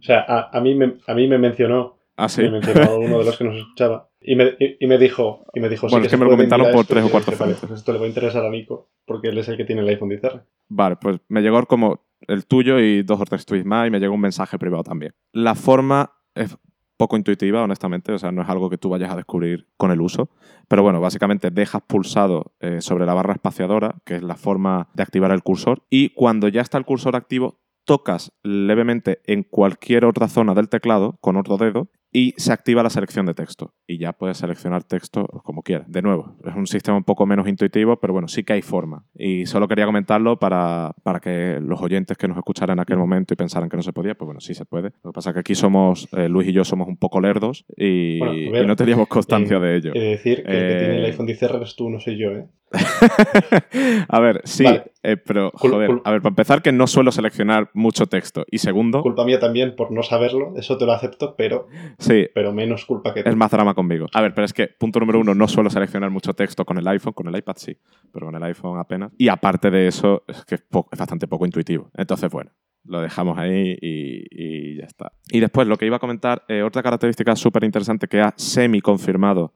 O 0.00 0.02
sea, 0.02 0.48
a, 0.52 0.60
mí, 0.60 0.74
me, 0.74 0.96
a 1.06 1.14
mí 1.14 1.28
me 1.28 1.38
mencionó. 1.38 1.98
Ah, 2.16 2.28
sí. 2.28 2.42
Me 2.42 2.52
mencionó 2.52 2.98
uno 2.98 3.18
de 3.18 3.24
los 3.24 3.36
que 3.36 3.44
nos 3.44 3.56
escuchaba. 3.56 4.08
Y 4.22 4.34
me, 4.34 4.54
y, 4.58 4.86
me 4.86 4.98
dijo, 4.98 5.46
y 5.54 5.60
me 5.60 5.68
dijo, 5.68 5.88
bueno, 5.88 6.04
es 6.04 6.10
que, 6.10 6.16
me 6.18 6.24
lo 6.24 6.30
comentaron 6.30 6.70
por 6.72 6.84
tres 6.84 7.04
o 7.04 7.10
cuatro 7.10 7.34
vale, 7.38 7.54
pues 7.54 7.72
esto 7.72 7.92
le 7.92 7.98
va 7.98 8.04
a 8.04 8.08
interesar 8.08 8.44
a 8.44 8.50
Nico, 8.50 8.90
porque 9.06 9.28
él 9.28 9.38
es 9.38 9.48
el 9.48 9.56
que 9.56 9.64
tiene 9.64 9.80
el 9.80 9.88
iPhone 9.88 10.10
XR. 10.10 10.42
Vale, 10.68 10.96
pues 10.96 11.20
me 11.28 11.40
llegó 11.40 11.64
como 11.64 12.04
el 12.28 12.44
tuyo 12.46 12.78
y 12.78 13.02
dos 13.02 13.18
o 13.18 13.24
tres 13.24 13.46
tweets 13.46 13.64
más 13.64 13.88
y 13.88 13.90
me 13.90 13.98
llegó 13.98 14.14
un 14.14 14.20
mensaje 14.20 14.58
privado 14.58 14.84
también. 14.84 15.14
La 15.32 15.54
forma 15.54 16.12
es 16.34 16.54
poco 16.98 17.16
intuitiva, 17.16 17.62
honestamente, 17.62 18.12
o 18.12 18.18
sea, 18.18 18.30
no 18.30 18.42
es 18.42 18.48
algo 18.50 18.68
que 18.68 18.76
tú 18.76 18.90
vayas 18.90 19.10
a 19.10 19.16
descubrir 19.16 19.66
con 19.78 19.90
el 19.90 20.02
uso, 20.02 20.28
pero 20.68 20.82
bueno, 20.82 21.00
básicamente 21.00 21.50
dejas 21.50 21.80
pulsado 21.80 22.52
eh, 22.60 22.82
sobre 22.82 23.06
la 23.06 23.14
barra 23.14 23.32
espaciadora, 23.32 23.94
que 24.04 24.16
es 24.16 24.22
la 24.22 24.34
forma 24.34 24.90
de 24.92 25.02
activar 25.02 25.30
el 25.30 25.42
cursor, 25.42 25.82
y 25.88 26.10
cuando 26.10 26.48
ya 26.48 26.60
está 26.60 26.76
el 26.76 26.84
cursor 26.84 27.16
activo, 27.16 27.59
tocas 27.84 28.32
levemente 28.42 29.20
en 29.24 29.42
cualquier 29.42 30.04
otra 30.04 30.28
zona 30.28 30.54
del 30.54 30.68
teclado 30.68 31.16
con 31.20 31.36
otro 31.36 31.56
dedo 31.56 31.88
y 32.12 32.34
se 32.36 32.52
activa 32.52 32.82
la 32.82 32.90
selección 32.90 33.26
de 33.26 33.34
texto. 33.34 33.74
Y 33.86 33.98
ya 33.98 34.12
puedes 34.12 34.38
seleccionar 34.38 34.84
texto 34.84 35.26
como 35.44 35.62
quieras. 35.62 35.90
De 35.90 36.02
nuevo, 36.02 36.36
es 36.44 36.54
un 36.54 36.66
sistema 36.66 36.96
un 36.96 37.04
poco 37.04 37.26
menos 37.26 37.46
intuitivo, 37.46 38.00
pero 38.00 38.12
bueno, 38.12 38.28
sí 38.28 38.42
que 38.42 38.54
hay 38.54 38.62
forma. 38.62 39.04
Y 39.14 39.46
solo 39.46 39.68
quería 39.68 39.86
comentarlo 39.86 40.38
para, 40.38 40.94
que 41.22 41.58
los 41.60 41.80
oyentes 41.80 42.16
que 42.16 42.28
nos 42.28 42.36
escucharan 42.36 42.78
en 42.78 42.82
aquel 42.82 42.98
momento 42.98 43.34
y 43.34 43.36
pensaran 43.36 43.68
que 43.68 43.76
no 43.76 43.82
se 43.82 43.92
podía, 43.92 44.14
pues 44.14 44.26
bueno, 44.26 44.40
sí 44.40 44.54
se 44.54 44.64
puede. 44.64 44.90
Lo 45.02 45.12
que 45.12 45.14
pasa 45.14 45.30
es 45.30 45.34
que 45.34 45.40
aquí 45.40 45.54
somos, 45.54 46.08
eh, 46.12 46.28
Luis 46.28 46.48
y 46.48 46.52
yo 46.52 46.64
somos 46.64 46.88
un 46.88 46.96
poco 46.96 47.20
lerdos 47.20 47.64
y, 47.76 48.18
no 48.66 48.76
teníamos 48.76 49.08
constancia 49.08 49.58
de 49.58 49.76
ello. 49.76 49.92
Quiere 49.92 50.10
decir 50.10 50.42
que 50.42 50.52
el 50.52 50.68
que 50.68 50.78
tiene 50.78 50.96
el 50.96 51.04
eh, 51.04 51.06
iPhone 51.06 51.26
10 51.26 51.42
eres 51.42 51.76
tú, 51.76 51.90
no 51.90 52.00
soy 52.00 52.18
yo, 52.18 52.30
¿eh? 52.30 52.46
a 54.08 54.20
ver, 54.20 54.40
sí, 54.44 54.64
Vale. 54.64 54.92
eh, 55.02 55.16
pero 55.16 55.50
Cul- 55.52 55.70
joder, 55.70 55.90
a 56.04 56.10
ver, 56.10 56.22
para 56.22 56.30
empezar 56.30 56.62
que 56.62 56.72
no 56.72 56.86
suelo 56.86 57.10
seleccionar 57.12 57.70
mucho 57.74 58.06
texto 58.06 58.44
y 58.50 58.58
segundo, 58.58 59.02
Culpa 59.02 59.24
mía 59.24 59.40
también 59.40 59.74
por 59.74 59.90
no 59.90 60.02
saberlo, 60.02 60.54
eso 60.56 60.78
te 60.78 60.86
lo 60.86 60.92
acepto, 60.92 61.34
pero, 61.36 61.68
sí, 61.98 62.28
pero 62.34 62.52
menos 62.52 62.84
culpa 62.84 63.12
que 63.12 63.22
tú. 63.22 63.28
es 63.30 63.36
más 63.36 63.50
drama 63.50 63.74
conmigo. 63.74 64.06
A 64.12 64.20
ver, 64.20 64.34
pero 64.34 64.44
es 64.44 64.52
que 64.52 64.68
punto 64.68 65.00
número 65.00 65.20
uno, 65.20 65.34
no 65.34 65.48
suelo 65.48 65.70
seleccionar 65.70 66.10
mucho 66.10 66.34
texto 66.34 66.64
con 66.64 66.78
el 66.78 66.86
iPhone, 66.88 67.12
con 67.12 67.26
el 67.28 67.36
iPad 67.36 67.54
sí, 67.56 67.76
pero 68.12 68.26
con 68.26 68.34
el 68.36 68.42
iPhone 68.44 68.78
apenas. 68.78 69.12
Y 69.18 69.28
aparte 69.28 69.70
de 69.70 69.88
eso, 69.88 70.24
es 70.28 70.44
que 70.44 70.54
es, 70.56 70.64
bastante 70.70 71.26
poco 71.26 71.44
intuitivo. 71.46 71.90
Entonces, 71.96 72.30
bueno, 72.30 72.50
lo 72.84 73.00
dejamos 73.00 73.38
ahí 73.38 73.76
y, 73.80 74.24
y 74.30 74.76
ya 74.76 74.84
está. 74.84 75.12
Y 75.30 75.40
después, 75.40 75.66
lo 75.66 75.76
que 75.76 75.86
iba 75.86 75.96
a 75.96 76.00
comentar, 76.00 76.44
eh, 76.48 76.62
otra 76.62 76.82
característica 76.82 77.34
súper 77.36 77.64
interesante 77.64 78.06
que 78.06 78.20
ha 78.20 78.32
semi-confirmado 78.36 79.52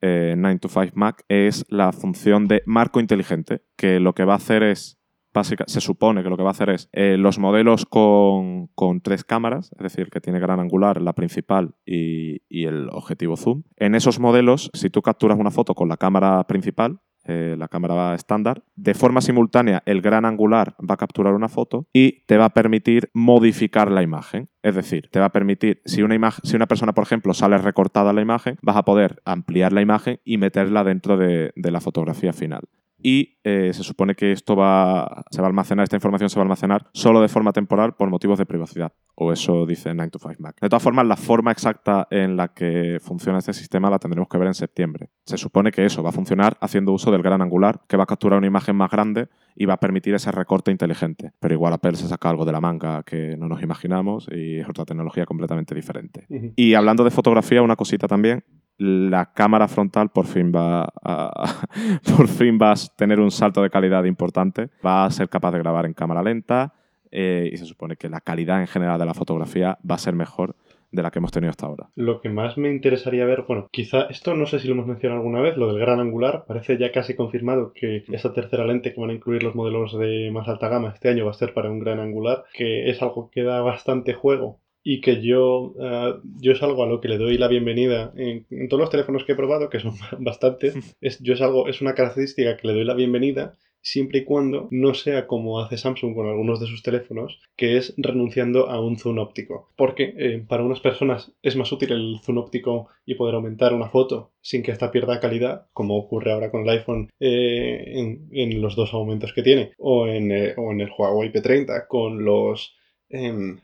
eh, 0.00 0.34
9to5Mac 0.36 1.24
es 1.28 1.64
la 1.68 1.92
función 1.92 2.46
de 2.48 2.62
marco 2.66 3.00
inteligente, 3.00 3.62
que 3.76 4.00
lo 4.00 4.14
que 4.14 4.24
va 4.24 4.34
a 4.34 4.36
hacer 4.36 4.62
es, 4.62 4.98
básica, 5.34 5.64
se 5.66 5.80
supone 5.80 6.22
que 6.22 6.30
lo 6.30 6.36
que 6.36 6.42
va 6.42 6.50
a 6.50 6.52
hacer 6.52 6.70
es 6.70 6.88
eh, 6.92 7.16
los 7.18 7.38
modelos 7.38 7.84
con, 7.84 8.70
tres 9.02 9.24
cámaras, 9.24 9.70
es 9.76 9.82
decir, 9.82 10.08
que 10.10 10.20
tiene 10.20 10.40
gran 10.40 10.60
angular, 10.60 11.02
la 11.02 11.12
principal 11.12 11.74
y 11.84 12.64
el 12.64 12.88
objetivo 12.90 13.36
zoom. 13.36 13.64
En 13.76 13.94
esos 13.94 14.18
modelos, 14.18 14.70
si 14.72 14.90
tú 14.90 15.02
capturas 15.02 15.38
una 15.38 15.50
foto 15.50 15.74
con 15.74 15.88
la 15.88 15.96
cámara 15.96 16.42
principal, 16.44 17.00
eh, 17.28 17.56
la 17.58 17.68
cámara 17.68 18.14
estándar, 18.14 18.62
de 18.74 18.94
forma 18.94 19.20
simultánea 19.20 19.82
el 19.86 20.00
gran 20.00 20.24
angular 20.24 20.76
va 20.78 20.94
a 20.94 20.96
capturar 20.96 21.34
una 21.34 21.48
foto 21.48 21.86
y 21.92 22.24
te 22.26 22.36
va 22.36 22.46
a 22.46 22.50
permitir 22.50 23.10
modificar 23.12 23.90
la 23.90 24.02
imagen. 24.02 24.48
Es 24.62 24.74
decir, 24.74 25.08
te 25.10 25.20
va 25.20 25.26
a 25.26 25.32
permitir, 25.32 25.80
si 25.84 26.02
una, 26.02 26.14
imagen, 26.14 26.40
si 26.44 26.56
una 26.56 26.66
persona, 26.66 26.92
por 26.92 27.04
ejemplo, 27.04 27.34
sale 27.34 27.58
recortada 27.58 28.12
la 28.12 28.22
imagen, 28.22 28.58
vas 28.62 28.76
a 28.76 28.84
poder 28.84 29.22
ampliar 29.24 29.72
la 29.72 29.80
imagen 29.80 30.20
y 30.24 30.38
meterla 30.38 30.84
dentro 30.84 31.16
de, 31.16 31.52
de 31.54 31.70
la 31.70 31.80
fotografía 31.80 32.32
final. 32.32 32.62
Y 33.08 33.38
eh, 33.44 33.70
se 33.72 33.84
supone 33.84 34.16
que 34.16 34.32
esto 34.32 34.56
va, 34.56 35.22
se 35.30 35.40
va 35.40 35.46
a 35.46 35.50
almacenar, 35.50 35.84
esta 35.84 35.94
información 35.94 36.28
se 36.28 36.34
va 36.34 36.42
a 36.42 36.46
almacenar 36.46 36.88
solo 36.92 37.20
de 37.20 37.28
forma 37.28 37.52
temporal 37.52 37.94
por 37.94 38.10
motivos 38.10 38.36
de 38.36 38.46
privacidad. 38.46 38.94
O 39.14 39.30
eso 39.30 39.64
dice 39.64 39.92
9to5Mac. 39.92 40.58
De 40.60 40.68
todas 40.68 40.82
formas, 40.82 41.06
la 41.06 41.16
forma 41.16 41.52
exacta 41.52 42.08
en 42.10 42.36
la 42.36 42.48
que 42.48 42.98
funciona 43.00 43.38
este 43.38 43.52
sistema 43.52 43.90
la 43.90 44.00
tendremos 44.00 44.28
que 44.28 44.38
ver 44.38 44.48
en 44.48 44.54
septiembre. 44.54 45.10
Se 45.24 45.38
supone 45.38 45.70
que 45.70 45.84
eso 45.84 46.02
va 46.02 46.08
a 46.08 46.12
funcionar 46.12 46.58
haciendo 46.60 46.90
uso 46.92 47.12
del 47.12 47.22
gran 47.22 47.40
angular, 47.42 47.82
que 47.86 47.96
va 47.96 48.02
a 48.02 48.06
capturar 48.06 48.38
una 48.38 48.48
imagen 48.48 48.74
más 48.74 48.90
grande 48.90 49.28
y 49.54 49.66
va 49.66 49.74
a 49.74 49.80
permitir 49.80 50.12
ese 50.12 50.32
recorte 50.32 50.72
inteligente. 50.72 51.30
Pero 51.38 51.54
igual 51.54 51.74
Apple 51.74 51.94
se 51.94 52.08
saca 52.08 52.28
algo 52.28 52.44
de 52.44 52.50
la 52.50 52.60
manga 52.60 53.04
que 53.04 53.36
no 53.36 53.46
nos 53.46 53.62
imaginamos 53.62 54.28
y 54.32 54.58
es 54.58 54.68
otra 54.68 54.84
tecnología 54.84 55.26
completamente 55.26 55.76
diferente. 55.76 56.26
Y 56.56 56.74
hablando 56.74 57.04
de 57.04 57.12
fotografía, 57.12 57.62
una 57.62 57.76
cosita 57.76 58.08
también. 58.08 58.42
La 58.78 59.32
cámara 59.32 59.68
frontal 59.68 60.10
por 60.10 60.26
fin 60.26 60.52
va 60.54 60.86
a, 61.02 61.46
por 62.16 62.28
fin 62.28 62.58
va 62.60 62.72
a 62.72 62.74
tener 62.96 63.20
un 63.20 63.30
salto 63.30 63.62
de 63.62 63.70
calidad 63.70 64.04
importante. 64.04 64.68
Va 64.84 65.04
a 65.04 65.10
ser 65.10 65.28
capaz 65.28 65.52
de 65.52 65.58
grabar 65.58 65.86
en 65.86 65.94
cámara 65.94 66.22
lenta 66.22 66.74
eh, 67.10 67.48
y 67.52 67.56
se 67.56 67.64
supone 67.64 67.96
que 67.96 68.08
la 68.08 68.20
calidad 68.20 68.60
en 68.60 68.66
general 68.66 68.98
de 68.98 69.06
la 69.06 69.14
fotografía 69.14 69.78
va 69.88 69.94
a 69.94 69.98
ser 69.98 70.14
mejor 70.14 70.56
de 70.92 71.02
la 71.02 71.10
que 71.10 71.18
hemos 71.18 71.32
tenido 71.32 71.50
hasta 71.50 71.66
ahora. 71.66 71.88
Lo 71.94 72.20
que 72.20 72.28
más 72.28 72.56
me 72.56 72.70
interesaría 72.70 73.24
ver, 73.24 73.44
bueno, 73.46 73.68
quizá 73.70 74.02
esto 74.02 74.34
no 74.34 74.46
sé 74.46 74.58
si 74.58 74.68
lo 74.68 74.74
hemos 74.74 74.86
mencionado 74.86 75.20
alguna 75.20 75.40
vez, 75.40 75.56
lo 75.56 75.68
del 75.68 75.78
gran 75.78 76.00
angular, 76.00 76.44
parece 76.46 76.78
ya 76.78 76.92
casi 76.92 77.14
confirmado 77.14 77.72
que 77.74 78.04
esa 78.08 78.32
tercera 78.32 78.64
lente 78.64 78.94
que 78.94 79.00
van 79.00 79.10
a 79.10 79.14
incluir 79.14 79.42
los 79.42 79.54
modelos 79.54 79.98
de 79.98 80.30
más 80.32 80.48
alta 80.48 80.68
gama 80.68 80.92
este 80.94 81.08
año 81.08 81.24
va 81.24 81.32
a 81.32 81.34
ser 81.34 81.54
para 81.54 81.70
un 81.70 81.80
gran 81.80 82.00
angular, 82.00 82.44
que 82.54 82.90
es 82.90 83.02
algo 83.02 83.30
que 83.30 83.42
da 83.42 83.60
bastante 83.60 84.14
juego 84.14 84.60
y 84.88 85.00
que 85.00 85.20
yo, 85.20 85.74
eh, 85.80 86.14
yo 86.40 86.52
es 86.52 86.62
algo 86.62 86.84
a 86.84 86.86
lo 86.86 87.00
que 87.00 87.08
le 87.08 87.18
doy 87.18 87.36
la 87.38 87.48
bienvenida 87.48 88.12
en, 88.16 88.46
en 88.50 88.68
todos 88.68 88.80
los 88.80 88.90
teléfonos 88.90 89.24
que 89.24 89.32
he 89.32 89.34
probado, 89.34 89.68
que 89.68 89.80
son 89.80 89.94
bastantes, 90.20 90.76
es, 91.00 91.18
yo 91.18 91.34
es 91.34 91.40
algo, 91.40 91.66
es 91.66 91.80
una 91.80 91.96
característica 91.96 92.56
que 92.56 92.68
le 92.68 92.74
doy 92.74 92.84
la 92.84 92.94
bienvenida 92.94 93.56
siempre 93.80 94.20
y 94.20 94.24
cuando 94.24 94.68
no 94.70 94.94
sea 94.94 95.26
como 95.26 95.60
hace 95.60 95.76
Samsung 95.76 96.14
con 96.14 96.28
algunos 96.28 96.60
de 96.60 96.68
sus 96.68 96.84
teléfonos, 96.84 97.40
que 97.56 97.76
es 97.76 97.94
renunciando 97.96 98.70
a 98.70 98.80
un 98.80 98.96
zoom 98.96 99.18
óptico. 99.18 99.70
Porque 99.76 100.14
eh, 100.18 100.44
para 100.46 100.62
unas 100.62 100.78
personas 100.78 101.32
es 101.42 101.56
más 101.56 101.72
útil 101.72 101.90
el 101.90 102.20
zoom 102.22 102.38
óptico 102.38 102.88
y 103.04 103.16
poder 103.16 103.34
aumentar 103.34 103.74
una 103.74 103.88
foto 103.88 104.30
sin 104.40 104.62
que 104.62 104.70
ésta 104.70 104.92
pierda 104.92 105.18
calidad, 105.18 105.66
como 105.72 105.96
ocurre 105.96 106.32
ahora 106.32 106.52
con 106.52 106.62
el 106.62 106.70
iPhone 106.70 107.10
eh, 107.18 107.84
en, 107.86 108.28
en 108.30 108.60
los 108.60 108.76
dos 108.76 108.94
aumentos 108.94 109.32
que 109.32 109.42
tiene, 109.42 109.72
o 109.78 110.06
en, 110.06 110.30
eh, 110.30 110.54
o 110.56 110.70
en 110.70 110.80
el 110.80 110.90
Huawei 110.96 111.32
P30 111.32 111.88
con 111.88 112.24
los 112.24 112.76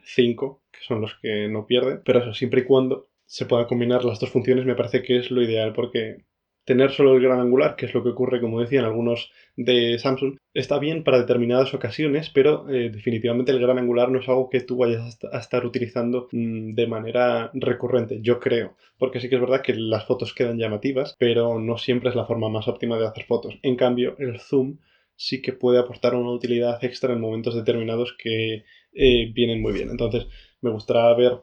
5, 0.04 0.62
que 0.70 0.78
son 0.86 1.00
los 1.00 1.14
que 1.20 1.48
no 1.48 1.66
pierden. 1.66 2.00
Pero 2.04 2.20
eso, 2.20 2.34
siempre 2.34 2.62
y 2.62 2.64
cuando 2.64 3.08
se 3.26 3.46
puedan 3.46 3.66
combinar 3.66 4.04
las 4.04 4.20
dos 4.20 4.30
funciones, 4.30 4.66
me 4.66 4.74
parece 4.74 5.02
que 5.02 5.18
es 5.18 5.30
lo 5.30 5.42
ideal 5.42 5.72
porque 5.72 6.18
tener 6.64 6.92
solo 6.92 7.14
el 7.14 7.22
gran 7.22 7.40
angular, 7.40 7.76
que 7.76 7.86
es 7.86 7.94
lo 7.94 8.02
que 8.02 8.10
ocurre, 8.10 8.40
como 8.40 8.60
decían 8.60 8.84
algunos 8.84 9.32
de 9.56 9.98
Samsung, 9.98 10.36
está 10.54 10.78
bien 10.78 11.02
para 11.02 11.18
determinadas 11.18 11.74
ocasiones, 11.74 12.30
pero 12.30 12.68
eh, 12.70 12.90
definitivamente 12.90 13.52
el 13.52 13.60
gran 13.60 13.78
angular 13.78 14.10
no 14.10 14.20
es 14.20 14.28
algo 14.28 14.48
que 14.48 14.60
tú 14.60 14.76
vayas 14.76 15.18
a 15.32 15.38
estar 15.38 15.66
utilizando 15.66 16.28
mmm, 16.30 16.74
de 16.74 16.86
manera 16.86 17.50
recurrente, 17.54 18.20
yo 18.22 18.38
creo. 18.38 18.76
Porque 18.98 19.20
sí 19.20 19.28
que 19.28 19.36
es 19.36 19.40
verdad 19.40 19.62
que 19.62 19.74
las 19.74 20.06
fotos 20.06 20.34
quedan 20.34 20.58
llamativas, 20.58 21.16
pero 21.18 21.58
no 21.58 21.78
siempre 21.78 22.10
es 22.10 22.16
la 22.16 22.26
forma 22.26 22.48
más 22.48 22.68
óptima 22.68 22.98
de 22.98 23.06
hacer 23.06 23.24
fotos. 23.24 23.58
En 23.62 23.76
cambio, 23.76 24.14
el 24.18 24.38
zoom 24.38 24.78
sí 25.16 25.42
que 25.42 25.52
puede 25.52 25.78
aportar 25.78 26.14
una 26.14 26.30
utilidad 26.30 26.82
extra 26.84 27.12
en 27.12 27.20
momentos 27.20 27.54
determinados 27.54 28.14
que 28.18 28.64
eh, 28.92 29.32
vienen 29.34 29.62
muy 29.62 29.72
bien. 29.72 29.90
Entonces, 29.90 30.26
me 30.60 30.70
gustaría 30.70 31.14
ver 31.14 31.42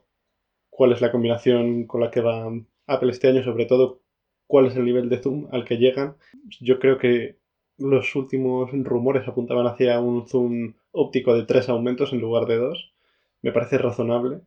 cuál 0.69 0.93
es 0.93 1.01
la 1.01 1.11
combinación 1.11 1.87
con 1.87 2.01
la 2.01 2.11
que 2.11 2.21
va 2.21 2.51
Apple 2.87 3.11
este 3.11 3.27
año, 3.29 3.43
sobre 3.43 3.65
todo 3.65 4.01
cuál 4.47 4.67
es 4.67 4.75
el 4.75 4.85
nivel 4.85 5.09
de 5.09 5.19
zoom 5.19 5.47
al 5.51 5.65
que 5.65 5.77
llegan. 5.77 6.17
Yo 6.61 6.79
creo 6.79 6.97
que 6.97 7.37
los 7.77 8.15
últimos 8.15 8.71
rumores 8.73 9.27
apuntaban 9.27 9.67
hacia 9.67 9.99
un 10.01 10.27
zoom 10.27 10.75
óptico 10.91 11.35
de 11.35 11.45
tres 11.45 11.69
aumentos 11.69 12.13
en 12.13 12.21
lugar 12.21 12.45
de 12.47 12.57
dos. 12.57 12.93
Me 13.41 13.51
parece 13.51 13.77
razonable. 13.77 14.41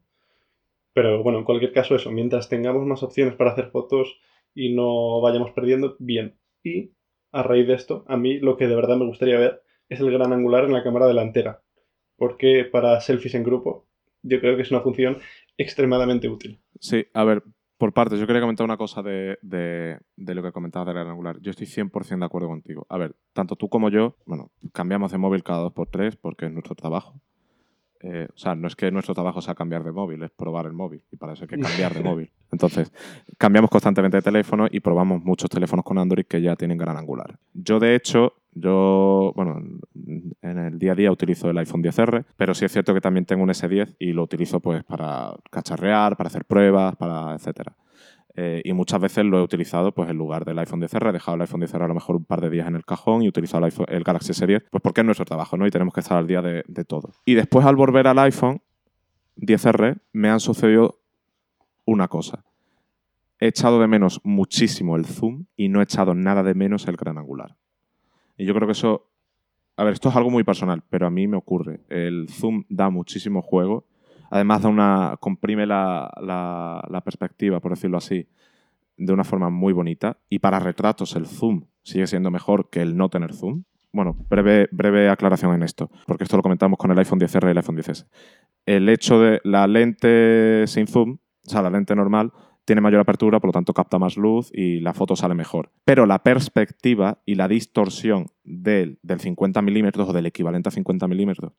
Pero 0.95 1.23
bueno, 1.23 1.39
en 1.39 1.45
cualquier 1.45 1.73
caso 1.73 1.95
eso, 1.95 2.11
mientras 2.11 2.49
tengamos 2.49 2.87
más 2.87 3.03
opciones 3.03 3.35
para 3.35 3.53
hacer 3.53 3.71
fotos 3.71 4.19
y 4.55 4.75
no 4.75 5.21
vayamos 5.21 5.51
perdiendo, 5.53 5.97
bien. 5.99 6.39
Y 6.63 6.93
a 7.31 7.43
raíz 7.43 7.67
de 7.67 7.75
esto, 7.75 8.05
a 8.09 8.17
mí 8.17 8.39
lo 8.39 8.57
que 8.57 8.69
de 8.69 8.77
verdad 8.77 8.97
me 8.97 9.07
gustaría 9.07 9.39
ver 9.39 9.63
es 9.89 10.01
el 10.01 10.11
gran 10.11 10.33
angular 10.33 10.65
en 10.65 10.73
la 10.73 10.83
cámara 10.83 11.07
delantera. 11.07 11.63
Porque 12.17 12.65
para 12.71 13.01
selfies 13.01 13.35
en 13.35 13.45
grupo, 13.45 13.87
yo 14.23 14.41
creo 14.41 14.57
que 14.57 14.63
es 14.63 14.71
una 14.71 14.81
función 14.81 15.19
extremadamente 15.57 16.29
útil. 16.29 16.61
Sí, 16.79 17.07
a 17.15 17.25
ver, 17.25 17.43
por 17.79 17.93
partes, 17.93 18.21
yo 18.21 18.27
quería 18.27 18.41
comentar 18.41 18.65
una 18.65 18.77
cosa 18.77 19.03
de, 19.03 19.39
de, 19.43 19.99
de 20.17 20.35
lo 20.35 20.43
que 20.43 20.53
comentabas 20.53 20.87
del 20.87 20.95
gran 20.95 21.09
angular. 21.09 21.41
Yo 21.41 21.51
estoy 21.51 21.67
100% 21.67 22.21
de 22.21 22.25
acuerdo 22.25 22.49
contigo. 22.49 22.87
A 22.89 22.97
ver, 22.97 23.17
tanto 23.33 23.57
tú 23.57 23.69
como 23.69 23.89
yo, 23.89 24.17
bueno, 24.25 24.53
cambiamos 24.73 25.11
de 25.11 25.19
móvil 25.19 25.43
cada 25.43 25.63
dos 25.63 25.73
por 25.73 25.89
tres 25.89 26.17
porque 26.17 26.47
es 26.47 26.53
nuestro 26.53 26.75
trabajo. 26.75 27.21
Eh, 28.03 28.27
o 28.35 28.39
sea, 28.39 28.55
no 28.55 28.67
es 28.67 28.75
que 28.75 28.91
nuestro 28.91 29.15
trabajo 29.15 29.41
sea 29.41 29.55
cambiar 29.55 29.85
de 29.85 29.93
móvil, 29.93 30.23
es 30.25 30.31
probar 30.31 30.67
el 30.67 30.73
móvil. 30.73 31.03
Y 31.11 31.17
para 31.17 31.33
eso 31.33 31.45
hay 31.45 31.49
que 31.49 31.59
cambiar 31.59 31.95
de 31.95 32.01
móvil. 32.05 32.31
Entonces, 32.51 32.93
cambiamos 33.39 33.71
constantemente 33.71 34.17
de 34.17 34.23
teléfono 34.23 34.67
y 34.71 34.81
probamos 34.81 35.23
muchos 35.23 35.49
teléfonos 35.49 35.85
con 35.85 35.99
Android 35.99 36.27
que 36.27 36.43
ya 36.43 36.57
tienen 36.57 36.79
gran 36.79 36.97
angular. 36.97 37.39
Yo, 37.53 37.79
de 37.79 37.95
hecho, 37.95 38.35
yo, 38.55 39.33
bueno, 39.35 39.63
en 40.43 40.59
el 40.59 40.79
día 40.79 40.93
a 40.93 40.95
día 40.95 41.11
utilizo 41.11 41.49
el 41.49 41.59
iPhone 41.59 41.83
10R, 41.83 42.25
pero 42.37 42.55
sí 42.55 42.65
es 42.67 42.73
cierto 42.73 42.93
que 42.93 43.01
también 43.01 43.25
tengo 43.25 43.43
un 43.43 43.49
S10 43.49 43.97
y 43.99 44.13
lo 44.13 44.23
utilizo 44.23 44.61
pues 44.61 44.85
para 44.85 45.35
cacharrear, 45.51 46.17
para 46.17 46.29
hacer 46.29 46.45
pruebas, 46.45 46.97
para 46.97 47.35
etcétera. 47.35 47.75
Eh, 48.35 48.63
y 48.65 48.73
muchas 48.73 49.01
veces 49.01 49.25
lo 49.25 49.39
he 49.39 49.43
utilizado 49.43 49.93
pues 49.93 50.09
en 50.09 50.17
lugar 50.17 50.45
del 50.45 50.59
iPhone 50.59 50.81
10R, 50.81 51.11
he 51.11 51.13
dejado 51.13 51.35
el 51.35 51.43
iPhone 51.43 51.61
10R 51.61 51.85
a 51.85 51.89
lo 51.89 51.95
mejor 51.95 52.17
un 52.17 52.25
par 52.25 52.41
de 52.41 52.51
días 52.51 52.67
en 52.67 52.77
el 52.77 52.85
cajón 52.85 53.23
y 53.23 53.27
he 53.27 53.29
utilizado 53.29 53.59
el, 53.59 53.65
iPhone, 53.65 53.87
el 53.89 54.05
Galaxy 54.05 54.33
S10, 54.33 54.65
pues 54.71 54.83
porque 54.83 55.01
es 55.01 55.05
nuestro 55.05 55.25
trabajo, 55.25 55.57
¿no? 55.57 55.67
Y 55.67 55.71
tenemos 55.71 55.95
que 55.95 56.01
estar 56.01 56.19
al 56.19 56.27
día 56.27 56.43
de 56.43 56.85
todo. 56.85 57.11
Y 57.25 57.35
después 57.35 57.65
al 57.65 57.77
volver 57.77 58.07
al 58.07 58.19
iPhone 58.19 58.61
10R 59.37 59.99
me 60.13 60.29
han 60.29 60.41
sucedido 60.41 60.99
una 61.87 62.09
cosa. 62.09 62.45
He 63.39 63.49
echado 63.49 63.81
de 63.81 63.89
menos 63.89 64.21
muchísimo 64.25 64.97
el 64.97 65.07
zoom 65.07 65.47
y 65.57 65.69
no 65.69 65.81
he 65.81 65.85
echado 65.85 66.15
nada 66.15 66.43
de 66.43 66.55
menos 66.55 66.87
el 66.87 66.97
gran 66.97 67.19
angular. 67.19 67.57
Y 68.37 68.45
yo 68.45 68.55
creo 68.55 68.67
que 68.67 68.73
eso... 68.73 69.09
A 69.77 69.85
ver, 69.85 69.95
esto 69.95 70.11
es 70.11 70.17
algo 70.17 70.31
muy 70.31 70.45
personal, 70.45 70.83
pero 70.91 71.07
a 71.07 71.11
mí 71.11 71.27
me 71.27 71.37
ocurre. 71.37 71.81
El 71.89 72.29
zoom 72.29 72.65
da 72.69 72.91
muchísimo 72.91 73.41
juego. 73.41 73.87
Además 74.31 74.63
da 74.63 74.69
una, 74.69 75.17
comprime 75.19 75.67
la, 75.67 76.11
la, 76.21 76.87
la, 76.89 77.01
perspectiva, 77.01 77.61
por 77.61 77.73
decirlo 77.73 77.97
así, 77.97 78.29
de 78.97 79.13
una 79.13 79.25
forma 79.25 79.51
muy 79.51 79.73
bonita. 79.73 80.19
Y 80.29 80.41
para 80.41 80.61
retratos 80.61 81.17
el 81.17 81.27
zoom 81.27 81.65
sigue 81.83 82.07
siendo 82.07 82.31
mejor 82.31 82.69
que 82.71 82.83
el 82.83 82.97
no 82.97 83.09
tener 83.09 83.33
zoom. 83.33 83.65
Bueno, 83.93 84.17
breve, 84.31 84.69
breve 84.73 85.11
aclaración 85.11 85.55
en 85.55 85.63
esto, 85.63 85.91
porque 86.07 86.25
esto 86.25 86.37
lo 86.37 86.43
comentamos 86.43 86.79
con 86.79 86.91
el 86.91 86.99
iPhone 86.99 87.21
10R 87.21 87.49
y 87.49 87.51
el 87.51 87.59
iPhone 87.59 87.77
10S. 87.77 88.07
El 88.65 88.89
hecho 88.89 89.21
de 89.21 89.41
la 89.45 89.67
lente 89.67 90.67
sin 90.67 90.87
zoom, 90.87 91.19
o 91.47 91.51
sea, 91.51 91.61
la 91.61 91.69
lente 91.69 91.95
normal, 91.95 92.33
tiene 92.65 92.81
mayor 92.81 93.01
apertura, 93.01 93.41
por 93.41 93.49
lo 93.49 93.53
tanto 93.53 93.75
capta 93.75 93.99
más 93.99 94.17
luz 94.17 94.51
y 94.53 94.81
la 94.81 94.95
foto 94.95 95.17
sale 95.17 95.35
mejor. 95.35 95.71
Pero 95.85 96.07
la 96.07 96.23
perspectiva 96.23 97.19
y 97.27 97.35
la 97.35 97.49
distorsión 97.49 98.27
del, 98.45 98.99
del 99.03 99.21
50 99.21 99.63
milímetros 99.63 100.09
o 100.09 100.13
del 100.13 100.27
equivalente 100.27 100.69
a 100.69 100.73
50 100.73 101.09
milímetros 101.09 101.53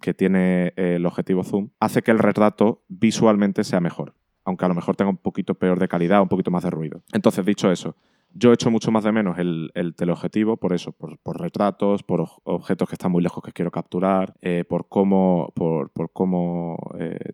que 0.00 0.14
tiene 0.14 0.72
el 0.76 1.06
objetivo 1.06 1.44
zoom 1.44 1.70
hace 1.78 2.02
que 2.02 2.10
el 2.10 2.18
retrato 2.18 2.82
visualmente 2.88 3.64
sea 3.64 3.80
mejor, 3.80 4.14
aunque 4.44 4.64
a 4.64 4.68
lo 4.68 4.74
mejor 4.74 4.96
tenga 4.96 5.10
un 5.10 5.18
poquito 5.18 5.54
peor 5.54 5.78
de 5.78 5.88
calidad, 5.88 6.22
un 6.22 6.28
poquito 6.28 6.50
más 6.50 6.64
de 6.64 6.70
ruido. 6.70 7.02
Entonces, 7.12 7.44
dicho 7.44 7.70
eso, 7.70 7.96
Yo 8.32 8.52
echo 8.52 8.70
mucho 8.70 8.92
más 8.92 9.02
de 9.04 9.12
menos 9.12 9.38
el, 9.38 9.70
el 9.74 9.94
teleobjetivo 9.94 10.56
por 10.56 10.72
eso, 10.72 10.92
por, 10.92 11.18
por 11.18 11.40
retratos, 11.40 12.02
por 12.04 12.26
objetos 12.44 12.88
que 12.88 12.94
están 12.94 13.10
muy 13.10 13.22
lejos 13.22 13.42
que 13.42 13.52
quiero 13.52 13.70
capturar, 13.70 14.34
eh, 14.40 14.64
por 14.68 14.88
cómo, 14.88 15.52
por, 15.54 15.90
por 15.90 16.12
cómo, 16.12 16.76
eh, 16.98 17.32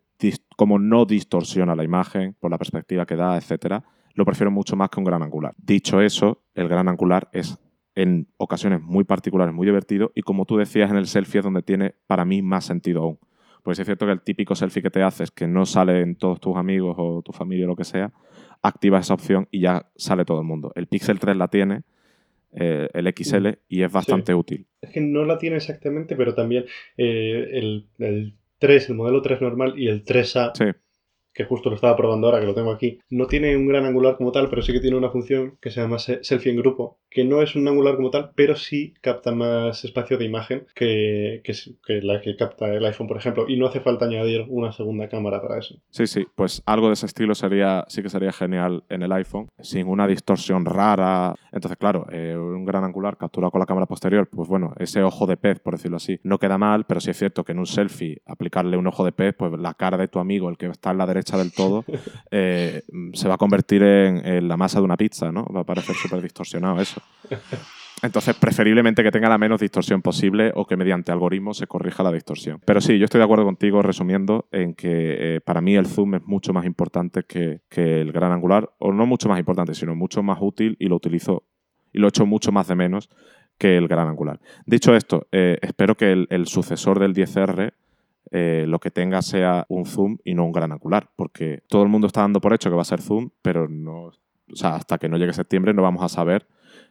cómo 0.56 0.78
no 0.78 1.04
distorsiona 1.04 1.76
la 1.76 1.84
imagen, 1.84 2.34
por 2.40 2.50
la 2.50 2.58
perspectiva 2.58 3.06
que 3.06 3.16
da, 3.16 3.36
etcétera. 3.36 3.84
Lo 4.14 4.24
prefiero 4.24 4.50
mucho 4.50 4.76
más 4.76 4.88
que 4.90 5.00
un 5.00 5.04
gran 5.04 5.22
angular. 5.22 5.54
Dicho 5.58 6.00
eso, 6.00 6.42
el 6.54 6.68
gran 6.68 6.88
angular 6.88 7.28
es 7.32 7.58
en 7.94 8.28
ocasiones 8.36 8.82
muy 8.82 9.04
particulares, 9.04 9.54
muy 9.54 9.66
divertido 9.66 10.12
y 10.14 10.22
como 10.22 10.44
tú 10.44 10.56
decías 10.56 10.90
en 10.90 10.96
el 10.96 11.06
selfie 11.06 11.40
es 11.40 11.44
donde 11.44 11.62
tiene 11.62 11.94
para 12.06 12.24
mí 12.24 12.42
más 12.42 12.64
sentido 12.64 13.02
aún. 13.02 13.18
Pues 13.62 13.78
es 13.78 13.86
cierto 13.86 14.06
que 14.06 14.12
el 14.12 14.20
típico 14.20 14.54
selfie 14.54 14.82
que 14.82 14.90
te 14.90 15.02
haces, 15.02 15.30
que 15.30 15.48
no 15.48 15.66
sale 15.66 16.00
en 16.00 16.14
todos 16.14 16.38
tus 16.38 16.56
amigos 16.56 16.94
o 16.98 17.22
tu 17.22 17.32
familia 17.32 17.64
o 17.64 17.68
lo 17.68 17.74
que 17.76 17.84
sea, 17.84 18.12
activas 18.62 19.06
esa 19.06 19.14
opción 19.14 19.48
y 19.50 19.60
ya 19.60 19.90
sale 19.96 20.24
todo 20.24 20.40
el 20.40 20.46
mundo. 20.46 20.72
El 20.76 20.86
Pixel 20.86 21.18
3 21.18 21.36
la 21.36 21.48
tiene, 21.48 21.82
eh, 22.52 22.88
el 22.94 23.12
XL, 23.12 23.58
y 23.68 23.82
es 23.82 23.90
bastante 23.90 24.34
útil. 24.34 24.66
Es 24.80 24.90
que 24.90 25.00
no 25.00 25.24
la 25.24 25.38
tiene 25.38 25.56
exactamente, 25.56 26.14
pero 26.14 26.34
también 26.34 26.64
eh, 26.96 27.48
el, 27.52 27.86
el 27.98 28.34
3, 28.59 28.88
el 28.88 28.94
modelo 28.96 29.22
3 29.22 29.40
normal 29.40 29.74
y 29.76 29.88
el 29.88 30.04
3A, 30.04 30.52
Sí, 30.54 30.64
que 31.37 31.45
justo 31.45 31.68
lo 31.70 31.76
estaba 31.76 31.97
probando 31.97 32.26
ahora, 32.26 32.41
que 32.41 32.47
lo 32.47 32.55
tengo 32.55 32.72
aquí, 32.72 32.99
no 33.11 33.26
tiene 33.26 33.57
un 33.57 33.66
gran 33.68 33.84
angular 33.84 34.16
como 34.16 34.32
tal, 34.32 34.49
pero 34.49 34.62
sí 34.62 34.72
que 34.72 34.80
tiene 34.80 34.97
una 34.97 35.11
función 35.11 35.59
que 35.61 35.70
se 35.70 35.80
llama 35.80 35.99
se- 35.99 36.22
selfie 36.24 36.51
en 36.53 36.59
grupo, 36.59 36.99
que 37.11 37.24
no 37.24 37.43
es 37.43 37.55
un 37.57 37.68
angular 37.68 37.97
como 37.97 38.11
tal, 38.11 38.30
pero 38.34 38.57
sí 38.57 38.95
capta 39.01 39.32
más 39.32 39.84
espacio 39.84 40.18
de 40.18 40.24
imagen 40.24 40.66
que, 40.74 41.43
que 41.45 41.53
la 42.03 42.20
que 42.20 42.37
capta 42.37 42.72
el 42.72 42.84
iPhone, 42.84 43.07
por 43.09 43.16
ejemplo, 43.16 43.45
y 43.49 43.57
no 43.59 43.66
hace 43.66 43.80
falta 43.80 44.07
añadir 44.07 44.45
una 44.49 44.72
segunda 44.72 45.09
cámara 45.09 45.41
para 45.43 45.59
eso. 45.59 45.76
sí, 45.91 46.07
sí. 46.07 46.26
Pues 46.34 46.62
algo 46.66 46.89
de 46.89 46.95
ese 46.95 47.07
estilo 47.07 47.34
sería, 47.34 47.84
sí 47.89 48.03
que 48.03 48.09
sería 48.09 48.32
genial 48.32 48.84
en 48.89 49.03
el 49.03 49.12
iPhone, 49.12 49.49
sin 49.61 49.89
una 49.89 50.07
distorsión 50.07 50.64
rara. 50.64 51.34
Entonces, 51.53 51.78
claro, 51.78 52.07
eh, 52.11 52.37
un 52.37 52.64
gran 52.64 52.84
angular 52.84 53.16
capturado 53.16 53.51
con 53.51 53.61
la 53.61 53.66
cámara 53.66 53.87
posterior, 53.87 54.28
pues 54.30 54.49
bueno, 54.49 54.72
ese 54.78 55.03
ojo 55.03 55.26
de 55.26 55.37
pez, 55.37 55.61
por 55.61 55.74
decirlo 55.74 55.97
así, 55.97 56.18
no 56.22 56.39
queda 56.39 56.59
mal, 56.59 56.84
pero 56.87 57.01
sí 57.01 57.11
es 57.11 57.18
cierto 57.18 57.45
que 57.45 57.53
en 57.53 57.59
un 57.59 57.66
selfie 57.66 58.22
aplicarle 58.26 58.76
un 58.76 58.87
ojo 58.87 59.05
de 59.05 59.12
pez, 59.12 59.34
pues 59.37 59.53
la 59.59 59.74
cara 59.74 59.97
de 59.97 60.09
tu 60.09 60.18
amigo, 60.18 60.49
el 60.49 60.57
que 60.59 60.66
está 60.66 60.91
en 60.91 60.99
la 60.99 61.07
derecha 61.07 61.26
del 61.35 61.53
todo, 61.53 61.85
eh, 62.31 62.83
se 63.14 63.29
va 63.29 63.35
a 63.35 63.39
convertir 63.39 63.83
en, 63.83 64.47
la 64.47 64.57
masa 64.57 64.79
de 64.79 64.85
una 64.85 64.97
pizza, 64.97 65.33
¿no? 65.33 65.45
Va 65.47 65.62
a 65.62 65.64
parecer 65.64 65.95
súper 65.97 66.22
distorsionado 66.22 66.81
eso. 66.81 67.01
Entonces, 68.03 68.37
preferiblemente 68.37 69.03
que 69.03 69.11
tenga 69.11 69.29
la 69.29 69.39
menos 69.39 69.61
distorsión 69.61 70.03
posible 70.03 70.53
o 70.55 70.66
que 70.66 70.77
mediante 70.77 71.12
algoritmos 71.12 71.57
se 71.57 71.66
corrija 71.66 72.03
la 72.03 72.12
distorsión. 72.12 72.61
Pero 72.64 72.81
sí, 72.81 72.99
yo 72.99 73.07
estoy 73.07 73.18
de 73.18 73.24
acuerdo 73.24 73.45
contigo, 73.45 73.81
resumiendo, 73.81 74.49
en 74.53 74.74
que 74.74 75.37
eh, 75.37 75.41
para 75.41 75.62
mí 75.62 75.77
el 75.77 75.87
zoom 75.87 76.16
es 76.16 76.22
mucho 76.24 76.53
más 76.53 76.66
importante 76.66 77.22
que, 77.22 77.62
que 77.70 78.01
el 78.01 78.12
gran 78.12 78.33
angular, 78.33 78.70
o 78.79 78.93
no 78.93 79.07
mucho 79.07 79.29
más 79.29 79.39
importante, 79.39 79.74
sino 79.74 79.95
mucho 79.95 80.22
más 80.22 80.39
útil 80.41 80.77
y 80.79 80.87
lo 80.87 80.97
utilizo 80.97 81.45
y 81.93 81.99
lo 81.99 82.09
echo 82.09 82.27
mucho 82.27 82.53
más 82.53 82.68
de 82.68 82.77
menos 82.77 83.09
que 83.59 83.79
el 83.79 83.89
gran 83.89 84.09
angular. 84.09 84.41
Dicho 84.66 84.95
esto, 84.95 85.27
eh, 85.33 85.59
espero 85.62 85.97
que 85.97 86.12
el, 86.12 86.27
el 86.31 86.47
sucesor 86.47 87.01
del 87.01 87.14
10R 87.14 87.72
eh, 88.31 88.64
lo 88.66 88.79
que 88.79 88.91
tenga 88.91 89.22
sea 89.22 89.66
un 89.68 89.87
zoom 89.87 90.18
y 90.24 90.35
no 90.35 90.45
un 90.45 90.53
gran 90.53 90.72
angular, 90.72 91.11
porque 91.16 91.62
todo 91.68 91.83
el 91.83 91.89
mundo 91.89 92.07
está 92.07 92.22
dando 92.22 92.41
por 92.41 92.53
hecho 92.53 92.70
que 92.70 92.77
va 92.77 92.83
a 92.83 92.87
ser 92.87 93.01
zoom, 93.01 93.31
pero 93.43 93.68
no, 93.68 94.07
o 94.53 94.57
sea, 94.57 94.77
hasta 94.77 94.99
que 94.99 95.09
no 95.09 95.16
llegue 95.16 95.33
septiembre 95.33 95.74
no 95.74 95.83
vamos 95.83 96.03
a 96.03 96.09
saber 96.09 96.47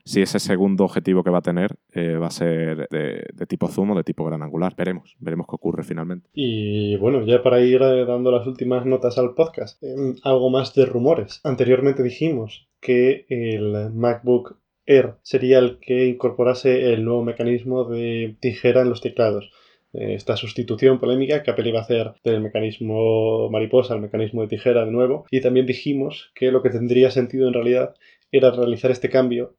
si 0.05 0.21
ese 0.21 0.39
segundo 0.39 0.83
objetivo 0.83 1.23
que 1.23 1.31
va 1.31 1.39
a 1.39 1.41
tener 1.41 1.77
eh, 1.91 2.15
va 2.15 2.27
a 2.27 2.31
ser 2.31 2.87
de, 2.89 3.45
tipo 3.47 3.67
zoom 3.67 3.91
o 3.91 3.95
de 3.95 4.03
tipo 4.03 4.23
gran 4.23 4.43
angular. 4.43 4.75
Veremos, 4.77 5.15
veremos 5.19 5.47
qué 5.47 5.55
ocurre 5.55 5.83
finalmente. 5.83 6.29
Y 6.33 6.95
bueno, 6.97 7.25
ya 7.25 7.41
para 7.41 7.59
ir 7.61 7.81
eh, 7.81 8.05
dando 8.05 8.31
las 8.31 8.45
últimas 8.45 8.85
notas 8.85 9.17
al 9.17 9.33
podcast, 9.33 9.81
em, 9.83 10.15
algo 10.23 10.49
más 10.51 10.75
de 10.75 10.85
rumores. 10.85 11.41
Anteriormente 11.43 12.03
dijimos 12.03 12.69
que 12.79 13.25
el 13.29 13.91
MacBook 13.93 14.57
Air 14.85 15.15
sería 15.23 15.57
el 15.57 15.79
que 15.79 16.05
incorporase 16.05 16.93
el 16.93 17.03
nuevo 17.03 17.23
mecanismo 17.23 17.85
de 17.85 18.37
tijera 18.39 18.81
en 18.81 18.89
los 18.89 19.01
teclados. 19.01 19.49
Eh, 19.97 20.13
Esta 20.15 20.35
sustitución 20.35 20.99
polémica 20.99 21.43
que 21.43 21.51
Apple 21.51 21.69
iba 21.69 21.79
a 21.79 21.83
hacer 21.83 22.13
del 22.23 22.41
mecanismo 22.41 23.49
mariposa 23.49 23.93
al 23.93 24.01
mecanismo 24.01 24.41
de 24.41 24.47
tijera 24.47 24.85
de 24.85 24.91
nuevo. 24.91 25.25
Y 25.31 25.41
también 25.41 25.65
dijimos 25.65 26.31
que 26.35 26.51
lo 26.51 26.61
que 26.61 26.69
tendría 26.69 27.11
sentido 27.11 27.47
en 27.47 27.53
realidad 27.53 27.95
era 28.31 28.51
realizar 28.51 28.91
este 28.91 29.09
cambio 29.09 29.55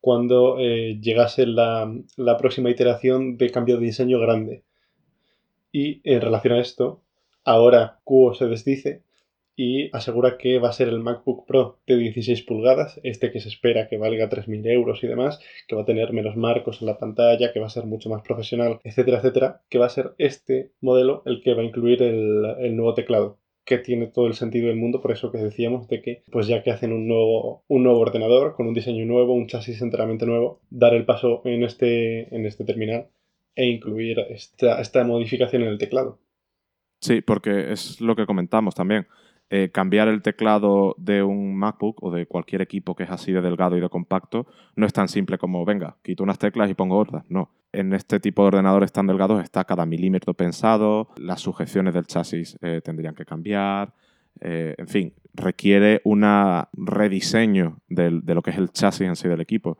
cuando 0.00 0.58
eh, 0.58 0.98
llegase 1.00 1.46
la, 1.46 1.92
la 2.16 2.36
próxima 2.36 2.70
iteración 2.70 3.36
de 3.36 3.50
cambio 3.50 3.76
de 3.76 3.86
diseño 3.86 4.18
grande. 4.18 4.62
Y 5.72 6.00
en 6.04 6.20
relación 6.20 6.54
a 6.54 6.60
esto, 6.60 7.02
ahora 7.44 8.00
Cuo 8.04 8.34
se 8.34 8.46
desdice 8.46 9.02
y 9.62 9.94
asegura 9.94 10.38
que 10.38 10.58
va 10.58 10.70
a 10.70 10.72
ser 10.72 10.88
el 10.88 11.00
MacBook 11.00 11.46
Pro 11.46 11.80
de 11.86 11.98
16 11.98 12.44
pulgadas, 12.44 12.98
este 13.02 13.30
que 13.30 13.40
se 13.40 13.50
espera 13.50 13.88
que 13.88 13.98
valga 13.98 14.30
3.000 14.30 14.66
euros 14.70 15.04
y 15.04 15.06
demás, 15.06 15.38
que 15.68 15.76
va 15.76 15.82
a 15.82 15.84
tener 15.84 16.14
menos 16.14 16.34
marcos 16.34 16.80
en 16.80 16.86
la 16.86 16.96
pantalla, 16.96 17.52
que 17.52 17.60
va 17.60 17.66
a 17.66 17.76
ser 17.76 17.84
mucho 17.84 18.08
más 18.08 18.22
profesional, 18.22 18.80
etcétera, 18.84 19.18
etcétera, 19.18 19.60
que 19.68 19.76
va 19.76 19.84
a 19.84 19.90
ser 19.90 20.14
este 20.16 20.72
modelo 20.80 21.22
el 21.26 21.42
que 21.42 21.52
va 21.52 21.60
a 21.60 21.66
incluir 21.66 22.02
el, 22.02 22.42
el 22.58 22.74
nuevo 22.74 22.94
teclado 22.94 23.36
que 23.66 23.76
tiene 23.76 24.06
todo 24.06 24.28
el 24.28 24.34
sentido 24.34 24.68
del 24.68 24.78
mundo, 24.78 25.02
por 25.02 25.12
eso 25.12 25.30
que 25.30 25.36
decíamos 25.36 25.88
de 25.88 26.00
que, 26.00 26.22
pues 26.32 26.46
ya 26.46 26.62
que 26.62 26.70
hacen 26.70 26.94
un 26.94 27.06
nuevo, 27.06 27.62
un 27.68 27.82
nuevo 27.82 28.00
ordenador 28.00 28.54
con 28.54 28.66
un 28.66 28.72
diseño 28.72 29.04
nuevo, 29.04 29.34
un 29.34 29.46
chasis 29.46 29.82
enteramente 29.82 30.24
nuevo, 30.24 30.62
dar 30.70 30.94
el 30.94 31.04
paso 31.04 31.42
en 31.44 31.64
este, 31.64 32.34
en 32.34 32.46
este 32.46 32.64
terminal 32.64 33.08
e 33.54 33.66
incluir 33.66 34.20
esta, 34.30 34.80
esta 34.80 35.04
modificación 35.04 35.62
en 35.64 35.68
el 35.68 35.76
teclado. 35.76 36.18
Sí, 37.02 37.20
porque 37.20 37.72
es 37.72 38.00
lo 38.00 38.16
que 38.16 38.24
comentamos 38.24 38.74
también. 38.74 39.06
Eh, 39.52 39.70
cambiar 39.72 40.06
el 40.06 40.22
teclado 40.22 40.94
de 40.96 41.24
un 41.24 41.56
MacBook 41.56 42.04
o 42.04 42.12
de 42.12 42.26
cualquier 42.26 42.62
equipo 42.62 42.94
que 42.94 43.02
es 43.02 43.10
así 43.10 43.32
de 43.32 43.40
delgado 43.40 43.76
y 43.76 43.80
de 43.80 43.88
compacto 43.88 44.46
no 44.76 44.86
es 44.86 44.92
tan 44.92 45.08
simple 45.08 45.38
como, 45.38 45.64
venga, 45.64 45.96
quito 46.02 46.22
unas 46.22 46.38
teclas 46.38 46.70
y 46.70 46.74
pongo 46.74 46.96
otras. 46.96 47.24
No. 47.28 47.50
En 47.72 47.92
este 47.92 48.20
tipo 48.20 48.42
de 48.42 48.48
ordenadores 48.48 48.92
tan 48.92 49.08
delgados 49.08 49.42
está 49.42 49.64
cada 49.64 49.86
milímetro 49.86 50.34
pensado, 50.34 51.08
las 51.16 51.40
sujeciones 51.40 51.94
del 51.94 52.06
chasis 52.06 52.58
eh, 52.62 52.80
tendrían 52.84 53.16
que 53.16 53.24
cambiar, 53.24 53.92
eh, 54.40 54.76
en 54.78 54.86
fin, 54.86 55.14
requiere 55.34 56.00
un 56.04 56.24
rediseño 56.72 57.78
de 57.88 58.34
lo 58.34 58.42
que 58.42 58.50
es 58.50 58.58
el 58.58 58.70
chasis 58.70 59.08
en 59.08 59.16
sí 59.16 59.28
del 59.28 59.40
equipo. 59.40 59.78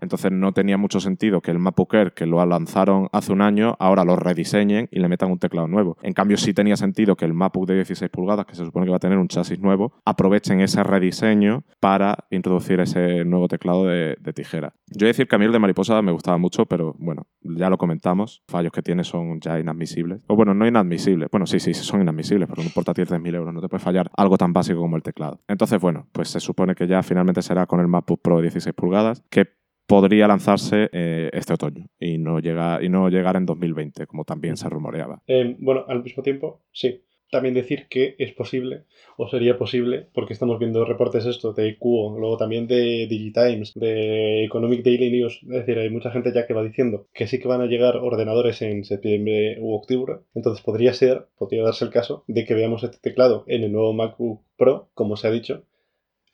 Entonces 0.00 0.32
no 0.32 0.52
tenía 0.52 0.76
mucho 0.76 1.00
sentido 1.00 1.40
que 1.40 1.50
el 1.50 1.58
Air, 1.92 2.12
que 2.12 2.26
lo 2.26 2.44
lanzaron 2.44 3.08
hace 3.12 3.32
un 3.32 3.42
año, 3.42 3.76
ahora 3.78 4.04
lo 4.04 4.16
rediseñen 4.16 4.88
y 4.90 5.00
le 5.00 5.08
metan 5.08 5.30
un 5.30 5.38
teclado 5.38 5.68
nuevo. 5.68 5.96
En 6.02 6.12
cambio, 6.12 6.36
sí 6.36 6.54
tenía 6.54 6.76
sentido 6.76 7.16
que 7.16 7.24
el 7.24 7.34
MacBook 7.34 7.66
de 7.66 7.74
16 7.76 8.10
pulgadas, 8.10 8.46
que 8.46 8.54
se 8.54 8.64
supone 8.64 8.86
que 8.86 8.90
va 8.90 8.96
a 8.96 9.00
tener 9.00 9.18
un 9.18 9.28
chasis 9.28 9.60
nuevo, 9.60 9.92
aprovechen 10.04 10.60
ese 10.60 10.82
rediseño 10.82 11.64
para 11.80 12.26
introducir 12.30 12.80
ese 12.80 13.24
nuevo 13.24 13.48
teclado 13.48 13.86
de, 13.86 14.16
tijera. 14.34 14.74
Yo 14.86 15.00
voy 15.00 15.06
a 15.06 15.08
decir 15.08 15.26
que 15.26 15.34
a 15.34 15.38
mí 15.38 15.44
el 15.44 15.52
de 15.52 15.58
mariposa 15.58 16.00
me 16.02 16.12
gustaba 16.12 16.38
mucho, 16.38 16.66
pero 16.66 16.94
bueno, 16.98 17.26
ya 17.42 17.68
lo 17.68 17.78
comentamos. 17.78 18.42
Fallos 18.46 18.70
que 18.72 18.80
tiene 18.80 19.02
son 19.02 19.40
ya 19.40 19.58
inadmisibles. 19.58 20.22
O 20.28 20.36
bueno, 20.36 20.54
no 20.54 20.66
inadmisibles. 20.66 21.28
Bueno, 21.32 21.46
sí, 21.46 21.58
sí, 21.58 21.74
son 21.74 22.02
inadmisibles, 22.02 22.48
pero 22.48 22.62
un 22.62 22.70
portátil 22.70 23.06
de 23.06 23.16
3.000 23.16 23.34
euros 23.34 23.54
no 23.54 23.60
te 23.60 23.68
puede 23.68 23.82
fallar 23.82 24.10
algo 24.16 24.38
tan 24.38 24.52
básico 24.52 24.80
como 24.80 24.96
el 24.96 25.02
teclado. 25.02 25.40
Entonces, 25.48 25.80
bueno, 25.80 26.06
pues 26.12 26.28
se 26.28 26.38
supone 26.38 26.74
que 26.74 26.86
ya 26.86 27.02
finalmente 27.02 27.42
será 27.42 27.66
con 27.66 27.80
el 27.80 27.88
MacBook 27.88 28.20
Pro 28.22 28.36
de 28.36 28.42
16 28.42 28.74
pulgadas, 28.74 29.24
que 29.30 29.59
podría 29.90 30.28
lanzarse 30.28 30.88
eh, 30.92 31.30
este 31.32 31.54
otoño 31.54 31.86
y 31.98 32.16
no, 32.16 32.38
llega, 32.38 32.78
y 32.80 32.88
no 32.88 33.08
llegar 33.08 33.34
en 33.34 33.44
2020, 33.44 34.06
como 34.06 34.24
también 34.24 34.56
se 34.56 34.68
rumoreaba. 34.68 35.20
Eh, 35.26 35.56
bueno, 35.58 35.84
al 35.88 36.04
mismo 36.04 36.22
tiempo, 36.22 36.62
sí. 36.72 37.02
También 37.28 37.54
decir 37.54 37.86
que 37.88 38.16
es 38.18 38.32
posible, 38.32 38.84
o 39.16 39.28
sería 39.28 39.56
posible, 39.56 40.08
porque 40.12 40.32
estamos 40.32 40.58
viendo 40.58 40.84
reportes 40.84 41.26
esto 41.26 41.52
de 41.52 41.76
Cuo, 41.78 42.18
luego 42.18 42.36
también 42.36 42.66
de 42.66 43.06
Digitimes, 43.08 43.72
de 43.74 44.44
Economic 44.44 44.82
Daily 44.82 45.12
News, 45.12 45.40
es 45.42 45.48
decir, 45.48 45.78
hay 45.78 45.90
mucha 45.90 46.10
gente 46.10 46.32
ya 46.34 46.44
que 46.46 46.54
va 46.54 46.64
diciendo 46.64 47.06
que 47.14 47.28
sí 47.28 47.38
que 47.38 47.46
van 47.46 47.60
a 47.60 47.66
llegar 47.66 47.96
ordenadores 47.98 48.62
en 48.62 48.84
septiembre 48.84 49.58
u 49.60 49.74
octubre, 49.74 50.16
entonces 50.34 50.64
podría 50.64 50.92
ser, 50.92 51.28
podría 51.38 51.62
darse 51.62 51.84
el 51.84 51.92
caso 51.92 52.24
de 52.26 52.44
que 52.44 52.54
veamos 52.54 52.82
este 52.82 52.98
teclado 52.98 53.44
en 53.46 53.62
el 53.62 53.70
nuevo 53.70 53.92
MacBook 53.92 54.42
Pro, 54.56 54.90
como 54.94 55.16
se 55.16 55.28
ha 55.28 55.30
dicho, 55.30 55.62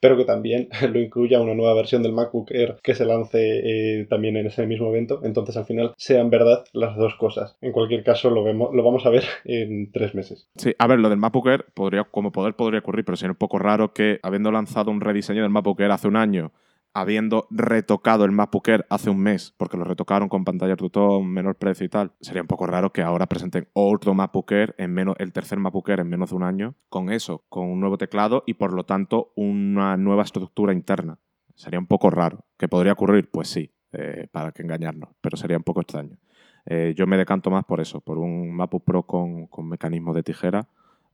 pero 0.07 0.16
que 0.16 0.24
también 0.24 0.68
lo 0.92 1.00
incluya 1.00 1.40
una 1.40 1.54
nueva 1.54 1.74
versión 1.74 2.00
del 2.00 2.12
MacBook 2.12 2.52
Air 2.52 2.76
que 2.80 2.94
se 2.94 3.04
lance 3.04 3.40
eh, 3.40 4.07
también 4.09 4.36
en 4.36 4.46
ese 4.46 4.64
mismo 4.64 4.88
evento. 4.88 5.18
Entonces, 5.24 5.57
al 5.57 5.64
final, 5.64 5.94
sean 5.96 6.30
verdad 6.30 6.64
las 6.72 6.96
dos 6.96 7.16
cosas. 7.16 7.57
En 7.61 7.72
cualquier 7.72 8.04
caso, 8.04 8.30
lo, 8.30 8.44
vemos, 8.44 8.72
lo 8.72 8.84
vamos 8.84 9.04
a 9.04 9.11
ver 9.11 9.24
en 9.44 9.90
tres 9.90 10.14
meses. 10.14 10.48
Sí, 10.54 10.72
a 10.78 10.86
ver, 10.86 11.00
lo 11.00 11.09
del 11.09 11.18
MacBook 11.18 11.48
Air, 11.48 11.64
podría, 11.74 12.04
como 12.04 12.30
poder 12.30 12.54
podría 12.54 12.78
ocurrir, 12.78 13.04
pero 13.04 13.16
sería 13.16 13.32
un 13.32 13.36
poco 13.36 13.59
raro 13.59 13.92
que, 13.92 14.20
habiendo 14.22 14.52
lanzado 14.52 14.92
un 14.92 15.00
rediseño 15.00 15.42
del 15.42 15.50
MacBook 15.50 15.80
Air 15.80 15.90
hace 15.90 16.07
un 16.07 16.14
año, 16.14 16.52
habiendo 16.97 17.47
retocado 17.51 18.24
el 18.24 18.32
MacBook 18.32 18.68
Air 18.68 18.86
hace 18.88 19.11
un 19.11 19.20
mes, 19.20 19.53
porque 19.59 19.76
lo 19.76 19.84
retocaron 19.84 20.30
con 20.30 20.47
pantalla 20.47 20.76
Tutón, 20.76 21.30
menor 21.30 21.57
precio 21.57 21.84
y 21.84 21.90
tal, 21.90 22.12
sería 22.22 22.40
un 22.40 22.49
poco 22.49 22.66
raro 22.66 22.90
que 22.90 23.03
ahora 23.03 23.26
presenten 23.26 23.68
otro 23.74 24.14
MacBook 24.14 24.51
Air, 24.51 24.74
en 24.78 24.94
menos, 24.94 25.14
el 25.18 25.30
tercer 25.34 25.59
MacBook 25.59 25.90
Air 25.90 26.01
en 26.01 26.09
menos 26.09 26.30
de 26.30 26.36
un 26.36 26.42
año, 26.42 26.74
con 26.88 27.12
eso, 27.12 27.44
con 27.51 27.66
un 27.66 27.80
nuevo 27.80 27.99
teclado 27.99 28.44
y 28.47 28.55
por 28.55 28.72
lo 28.72 28.86
tanto 28.86 29.34
una 29.36 29.99
nueva 29.99 30.22
estructura 30.22 30.72
interna. 30.72 31.18
Sería 31.55 31.78
un 31.78 31.86
poco 31.86 32.09
raro. 32.09 32.47
¿Que 32.57 32.66
podría 32.66 32.92
ocurrir? 32.92 33.30
Pues 33.30 33.49
sí, 33.49 33.74
eh, 33.92 34.28
para 34.32 34.53
que 34.53 34.62
engañarnos, 34.62 35.11
pero 35.20 35.36
sería 35.36 35.59
un 35.59 35.64
poco 35.64 35.82
extraño. 35.82 36.16
Eh, 36.64 36.94
yo 36.97 37.07
me 37.07 37.18
decanto 37.18 37.51
más 37.51 37.66
por 37.66 37.82
eso, 37.82 38.01
por 38.01 38.16
un 38.16 38.57
MacBook 38.57 38.84
Pro 38.84 39.03
con, 39.03 39.49
con 39.49 39.68
mecanismo 39.68 40.14
de 40.14 40.22
tijera 40.22 40.66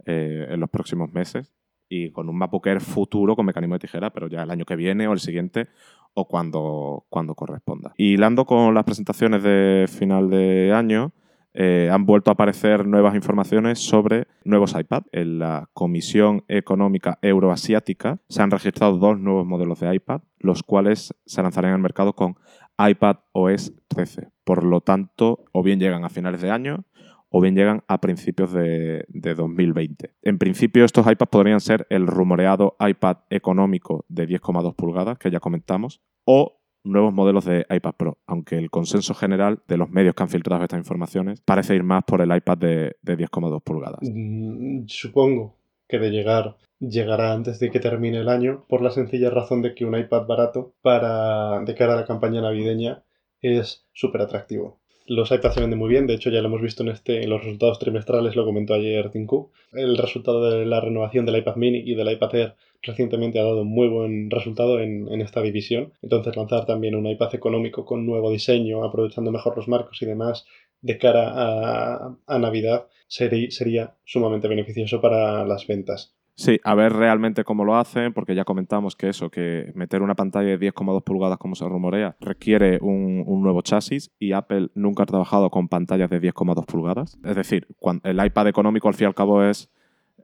eh, 0.06 0.46
en 0.48 0.60
los 0.60 0.70
próximos 0.70 1.12
meses 1.12 1.52
y 1.92 2.10
con 2.10 2.30
un 2.30 2.42
Air 2.64 2.80
futuro 2.80 3.36
con 3.36 3.44
mecanismo 3.44 3.74
de 3.74 3.80
tijera, 3.80 4.10
pero 4.10 4.26
ya 4.26 4.42
el 4.42 4.50
año 4.50 4.64
que 4.64 4.76
viene 4.76 5.06
o 5.08 5.12
el 5.12 5.20
siguiente 5.20 5.68
o 6.14 6.26
cuando, 6.26 7.04
cuando 7.10 7.34
corresponda. 7.34 7.92
Y 7.98 8.14
hilando 8.14 8.46
con 8.46 8.74
las 8.74 8.84
presentaciones 8.84 9.42
de 9.42 9.86
final 9.88 10.30
de 10.30 10.72
año, 10.72 11.12
eh, 11.52 11.90
han 11.92 12.06
vuelto 12.06 12.30
a 12.30 12.32
aparecer 12.34 12.86
nuevas 12.86 13.14
informaciones 13.14 13.78
sobre 13.78 14.26
nuevos 14.44 14.74
iPad. 14.74 15.02
En 15.12 15.38
la 15.38 15.68
Comisión 15.74 16.44
Económica 16.48 17.18
Euroasiática 17.20 18.20
se 18.28 18.40
han 18.40 18.50
registrado 18.50 18.96
dos 18.96 19.18
nuevos 19.18 19.46
modelos 19.46 19.80
de 19.80 19.94
iPad, 19.94 20.22
los 20.38 20.62
cuales 20.62 21.14
se 21.26 21.42
lanzarán 21.42 21.74
al 21.74 21.80
mercado 21.80 22.14
con 22.14 22.36
iPad 22.78 23.16
OS 23.32 23.74
13. 23.88 24.30
Por 24.44 24.64
lo 24.64 24.80
tanto, 24.80 25.44
o 25.52 25.62
bien 25.62 25.78
llegan 25.78 26.06
a 26.06 26.08
finales 26.08 26.40
de 26.40 26.50
año 26.50 26.86
o 27.32 27.40
bien 27.40 27.56
llegan 27.56 27.82
a 27.88 28.00
principios 28.00 28.52
de, 28.52 29.04
de 29.08 29.34
2020. 29.34 30.14
En 30.22 30.38
principio, 30.38 30.84
estos 30.84 31.06
iPads 31.10 31.30
podrían 31.30 31.60
ser 31.60 31.86
el 31.90 32.06
rumoreado 32.06 32.76
iPad 32.78 33.18
económico 33.30 34.04
de 34.08 34.28
10,2 34.28 34.76
pulgadas, 34.76 35.18
que 35.18 35.30
ya 35.30 35.40
comentamos, 35.40 36.02
o 36.24 36.62
nuevos 36.84 37.14
modelos 37.14 37.44
de 37.44 37.66
iPad 37.70 37.94
Pro, 37.96 38.18
aunque 38.26 38.56
el 38.56 38.70
consenso 38.70 39.14
general 39.14 39.62
de 39.66 39.76
los 39.76 39.90
medios 39.90 40.14
que 40.14 40.22
han 40.22 40.28
filtrado 40.28 40.62
estas 40.62 40.78
informaciones 40.78 41.40
parece 41.40 41.74
ir 41.74 41.84
más 41.84 42.04
por 42.04 42.20
el 42.20 42.34
iPad 42.34 42.58
de, 42.58 42.96
10,2 43.02 43.62
pulgadas. 43.62 44.00
Mm, 44.02 44.84
supongo 44.86 45.56
que 45.88 45.98
de 45.98 46.10
llegar 46.10 46.56
llegará 46.80 47.32
antes 47.32 47.60
de 47.60 47.70
que 47.70 47.78
termine 47.78 48.18
el 48.18 48.28
año 48.28 48.64
por 48.68 48.82
la 48.82 48.90
sencilla 48.90 49.30
razón 49.30 49.62
de 49.62 49.74
que 49.74 49.84
un 49.84 49.96
iPad 49.96 50.26
barato 50.26 50.74
para 50.82 51.60
de 51.60 51.74
cara 51.76 51.92
a 51.94 51.96
la 51.96 52.06
campaña 52.06 52.40
navideña 52.40 53.04
es 53.40 53.86
súper 53.92 54.22
atractivo. 54.22 54.81
Los 55.06 55.30
iPads 55.30 55.54
se 55.54 55.60
venden 55.60 55.78
muy 55.78 55.88
bien, 55.88 56.06
de 56.06 56.14
hecho 56.14 56.30
ya 56.30 56.40
lo 56.40 56.48
hemos 56.48 56.62
visto 56.62 56.82
en, 56.82 56.90
este, 56.90 57.22
en 57.22 57.30
los 57.30 57.42
resultados 57.42 57.78
trimestrales, 57.78 58.36
lo 58.36 58.44
comentó 58.44 58.74
ayer 58.74 59.10
Tim 59.10 59.26
El 59.72 59.98
resultado 59.98 60.48
de 60.48 60.64
la 60.64 60.80
renovación 60.80 61.26
del 61.26 61.36
iPad 61.36 61.56
mini 61.56 61.78
y 61.84 61.94
del 61.94 62.10
iPad 62.12 62.34
Air 62.34 62.54
recientemente 62.82 63.38
ha 63.38 63.44
dado 63.44 63.62
un 63.62 63.68
muy 63.68 63.88
buen 63.88 64.30
resultado 64.30 64.80
en, 64.80 65.08
esta 65.20 65.40
división. 65.40 65.92
Entonces 66.02 66.36
lanzar 66.36 66.66
también 66.66 66.94
un 66.94 67.06
iPad 67.06 67.34
económico 67.34 67.84
con 67.84 68.06
nuevo 68.06 68.30
diseño, 68.30 68.84
aprovechando 68.84 69.30
mejor 69.30 69.56
los 69.56 69.68
marcos 69.68 70.02
y 70.02 70.06
demás 70.06 70.44
de 70.80 70.98
cara 70.98 72.16
a, 72.26 72.38
Navidad 72.38 72.86
sería, 73.06 73.50
sería 73.50 73.94
sumamente 74.04 74.48
beneficioso 74.48 75.00
para 75.00 75.44
las 75.46 75.66
ventas. 75.66 76.14
Sí, 76.34 76.58
a 76.64 76.74
ver 76.74 76.92
realmente 76.94 77.44
cómo 77.44 77.64
lo 77.64 77.76
hacen, 77.76 78.12
porque 78.12 78.34
ya 78.34 78.44
comentamos 78.44 78.96
que 78.96 79.08
eso, 79.08 79.30
que 79.30 79.70
meter 79.74 80.02
una 80.02 80.14
pantalla 80.14 80.48
de 80.48 80.58
10,2 80.58 81.04
pulgadas 81.04 81.38
como 81.38 81.54
se 81.54 81.68
rumorea, 81.68 82.16
requiere 82.20 82.78
un, 82.80 83.24
nuevo 83.42 83.60
chasis 83.62 84.10
y 84.18 84.32
Apple 84.32 84.70
nunca 84.74 85.02
ha 85.02 85.06
trabajado 85.06 85.50
con 85.50 85.68
pantallas 85.68 86.08
de 86.10 86.20
10,2 86.20 86.64
pulgadas. 86.64 87.18
Es 87.24 87.36
decir, 87.36 87.66
el 88.04 88.24
iPad 88.24 88.48
económico 88.48 88.88
al 88.88 88.94
fin 88.94 89.04
y 89.04 89.08
al 89.08 89.14
cabo 89.14 89.42
es, 89.42 89.70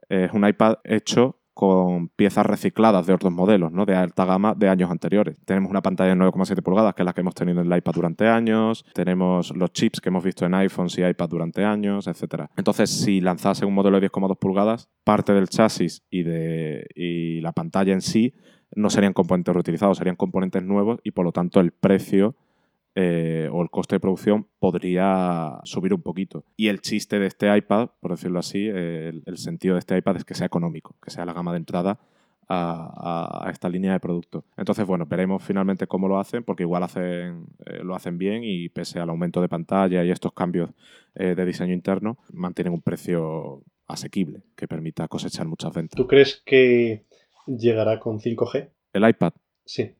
es 0.09 0.31
un 0.33 0.47
iPad 0.47 0.75
hecho 0.83 1.38
con 1.59 2.07
piezas 2.07 2.45
recicladas 2.45 3.05
de 3.05 3.13
otros 3.13 3.33
modelos, 3.33 3.73
¿no? 3.73 3.85
de 3.85 3.93
alta 3.93 4.23
gama 4.23 4.55
de 4.55 4.69
años 4.69 4.89
anteriores. 4.89 5.41
Tenemos 5.43 5.69
una 5.69 5.81
pantalla 5.81 6.11
de 6.11 6.15
9,7 6.15 6.63
pulgadas, 6.63 6.95
que 6.95 7.01
es 7.01 7.05
la 7.05 7.11
que 7.11 7.19
hemos 7.19 7.35
tenido 7.35 7.59
en 7.59 7.69
el 7.69 7.77
iPad 7.77 7.91
durante 7.91 8.29
años, 8.29 8.85
tenemos 8.93 9.53
los 9.53 9.73
chips 9.73 9.99
que 9.99 10.07
hemos 10.07 10.23
visto 10.23 10.45
en 10.45 10.53
iPhones 10.53 10.97
y 10.97 11.03
iPad 11.03 11.27
durante 11.27 11.65
años, 11.65 12.07
etc. 12.07 12.45
Entonces, 12.55 12.89
si 12.89 13.19
lanzase 13.19 13.65
un 13.65 13.73
modelo 13.73 13.99
de 13.99 14.09
10,2 14.09 14.39
pulgadas, 14.39 14.87
parte 15.03 15.33
del 15.33 15.49
chasis 15.49 16.01
y, 16.09 16.23
de, 16.23 16.87
y 16.95 17.41
la 17.41 17.51
pantalla 17.51 17.91
en 17.91 17.99
sí 17.99 18.33
no 18.73 18.89
serían 18.89 19.11
componentes 19.11 19.53
reutilizados, 19.53 19.97
serían 19.97 20.15
componentes 20.15 20.63
nuevos 20.63 21.01
y 21.03 21.11
por 21.11 21.25
lo 21.25 21.33
tanto 21.33 21.59
el 21.59 21.73
precio 21.73 22.37
eh, 23.01 23.47
o 23.49 23.61
el 23.61 23.69
coste 23.69 23.95
de 23.95 24.01
producción 24.01 24.45
podría 24.59 25.61
subir 25.63 25.93
un 25.93 26.01
poquito. 26.01 26.43
Y 26.57 26.67
el 26.67 26.81
chiste 26.81 27.17
de 27.17 27.27
este 27.27 27.55
iPad, 27.55 27.91
por 28.01 28.11
decirlo 28.11 28.39
así, 28.39 28.67
el, 28.67 29.23
sentido 29.37 29.75
de 29.75 29.79
este 29.79 29.97
iPad 29.97 30.17
es 30.17 30.25
que 30.25 30.33
sea 30.33 30.47
económico, 30.47 30.97
que 31.01 31.09
sea 31.09 31.23
la 31.23 31.31
gama 31.31 31.53
de 31.53 31.59
entrada 31.59 31.97
a, 32.49 33.47
esta 33.53 33.69
línea 33.69 33.93
de 33.93 34.01
producto. 34.01 34.43
Entonces, 34.57 34.85
bueno, 34.85 35.05
veremos 35.05 35.41
finalmente 35.41 35.87
cómo 35.87 36.09
lo 36.09 36.19
hacen, 36.19 36.43
porque 36.43 36.63
igual 36.63 36.83
hacen, 36.83 37.45
eh, 37.65 37.79
lo 37.83 37.95
hacen 37.95 38.17
bien 38.17 38.43
y 38.43 38.67
pese 38.67 38.99
al 38.99 39.09
aumento 39.09 39.39
de 39.39 39.47
pantalla 39.47 40.03
y 40.03 40.11
estos 40.11 40.33
cambios 40.33 40.71
eh, 41.15 41.35
de 41.35 41.45
diseño 41.45 41.73
interno, 41.73 42.17
mantienen 42.33 42.73
un 42.73 42.81
precio 42.81 43.63
asequible 43.87 44.43
que 44.57 44.67
permita 44.67 45.07
cosechar 45.07 45.47
muchas 45.47 45.71
ventas. 45.73 45.95
¿Tú 45.95 46.05
crees 46.05 46.43
que 46.45 47.05
llegará 47.47 47.97
con 48.01 48.19
5G? 48.19 48.71
¿El 48.91 49.07
iPad? 49.07 49.31
Sí. 49.63 49.95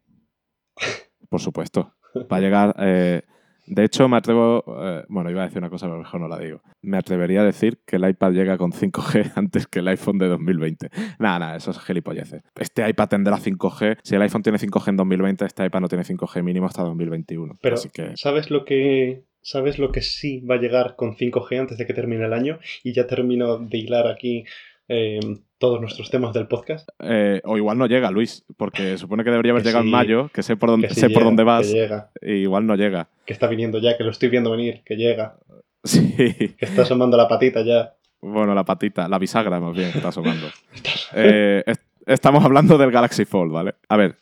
Por 1.29 1.39
supuesto. 1.39 1.93
Va 2.15 2.37
a 2.37 2.39
llegar. 2.39 2.75
Eh, 2.79 3.21
de 3.67 3.83
hecho, 3.83 4.09
me 4.09 4.17
atrevo. 4.17 4.63
Eh, 4.81 5.03
bueno, 5.09 5.29
iba 5.29 5.41
a 5.41 5.45
decir 5.45 5.59
una 5.59 5.69
cosa, 5.69 5.85
pero 5.85 5.99
mejor 5.99 6.19
no 6.19 6.27
la 6.27 6.39
digo. 6.39 6.61
Me 6.81 6.97
atrevería 6.97 7.41
a 7.41 7.45
decir 7.45 7.79
que 7.85 7.97
el 7.97 8.09
iPad 8.09 8.31
llega 8.31 8.57
con 8.57 8.71
5G 8.71 9.33
antes 9.35 9.67
que 9.67 9.79
el 9.79 9.87
iPhone 9.87 10.17
de 10.17 10.27
2020. 10.27 10.89
Nada, 11.19 11.39
nada, 11.39 11.55
eso 11.55 11.71
es 11.71 11.79
gilipolleces. 11.79 12.41
Este 12.55 12.87
iPad 12.89 13.09
tendrá 13.09 13.37
5G. 13.37 13.99
Si 14.03 14.15
el 14.15 14.21
iPhone 14.23 14.41
tiene 14.41 14.57
5G 14.57 14.87
en 14.89 14.97
2020, 14.97 15.45
este 15.45 15.65
iPad 15.65 15.81
no 15.81 15.87
tiene 15.87 16.03
5G 16.03 16.41
mínimo 16.43 16.65
hasta 16.65 16.83
2021. 16.83 17.59
Pero, 17.61 17.77
¿sabes 18.15 18.49
lo 18.49 18.65
que 18.65 19.23
¿Sabes 19.41 19.79
lo 19.79 19.91
que 19.91 20.01
sí 20.01 20.41
va 20.41 20.55
a 20.55 20.59
llegar 20.59 20.95
con 20.97 21.15
5G 21.15 21.59
antes 21.59 21.77
de 21.77 21.85
que 21.85 21.93
termine 21.93 22.25
el 22.25 22.33
año? 22.33 22.59
Y 22.83 22.93
ya 22.93 23.07
termino 23.07 23.57
de 23.57 23.77
hilar 23.77 24.07
aquí 24.07 24.43
eh, 24.89 25.19
todos 25.59 25.79
nuestros 25.79 26.09
temas 26.09 26.33
del 26.33 26.47
podcast. 26.47 26.89
Eh, 26.99 27.41
o 27.45 27.57
igual 27.57 27.77
no 27.77 27.85
llega, 27.85 28.09
Luis, 28.09 28.43
porque 28.57 28.97
supone 28.97 29.23
que 29.23 29.29
debería 29.29 29.51
haber 29.51 29.63
llegado 29.63 29.85
en 29.85 29.91
mayo, 29.91 30.29
que 30.33 30.41
sé 30.41 30.57
por 30.57 30.69
dónde, 30.69 30.89
sé 30.89 31.09
por 31.11 31.23
dónde 31.23 31.43
vas. 31.43 31.71
llega. 31.71 32.09
igual 32.21 32.65
no 32.65 32.75
llega. 32.75 33.07
Que 33.25 33.33
está 33.33 33.47
viniendo 33.47 33.77
ya, 33.79 33.95
que 33.95 34.03
lo 34.03 34.09
estoy 34.09 34.29
viendo 34.29 34.51
venir, 34.51 34.81
que 34.83 34.95
llega. 34.95 35.37
Sí. 35.81 36.13
Que 36.57 36.65
está 36.65 36.81
asomando 36.81 37.15
la 37.15 37.29
patita 37.29 37.61
ya. 37.61 37.93
Bueno, 38.19 38.53
la 38.53 38.65
patita, 38.65 39.07
la 39.07 39.17
bisagra 39.17 39.61
más 39.61 39.73
bien, 39.73 39.91
que 39.91 39.99
está 39.99 40.09
asomando. 40.09 40.47
Eh, 41.15 41.63
estamos 42.05 42.43
hablando 42.43 42.77
del 42.77 42.91
Galaxy 42.91 43.25
Fold, 43.25 43.51
¿vale? 43.51 43.75
A 43.87 43.97
ver, 43.97 44.17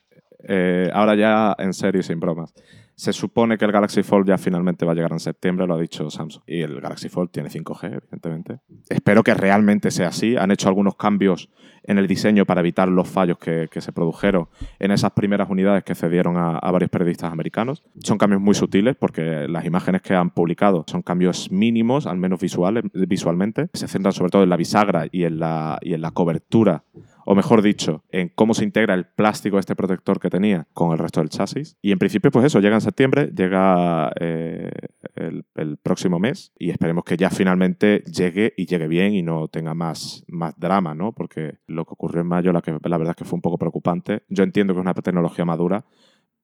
ahora 0.94 1.16
ya 1.16 1.56
en 1.58 1.74
serio 1.74 2.00
y 2.00 2.04
sin 2.04 2.20
bromas. 2.20 2.54
Se 2.98 3.14
supone 3.14 3.60
que 3.60 3.66
el 3.66 3.72
Galaxy 3.72 4.02
Fold 4.02 4.28
ya 4.28 4.40
finalmente 4.40 4.84
va 4.84 4.94
a 4.94 4.96
llegar 4.96 5.12
en 5.12 5.20
septiembre, 5.20 5.68
lo 5.68 5.76
ha 5.76 5.80
dicho 5.80 6.10
Samsung. 6.10 6.42
Y 6.48 6.62
el 6.62 6.82
Galaxy 6.82 7.10
Fold 7.10 7.30
tiene 7.30 7.48
5G, 7.48 7.94
evidentemente. 7.94 8.62
Espero 8.90 9.22
que 9.22 9.36
realmente 9.36 9.92
sea 9.92 10.08
así. 10.08 10.36
Han 10.36 10.50
hecho 10.50 10.68
algunos 10.68 10.96
cambios 10.96 11.48
en 11.84 12.00
el 12.00 12.08
diseño 12.08 12.46
para 12.46 12.62
evitar 12.62 12.90
los 12.90 13.08
fallos 13.08 13.38
que, 13.38 13.70
se 13.72 13.92
produjeron 13.92 14.50
en 14.80 14.90
esas 14.90 15.12
primeras 15.12 15.48
unidades 15.48 15.84
que 15.84 15.94
cedieron 15.94 16.38
a, 16.38 16.60
varios 16.72 16.90
periodistas 16.90 17.32
americanos. 17.32 17.84
Son 18.00 18.18
cambios 18.18 18.42
muy 18.42 18.56
sutiles 18.56 18.96
porque 18.96 19.48
las 19.48 19.66
imágenes 19.66 20.02
que 20.02 20.16
han 20.16 20.32
publicado 20.32 20.84
son 20.88 21.04
cambios 21.04 21.52
mínimos, 21.52 22.08
al 22.08 22.18
menos 22.18 22.40
visuales, 22.40 22.84
visualmente. 22.94 23.70
Se 23.74 23.88
centran 23.88 24.12
sobre 24.12 24.32
todo 24.32 24.42
en 24.42 24.50
la 24.50 24.58
bisagra 24.58 25.06
y 25.12 25.26
en 25.26 25.38
la, 25.38 25.78
y 25.84 25.94
en 25.94 26.02
la 26.02 26.10
cobertura 26.10 26.84
o 27.30 27.36
mejor 27.36 27.62
dicho, 27.62 28.06
en 28.10 28.30
cómo 28.30 28.54
se 28.54 28.64
integra 28.64 28.94
el 28.94 29.04
plástico, 29.04 29.60
este 29.60 29.76
protector 29.76 30.18
que 30.18 30.30
tenía, 30.30 30.66
con 30.72 30.94
el 30.94 30.98
resto 30.98 31.20
del 31.20 31.28
chasis. 31.28 31.78
Y 31.82 31.92
en 31.92 32.00
principio, 32.00 32.32
pues 32.32 32.46
eso, 32.46 32.62
llega 32.62 32.76
en 32.76 32.82
septiembre, 32.82 33.34
llega 33.36 34.14
eh, 34.18 34.72
el, 35.16 35.78
próximo 35.84 36.20
mes 36.20 36.54
y 36.58 36.70
esperemos 36.70 37.04
que 37.04 37.18
ya 37.18 37.30
finalmente 37.30 38.02
llegue 38.06 38.54
y 38.56 38.66
llegue 38.66 38.88
bien 38.88 39.14
y 39.14 39.24
no 39.24 39.50
tenga 39.50 39.74
más, 39.74 40.24
más 40.30 40.58
drama, 40.58 40.96
¿no? 40.96 41.12
Porque 41.12 41.58
lo 41.68 41.84
que 41.84 41.92
ocurrió 41.92 42.22
en 42.22 42.28
mayo, 42.28 42.54
la, 42.54 42.62
que, 42.62 42.72
la 42.72 42.98
verdad 42.98 43.12
es 43.12 43.18
que 43.18 43.26
fue 43.26 43.36
un 43.36 43.42
poco 43.42 43.58
preocupante. 43.58 44.24
Yo 44.30 44.46
entiendo 44.46 44.74
que 44.74 44.80
es 44.80 44.86
una 44.86 44.94
tecnología 44.94 45.44
madura, 45.44 45.84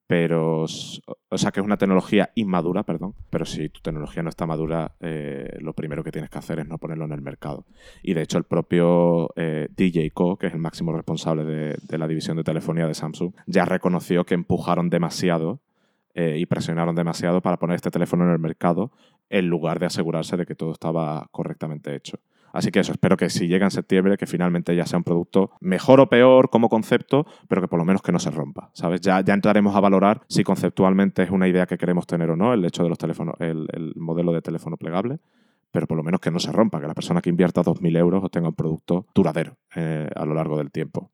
pero, 0.05 0.63
o 0.63 1.37
sea, 1.37 1.51
que 1.51 1.61
es 1.61 1.65
una 1.65 1.77
tecnología 1.77 2.31
inmadura, 2.35 2.83
perdón, 2.83 3.15
pero 3.29 3.45
si 3.45 3.69
tu 3.69 3.79
tecnología 3.79 4.21
no 4.21 4.29
está 4.29 4.45
madura, 4.45 4.95
eh, 4.99 5.57
lo 5.59 5.73
primero 5.73 6.03
que 6.03 6.11
tienes 6.11 6.29
que 6.29 6.37
hacer 6.37 6.59
es 6.59 6.67
no 6.67 6.77
ponerlo 6.77 7.05
en 7.05 7.13
el 7.13 7.21
mercado. 7.21 7.65
Y 8.01 8.13
de 8.13 8.21
hecho 8.21 8.37
el 8.37 8.43
propio 8.43 9.29
eh, 9.35 9.69
DJ 9.75 10.11
Co, 10.11 10.37
que 10.37 10.47
es 10.47 10.53
el 10.53 10.59
máximo 10.59 10.91
responsable 10.91 11.45
de, 11.45 11.97
la 11.97 12.07
división 12.07 12.35
de 12.35 12.43
telefonía 12.43 12.85
de 12.85 12.93
Samsung, 12.93 13.33
ya 13.47 13.63
reconoció 13.65 14.25
que 14.25 14.33
empujaron 14.33 14.89
demasiado 14.89 15.61
eh, 16.15 16.35
y 16.37 16.45
presionaron 16.45 16.95
demasiado 16.95 17.41
para 17.41 17.57
poner 17.57 17.75
este 17.75 17.89
teléfono 17.89 18.25
en 18.25 18.31
el 18.31 18.39
mercado 18.39 18.91
en 19.29 19.47
lugar 19.47 19.79
de 19.79 19.85
asegurarse 19.85 20.35
de 20.35 20.45
que 20.45 20.55
todo 20.55 20.73
estaba 20.73 21.27
correctamente 21.31 21.95
hecho. 21.95 22.19
Así 22.53 22.69
que 22.69 22.81
eso, 22.81 22.91
espero 22.91 23.17
que 23.17 23.31
si 23.31 23.47
llega 23.47 23.65
en 23.65 23.71
septiembre, 23.71 24.15
que 24.15 24.27
finalmente 24.27 24.75
ya 24.75 24.85
sea 24.85 24.97
un 24.97 25.03
producto 25.03 25.51
mejor 25.59 25.99
o 25.99 26.07
peor 26.07 26.51
como 26.51 26.69
concepto, 26.69 27.25
pero 27.49 27.61
que 27.61 27.67
por 27.67 27.79
lo 27.79 27.85
menos 27.85 28.03
que 28.03 28.11
no 28.11 28.19
se 28.19 28.29
rompa, 28.29 28.69
¿sabes? 28.73 29.01
Ya, 29.01 29.19
entraremos 29.19 29.75
a 29.75 29.79
valorar 29.79 30.21
si 30.29 30.43
conceptualmente 30.43 31.23
es 31.23 31.31
una 31.31 31.47
idea 31.47 31.65
que 31.65 31.79
queremos 31.79 32.05
tener 32.05 32.29
o 32.29 32.35
no, 32.35 32.53
el 32.53 32.63
hecho 32.63 32.83
de 32.83 32.89
los 32.89 32.99
teléfonos, 32.99 33.35
el, 33.39 33.67
modelo 33.95 34.31
de 34.31 34.41
teléfono 34.41 34.77
plegable 34.77 35.19
pero 35.71 35.87
por 35.87 35.97
lo 35.97 36.03
menos 36.03 36.21
que 36.21 36.29
no 36.29 36.37
se 36.37 36.51
rompa, 36.51 36.79
que 36.79 36.85
la 36.85 36.93
persona 36.93 37.19
que 37.19 37.31
invierta 37.31 37.63
2.000 37.63 37.97
euros 37.97 38.29
tenga 38.29 38.49
un 38.49 38.53
producto 38.53 39.07
duradero 39.15 39.57
eh, 39.75 40.07
a 40.15 40.23
lo 40.23 40.35
largo 40.35 40.55
del 40.55 40.71
tiempo. 40.71 41.09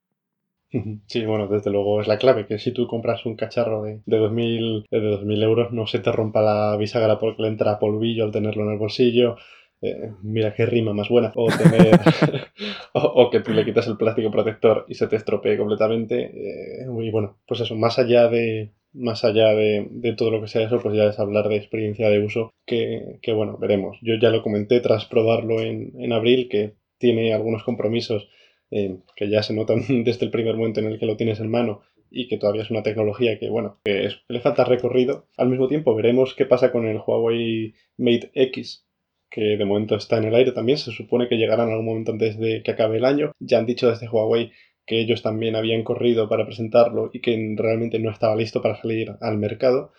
Sí, 1.08 1.26
bueno, 1.26 1.48
desde 1.48 1.72
luego 1.72 2.02
es 2.02 2.08
la 2.10 2.18
clave, 2.18 2.46
que 2.46 2.60
si 2.60 2.74
tú 2.74 2.86
compras 2.86 3.26
un 3.26 3.38
cacharro 3.38 3.84
de, 3.84 4.02
de 4.06 4.20
2.000 4.20 4.86
de 4.90 5.44
euros 5.44 5.72
no 5.72 5.88
se 5.88 6.00
te 6.00 6.12
rompa 6.12 6.42
la 6.42 6.76
bisagra 6.76 7.18
porque 7.20 7.42
le 7.42 7.48
entra 7.48 7.80
polvillo 7.80 8.26
al 8.26 8.32
tenerlo 8.32 8.66
en 8.66 8.74
el 8.74 8.78
bolsillo, 8.78 9.38
eh, 9.82 10.12
mira 10.22 10.54
qué 10.54 10.66
rima 10.66 10.94
más 10.94 11.10
buena, 11.10 11.32
o, 11.36 11.48
tener, 11.48 12.00
o, 12.94 13.30
que 13.30 13.40
tú 13.40 13.52
le 13.52 13.64
quitas 13.64 13.88
el 13.88 13.98
plástico 13.98 14.32
protector 14.32 14.86
y 14.88 14.96
se 14.96 15.08
te 15.08 15.16
estropee 15.16 15.58
completamente. 15.58 16.32
Eh, 16.34 16.86
y 17.02 17.12
bueno, 17.12 17.38
pues 17.48 17.62
eso, 17.62 17.76
más 17.76 17.98
allá 18.00 18.28
de, 18.28 18.72
más 18.94 19.24
allá 19.24 19.54
de, 19.54 19.88
de, 19.90 20.14
todo 20.14 20.32
lo 20.32 20.42
que 20.42 20.48
sea 20.48 20.66
eso, 20.66 20.80
pues 20.82 20.96
ya 20.96 21.06
es 21.06 21.20
hablar 21.20 21.48
de 21.48 21.56
experiencia 21.56 22.10
de 22.10 22.20
uso, 22.20 22.54
que, 22.66 23.20
que 23.22 23.32
bueno, 23.34 23.58
veremos. 23.58 23.98
Yo 24.02 24.16
ya 24.16 24.30
lo 24.30 24.42
comenté 24.42 24.80
tras 24.82 25.06
probarlo 25.06 25.62
en, 25.62 25.94
en, 26.00 26.12
abril, 26.14 26.50
que 26.50 26.74
tiene 26.98 27.34
algunos 27.34 27.64
compromisos 27.64 28.28
eh, 28.72 28.98
que 29.16 29.30
ya 29.30 29.44
se 29.44 29.54
nota 29.54 29.76
desde 29.90 30.26
el 30.26 30.32
primer 30.32 30.56
momento 30.56 30.80
en 30.80 30.88
el 30.88 31.00
que 31.00 31.06
lo 31.06 31.18
tienes 31.18 31.40
en 31.40 31.50
mano 31.50 31.82
y 32.12 32.28
que 32.28 32.38
todavía 32.38 32.64
es 32.64 32.72
una 32.72 32.84
tecnología 32.84 33.38
que, 33.40 33.50
bueno, 33.50 33.80
que, 33.84 34.10
le 34.28 34.40
falta 34.42 34.66
recorrido. 34.66 35.28
Al 35.38 35.50
mismo 35.50 35.68
tiempo 35.68 35.96
veremos 35.96 36.34
qué 36.34 36.46
pasa 36.46 36.72
con 36.72 36.88
el 36.88 36.98
Huawei 36.98 37.76
Mate 37.98 38.32
X, 38.34 38.89
que 39.30 39.58
de 39.58 39.66
momento 39.66 39.96
está 39.96 40.18
en 40.18 40.26
el 40.26 40.36
aire 40.36 40.52
también. 40.52 40.78
Se 40.78 40.92
supone 40.92 41.28
que 41.28 41.38
llegará 41.38 41.64
en 41.64 41.72
algún 41.72 41.86
momento 41.86 42.12
antes 42.12 42.38
de 42.38 42.62
que 42.64 42.72
acabe 42.72 42.98
el 42.98 43.06
año. 43.06 43.32
Ya 43.40 43.60
han 43.60 43.66
dicho 43.66 43.90
desde 43.90 44.10
Huawei 44.10 44.52
que 44.86 45.00
ellos 45.00 45.22
también 45.22 45.56
habían 45.56 45.84
corrido 45.84 46.28
para 46.28 46.46
presentarlo 46.46 47.12
y 47.14 47.22
que 47.22 47.56
realmente 47.56 48.00
no 48.00 48.10
estaba 48.10 48.36
listo 48.36 48.62
para 48.62 48.76
salir 48.82 49.12
al 49.22 49.38
mercado. 49.38 49.92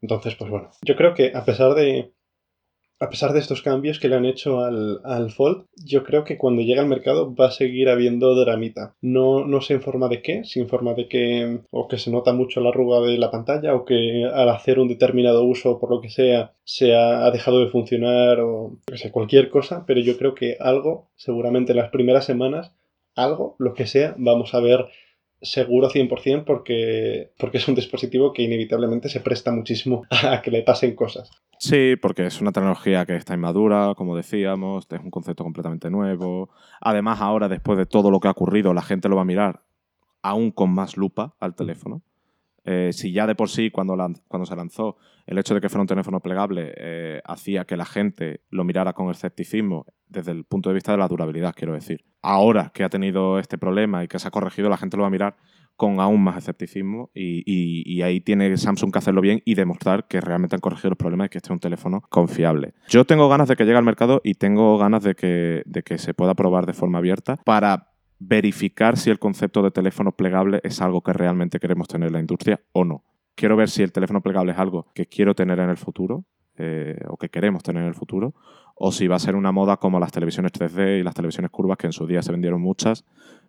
Entonces, 0.00 0.34
pues 0.34 0.50
bueno, 0.50 0.70
yo 0.82 0.96
creo 0.96 1.14
que 1.14 1.32
a 1.34 1.44
pesar 1.44 1.74
de 1.74 2.12
a 3.00 3.08
pesar 3.08 3.32
de 3.32 3.40
estos 3.40 3.62
cambios 3.62 3.98
que 3.98 4.08
le 4.08 4.16
han 4.16 4.26
hecho 4.26 4.60
al, 4.60 5.00
al, 5.04 5.30
Fold, 5.30 5.64
yo 5.86 6.04
creo 6.04 6.22
que 6.22 6.36
cuando 6.36 6.60
llegue 6.60 6.80
al 6.80 6.86
mercado 6.86 7.34
va 7.34 7.46
a 7.46 7.50
seguir 7.50 7.88
habiendo 7.88 8.34
dramita. 8.34 8.94
No, 9.00 9.46
no 9.46 9.62
sé 9.62 9.72
en 9.72 9.80
forma 9.80 10.08
de 10.08 10.20
qué, 10.20 10.44
si 10.44 10.60
en 10.60 10.68
forma 10.68 10.92
de 10.92 11.08
que 11.08 11.60
o 11.70 11.88
que 11.88 11.96
se 11.96 12.10
nota 12.10 12.34
mucho 12.34 12.60
la 12.60 12.68
arruga 12.68 13.00
de 13.00 13.16
la 13.16 13.30
pantalla 13.30 13.74
o 13.74 13.86
que 13.86 14.24
al 14.24 14.50
hacer 14.50 14.78
un 14.78 14.88
determinado 14.88 15.44
uso 15.44 15.80
por 15.80 15.90
lo 15.90 16.02
que 16.02 16.10
sea 16.10 16.52
se 16.62 16.94
ha, 16.94 17.30
dejado 17.30 17.60
de 17.60 17.70
funcionar 17.70 18.40
o 18.40 18.76
sé, 18.94 19.10
cualquier 19.10 19.48
cosa, 19.48 19.84
pero 19.86 20.00
yo 20.00 20.18
creo 20.18 20.34
que 20.34 20.56
algo, 20.60 21.10
seguramente 21.16 21.72
en 21.72 21.78
las 21.78 21.90
primeras 21.90 22.26
semanas, 22.26 22.76
algo, 23.16 23.56
lo 23.58 23.72
que 23.72 23.86
sea, 23.86 24.14
vamos 24.18 24.52
a 24.54 24.60
ver 24.60 24.86
seguro 25.42 25.88
100% 25.88 26.44
porque, 26.44 27.32
porque 27.38 27.58
es 27.58 27.68
un 27.68 27.74
dispositivo 27.74 28.32
que 28.32 28.42
inevitablemente 28.42 29.08
se 29.08 29.20
presta 29.20 29.52
muchísimo 29.52 30.02
a 30.10 30.42
que 30.42 30.50
le 30.50 30.62
pasen 30.62 30.94
cosas. 30.94 31.30
Sí, 31.58 31.96
porque 32.00 32.26
es 32.26 32.40
una 32.40 32.52
tecnología 32.52 33.04
que 33.04 33.16
está 33.16 33.34
inmadura, 33.34 33.94
como 33.94 34.16
decíamos, 34.16 34.86
es 34.90 35.00
un 35.00 35.10
concepto 35.10 35.44
completamente 35.44 35.90
nuevo. 35.90 36.48
Además, 36.80 37.20
ahora, 37.20 37.48
después 37.48 37.76
de 37.76 37.84
todo 37.84 38.10
lo 38.10 38.18
que 38.18 38.28
ha 38.28 38.32
ocurrido, 38.32 38.72
la 38.72 38.82
gente 38.82 39.08
lo 39.08 39.16
va 39.16 39.22
a 39.22 39.26
mirar 39.26 39.60
aún 40.22 40.50
con 40.50 40.70
más 40.70 40.96
lupa 40.96 41.34
al 41.38 41.54
teléfono. 41.54 42.02
Eh, 42.70 42.92
si 42.92 43.10
ya 43.10 43.26
de 43.26 43.34
por 43.34 43.48
sí, 43.48 43.72
cuando, 43.72 43.96
cuando 44.28 44.46
se 44.46 44.54
lanzó, 44.54 44.96
el 45.26 45.38
hecho 45.38 45.54
de 45.54 45.60
que 45.60 45.68
fuera 45.68 45.82
un 45.82 45.88
teléfono 45.88 46.20
plegable 46.20 46.72
eh, 46.76 47.20
hacía 47.24 47.64
que 47.64 47.76
la 47.76 47.84
gente 47.84 48.42
lo 48.48 48.62
mirara 48.62 48.92
con 48.92 49.10
escepticismo 49.10 49.86
desde 50.06 50.30
el 50.30 50.44
punto 50.44 50.70
de 50.70 50.74
vista 50.74 50.92
de 50.92 50.98
la 50.98 51.08
durabilidad, 51.08 51.52
quiero 51.56 51.74
decir. 51.74 52.04
Ahora 52.22 52.70
que 52.72 52.84
ha 52.84 52.88
tenido 52.88 53.40
este 53.40 53.58
problema 53.58 54.04
y 54.04 54.08
que 54.08 54.20
se 54.20 54.28
ha 54.28 54.30
corregido, 54.30 54.68
la 54.68 54.76
gente 54.76 54.96
lo 54.96 55.02
va 55.02 55.08
a 55.08 55.10
mirar 55.10 55.36
con 55.74 55.98
aún 55.98 56.22
más 56.22 56.36
escepticismo 56.36 57.10
y, 57.12 58.02
ahí 58.02 58.20
tiene 58.20 58.56
Samsung 58.56 58.92
que 58.92 58.98
hacerlo 58.98 59.20
bien 59.20 59.40
y 59.44 59.54
demostrar 59.54 60.06
que 60.06 60.20
realmente 60.20 60.54
han 60.54 60.60
corregido 60.60 60.90
los 60.90 60.98
problemas 60.98 61.26
y 61.26 61.28
que 61.30 61.38
este 61.38 61.48
es 61.48 61.52
un 61.52 61.58
teléfono 61.58 62.02
confiable. 62.10 62.74
Yo 62.88 63.04
tengo 63.04 63.28
ganas 63.28 63.48
de 63.48 63.56
que 63.56 63.64
llegue 63.64 63.78
al 63.78 63.84
mercado 63.84 64.20
y 64.22 64.34
tengo 64.34 64.78
ganas 64.78 65.02
de 65.02 65.14
que, 65.14 65.62
de 65.64 65.82
que 65.82 65.98
se 65.98 66.12
pueda 66.14 66.34
probar 66.34 66.66
de 66.66 66.74
forma 66.74 66.98
abierta 66.98 67.36
para 67.44 67.89
verificar 68.20 68.96
si 68.96 69.10
el 69.10 69.18
concepto 69.18 69.62
de 69.62 69.70
teléfono 69.70 70.12
plegable 70.12 70.60
es 70.62 70.80
algo 70.80 71.00
que 71.02 71.12
realmente 71.12 71.58
queremos 71.58 71.88
tener 71.88 72.08
en 72.08 72.12
la 72.12 72.20
industria 72.20 72.60
o 72.72 72.84
no. 72.84 73.02
Quiero 73.34 73.56
ver 73.56 73.70
si 73.70 73.82
el 73.82 73.92
teléfono 73.92 74.20
plegable 74.20 74.52
es 74.52 74.58
algo 74.58 74.86
que 74.94 75.06
quiero 75.06 75.34
tener 75.34 75.58
en 75.58 75.70
el 75.70 75.78
futuro 75.78 76.24
eh, 76.58 76.98
o 77.08 77.16
que 77.16 77.30
queremos 77.30 77.62
tener 77.62 77.82
en 77.82 77.88
el 77.88 77.94
futuro, 77.94 78.34
o 78.74 78.92
si 78.92 79.08
va 79.08 79.16
a 79.16 79.20
ser 79.20 79.34
una 79.34 79.50
moda 79.50 79.78
como 79.78 79.98
las 79.98 80.12
televisiones 80.12 80.52
3D 80.52 81.00
y 81.00 81.02
las 81.02 81.14
televisiones 81.14 81.50
curvas, 81.50 81.78
que 81.78 81.86
en 81.86 81.94
su 81.94 82.06
día 82.06 82.22
se 82.22 82.32
vendieron 82.32 82.60
muchas, 82.60 83.06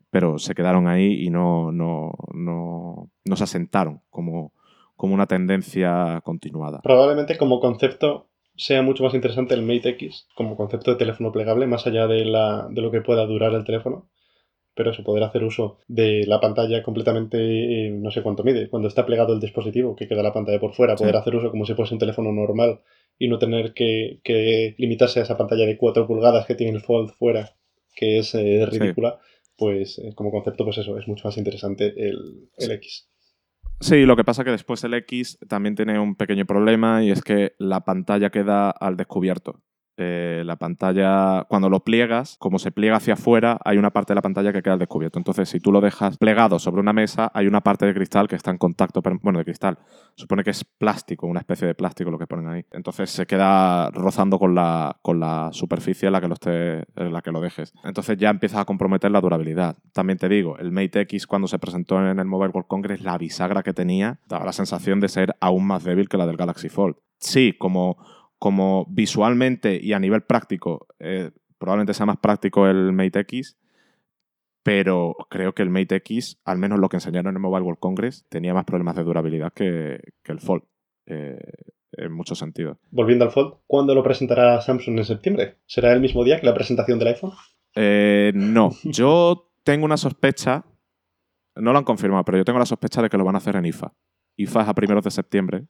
pero 0.09 0.39
se 0.39 0.55
quedaron 0.55 0.87
ahí 0.87 1.25
y 1.25 1.29
no, 1.29 1.73
no, 1.73 2.13
no, 2.33 3.09
no 3.25 3.35
se 3.35 3.43
asentaron 3.43 4.01
como, 4.09 4.53
como 4.95 5.13
una 5.13 5.25
tendencia 5.25 6.21
continuada. 6.23 6.79
Probablemente 6.81 7.37
como 7.37 7.59
concepto 7.59 8.29
sea 8.55 8.81
mucho 8.81 9.03
más 9.03 9.13
interesante 9.13 9.55
el 9.55 9.63
Mate 9.63 9.89
X 9.89 10.27
como 10.35 10.55
concepto 10.55 10.91
de 10.91 10.97
teléfono 10.97 11.33
plegable, 11.33 11.67
más 11.67 11.87
allá 11.87 12.07
de, 12.07 12.23
la, 12.23 12.67
de 12.69 12.81
lo 12.81 12.91
que 12.91 13.01
pueda 13.01 13.25
durar 13.25 13.53
el 13.53 13.65
teléfono. 13.65 14.07
Pero 14.73 14.91
eso, 14.91 15.03
poder 15.03 15.23
hacer 15.23 15.43
uso 15.43 15.77
de 15.87 16.25
la 16.25 16.39
pantalla 16.39 16.81
completamente, 16.81 17.37
eh, 17.37 17.91
no 17.91 18.09
sé 18.09 18.21
cuánto 18.23 18.43
mide, 18.43 18.69
cuando 18.69 18.87
está 18.87 19.05
plegado 19.05 19.33
el 19.33 19.39
dispositivo, 19.39 19.95
que 19.95 20.07
queda 20.07 20.23
la 20.23 20.33
pantalla 20.33 20.59
por 20.59 20.73
fuera, 20.73 20.95
poder 20.95 21.17
hacer 21.17 21.35
uso 21.35 21.51
como 21.51 21.65
si 21.65 21.73
fuese 21.73 21.93
un 21.93 21.99
teléfono 21.99 22.31
normal 22.31 22.79
y 23.19 23.27
no 23.27 23.37
tener 23.37 23.73
que, 23.73 24.19
que, 24.23 24.75
limitarse 24.77 25.19
a 25.19 25.23
esa 25.23 25.37
pantalla 25.37 25.65
de 25.65 25.77
4 25.77 26.07
pulgadas 26.07 26.45
que 26.45 26.55
tiene 26.55 26.73
el 26.73 26.81
Fold 26.81 27.11
fuera, 27.11 27.53
que 27.95 28.19
es 28.19 28.33
eh, 28.33 28.65
ridícula 28.65 29.19
pues 29.61 29.99
eh, 29.99 30.15
como 30.15 30.31
concepto, 30.31 30.65
pues 30.65 30.79
eso, 30.79 30.97
es 30.97 31.07
mucho 31.07 31.27
más 31.27 31.37
interesante 31.37 31.93
el, 31.95 32.49
el 32.57 32.71
X. 32.71 33.07
Sí, 33.79 34.05
lo 34.05 34.15
que 34.15 34.23
pasa 34.23 34.41
es 34.41 34.45
que 34.45 34.51
después 34.51 34.83
el 34.83 34.95
X 34.95 35.37
también 35.47 35.75
tiene 35.75 35.99
un 35.99 36.15
pequeño 36.15 36.45
problema 36.45 37.03
y 37.03 37.11
es 37.11 37.21
que 37.21 37.53
la 37.59 37.81
pantalla 37.81 38.31
queda 38.31 38.71
al 38.71 38.97
descubierto. 38.97 39.61
Eh, 40.03 40.43
la 40.45 40.55
pantalla, 40.55 41.45
cuando 41.47 41.69
lo 41.69 41.81
pliegas, 41.81 42.35
como 42.39 42.57
se 42.57 42.71
pliega 42.71 42.95
hacia 42.95 43.13
afuera, 43.13 43.59
hay 43.63 43.77
una 43.77 43.91
parte 43.91 44.13
de 44.13 44.15
la 44.15 44.23
pantalla 44.23 44.51
que 44.51 44.63
queda 44.63 44.77
descubierto. 44.77 45.19
Entonces, 45.19 45.47
si 45.47 45.59
tú 45.59 45.71
lo 45.71 45.79
dejas 45.79 46.17
plegado 46.17 46.57
sobre 46.57 46.81
una 46.81 46.91
mesa, 46.91 47.29
hay 47.35 47.45
una 47.45 47.61
parte 47.61 47.85
de 47.85 47.93
cristal 47.93 48.27
que 48.27 48.35
está 48.35 48.49
en 48.49 48.57
contacto, 48.57 49.01
bueno, 49.21 49.37
de 49.37 49.45
cristal. 49.45 49.77
Supone 50.15 50.43
que 50.43 50.49
es 50.49 50.63
plástico, 50.63 51.27
una 51.27 51.41
especie 51.41 51.67
de 51.67 51.75
plástico 51.75 52.09
lo 52.09 52.17
que 52.17 52.25
ponen 52.25 52.47
ahí. 52.47 52.65
Entonces 52.71 53.11
se 53.11 53.27
queda 53.27 53.91
rozando 53.91 54.39
con 54.39 54.55
la, 54.55 54.97
con 55.03 55.19
la 55.19 55.49
superficie 55.51 56.07
en 56.07 56.13
la, 56.13 56.21
que 56.21 56.27
lo 56.27 56.33
esté, 56.33 56.79
en 56.95 57.13
la 57.13 57.21
que 57.21 57.31
lo 57.31 57.39
dejes. 57.39 57.71
Entonces 57.83 58.17
ya 58.17 58.31
empiezas 58.31 58.61
a 58.61 58.65
comprometer 58.65 59.11
la 59.11 59.21
durabilidad. 59.21 59.77
También 59.93 60.17
te 60.17 60.27
digo, 60.27 60.57
el 60.57 60.71
Mate 60.71 61.01
X 61.01 61.27
cuando 61.27 61.47
se 61.47 61.59
presentó 61.59 61.99
en 61.99 62.17
el 62.17 62.25
Mobile 62.25 62.51
World 62.51 62.67
Congress, 62.67 63.01
la 63.01 63.19
bisagra 63.19 63.61
que 63.61 63.73
tenía 63.73 64.19
daba 64.27 64.45
la 64.45 64.53
sensación 64.53 64.99
de 64.99 65.09
ser 65.09 65.35
aún 65.39 65.67
más 65.67 65.83
débil 65.83 66.09
que 66.09 66.17
la 66.17 66.25
del 66.25 66.37
Galaxy 66.37 66.69
Fold. 66.69 66.95
Sí, 67.19 67.53
como 67.59 67.97
como 68.41 68.87
visualmente 68.89 69.79
y 69.79 69.93
a 69.93 69.99
nivel 69.99 70.23
práctico, 70.23 70.87
eh, 70.97 71.29
probablemente 71.59 71.93
sea 71.93 72.07
más 72.07 72.17
práctico 72.17 72.65
el 72.65 72.91
Mate 72.91 73.19
X, 73.19 73.55
pero 74.63 75.15
creo 75.29 75.53
que 75.53 75.61
el 75.61 75.69
Mate 75.69 75.97
X, 75.97 76.41
al 76.43 76.57
menos 76.57 76.79
lo 76.79 76.89
que 76.89 76.97
enseñaron 76.97 77.29
en 77.29 77.35
el 77.35 77.41
Mobile 77.43 77.61
World 77.61 77.79
Congress, 77.79 78.25
tenía 78.29 78.55
más 78.55 78.65
problemas 78.65 78.95
de 78.95 79.03
durabilidad 79.03 79.53
que, 79.53 79.99
el 80.25 80.39
Fold, 80.39 80.63
eh, 81.05 81.37
en 81.91 82.11
muchos 82.11 82.39
sentidos. 82.39 82.79
Volviendo 82.89 83.25
al 83.25 83.31
Fold, 83.31 83.57
¿cuándo 83.67 83.93
lo 83.93 84.01
presentará 84.01 84.59
Samsung 84.59 84.97
en 84.97 85.05
septiembre? 85.05 85.57
¿Será 85.67 85.93
el 85.93 86.01
mismo 86.01 86.23
día 86.23 86.39
que 86.39 86.47
la 86.47 86.55
presentación 86.55 86.97
del 86.97 87.09
iPhone? 87.09 87.33
Eh, 87.75 88.31
no, 88.33 88.71
yo 88.85 89.51
tengo 89.63 89.85
una 89.85 89.97
sospecha, 89.97 90.65
no 91.57 91.73
lo 91.73 91.77
han 91.77 91.85
confirmado, 91.85 92.25
pero 92.25 92.39
yo 92.39 92.43
tengo 92.43 92.57
la 92.57 92.65
sospecha 92.65 93.03
de 93.03 93.09
que 93.09 93.19
lo 93.19 93.23
van 93.23 93.35
a 93.35 93.37
hacer 93.37 93.55
en 93.55 93.67
IFA. 93.67 93.93
IFA 94.35 94.61
es 94.63 94.67
a 94.67 94.73
primeros 94.73 95.03
de 95.03 95.11
septiembre 95.11 95.67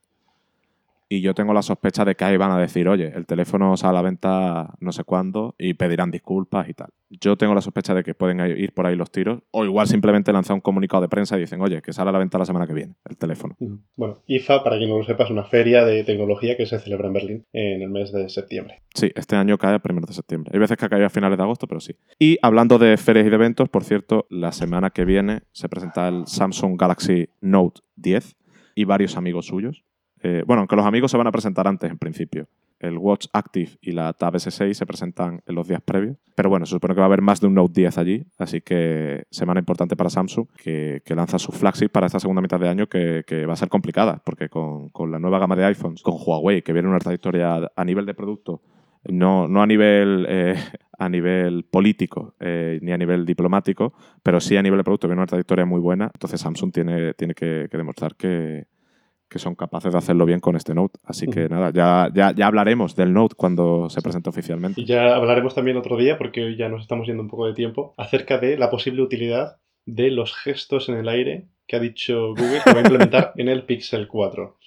y 1.11 1.19
yo 1.19 1.33
tengo 1.33 1.53
la 1.53 1.61
sospecha 1.61 2.05
de 2.05 2.15
que 2.15 2.23
ahí 2.23 2.37
van 2.37 2.51
a 2.51 2.57
decir, 2.57 2.87
oye, 2.87 3.11
el 3.13 3.25
teléfono 3.25 3.75
sale 3.75 3.89
a 3.89 3.93
la 3.95 4.01
venta 4.01 4.75
no 4.79 4.93
sé 4.93 5.03
cuándo 5.03 5.55
y 5.57 5.73
pedirán 5.73 6.09
disculpas 6.09 6.69
y 6.69 6.73
tal. 6.73 6.87
Yo 7.09 7.35
tengo 7.35 7.53
la 7.53 7.59
sospecha 7.59 7.93
de 7.93 8.01
que 8.01 8.15
pueden 8.15 8.39
ir 8.57 8.73
por 8.73 8.87
ahí 8.87 8.95
los 8.95 9.11
tiros 9.11 9.41
o 9.51 9.65
igual 9.65 9.87
simplemente 9.87 10.31
lanzar 10.31 10.53
un 10.53 10.61
comunicado 10.61 11.01
de 11.01 11.09
prensa 11.09 11.35
y 11.35 11.41
dicen, 11.41 11.59
oye, 11.59 11.81
que 11.81 11.91
sale 11.91 12.11
a 12.11 12.13
la 12.13 12.19
venta 12.19 12.37
la 12.37 12.45
semana 12.45 12.65
que 12.65 12.73
viene 12.73 12.95
el 13.09 13.17
teléfono. 13.17 13.57
Bueno, 13.97 14.19
IFA, 14.25 14.63
para 14.63 14.77
quien 14.77 14.89
no 14.89 14.99
lo 14.99 15.03
sepa, 15.03 15.25
es 15.25 15.31
una 15.31 15.43
feria 15.43 15.83
de 15.83 16.05
tecnología 16.05 16.55
que 16.55 16.65
se 16.65 16.79
celebra 16.79 17.07
en 17.07 17.13
Berlín 17.13 17.45
en 17.51 17.81
el 17.81 17.89
mes 17.89 18.13
de 18.13 18.29
septiembre. 18.29 18.81
Sí, 18.95 19.11
este 19.13 19.35
año 19.35 19.57
cae 19.57 19.75
a 19.75 19.79
primeros 19.79 20.07
de 20.07 20.13
septiembre. 20.13 20.51
Hay 20.53 20.61
veces 20.61 20.77
que 20.77 20.87
cae 20.87 21.03
a 21.03 21.09
finales 21.09 21.37
de 21.37 21.43
agosto, 21.43 21.67
pero 21.67 21.81
sí. 21.81 21.93
Y 22.19 22.37
hablando 22.41 22.79
de 22.79 22.95
ferias 22.95 23.27
y 23.27 23.29
de 23.29 23.35
eventos, 23.35 23.67
por 23.67 23.83
cierto, 23.83 24.27
la 24.29 24.53
semana 24.53 24.91
que 24.91 25.03
viene 25.03 25.41
se 25.51 25.67
presenta 25.67 26.07
el 26.07 26.25
Samsung 26.25 26.79
Galaxy 26.79 27.27
Note 27.41 27.81
10 27.97 28.37
y 28.75 28.85
varios 28.85 29.17
amigos 29.17 29.47
suyos. 29.47 29.83
Eh, 30.23 30.43
bueno, 30.45 30.61
aunque 30.61 30.75
los 30.75 30.85
amigos 30.85 31.11
se 31.11 31.17
van 31.17 31.27
a 31.27 31.31
presentar 31.31 31.67
antes 31.67 31.89
en 31.89 31.97
principio. 31.97 32.47
El 32.79 32.97
Watch 32.97 33.27
Active 33.33 33.71
y 33.81 33.91
la 33.91 34.13
Tab 34.13 34.33
S6 34.33 34.73
se 34.73 34.85
presentan 34.85 35.41
en 35.45 35.55
los 35.55 35.67
días 35.67 35.81
previos. 35.81 36.17
Pero 36.35 36.49
bueno, 36.49 36.65
se 36.65 36.71
supone 36.71 36.93
que 36.95 36.99
va 36.99 37.05
a 37.05 37.07
haber 37.07 37.21
más 37.21 37.39
de 37.39 37.47
un 37.47 37.53
Note 37.53 37.73
10 37.81 37.97
allí, 37.97 38.25
así 38.39 38.61
que 38.61 39.25
semana 39.29 39.59
importante 39.59 39.95
para 39.95 40.09
Samsung, 40.09 40.47
que, 40.57 41.01
lanza 41.07 41.37
su 41.37 41.51
flagship 41.51 41.89
para 41.89 42.07
esta 42.07 42.19
segunda 42.19 42.41
mitad 42.41 42.59
de 42.59 42.69
año, 42.69 42.87
que, 42.87 43.45
va 43.47 43.53
a 43.53 43.57
ser 43.57 43.69
complicada, 43.69 44.21
porque 44.25 44.49
con, 44.49 44.89
la 45.11 45.19
nueva 45.19 45.37
gama 45.37 45.55
de 45.55 45.65
iPhones, 45.65 46.01
con 46.01 46.15
Huawei, 46.17 46.63
que 46.63 46.73
viene 46.73 46.87
una 46.87 46.99
trayectoria 46.99 47.71
a 47.75 47.85
nivel 47.85 48.05
de 48.05 48.15
producto, 48.15 48.61
no, 49.03 49.45
a, 49.61 49.67
nivel, 49.67 50.25
eh, 50.29 50.55
a 50.97 51.09
nivel 51.09 51.65
político 51.65 52.35
eh, 52.39 52.79
ni 52.81 52.91
a 52.91 52.97
nivel 52.97 53.25
diplomático, 53.25 53.93
pero 54.23 54.39
sí 54.39 54.57
a 54.57 54.61
nivel 54.63 54.77
de 54.77 54.83
producto, 54.83 55.07
viene 55.07 55.21
una 55.21 55.27
trayectoria 55.27 55.65
muy 55.65 55.79
buena. 55.79 56.09
Entonces 56.13 56.41
Samsung 56.41 56.71
tiene, 56.71 57.13
tiene 57.13 57.33
que 57.35 57.67
demostrar 57.71 58.15
que, 58.15 58.65
que 59.31 59.39
son 59.39 59.55
capaces 59.55 59.93
de 59.93 59.97
hacerlo 59.97 60.25
bien 60.25 60.41
con 60.41 60.57
este 60.57 60.75
Note. 60.75 60.99
Así 61.05 61.25
que 61.27 61.47
nada, 61.47 61.71
ya, 61.71 62.09
ya, 62.13 62.35
ya, 62.35 62.47
hablaremos 62.47 62.95
del 62.95 63.13
Note 63.13 63.35
cuando 63.35 63.89
se 63.89 64.01
presente 64.01 64.29
oficialmente. 64.29 64.81
Y 64.81 64.85
ya 64.85 65.15
hablaremos 65.15 65.55
también 65.55 65.77
otro 65.77 65.95
día, 65.95 66.17
porque 66.17 66.43
hoy 66.43 66.57
ya 66.57 66.67
nos 66.67 66.81
estamos 66.81 67.07
yendo 67.07 67.23
un 67.23 67.29
poco 67.29 67.47
de 67.47 67.53
tiempo, 67.53 67.93
acerca 67.97 68.37
de 68.37 68.57
la 68.57 68.69
posible 68.69 69.01
utilidad 69.01 69.57
de 69.85 70.11
los 70.11 70.35
gestos 70.35 70.89
en 70.89 70.95
el 70.95 71.07
aire 71.07 71.47
que 71.65 71.77
ha 71.77 71.79
dicho 71.79 72.35
Google 72.35 72.59
que 72.65 72.73
va 72.73 72.79
a 72.79 72.81
implementar 72.81 73.31
en 73.37 73.47
el 73.47 73.63
Pixel 73.63 74.09
4. 74.09 74.57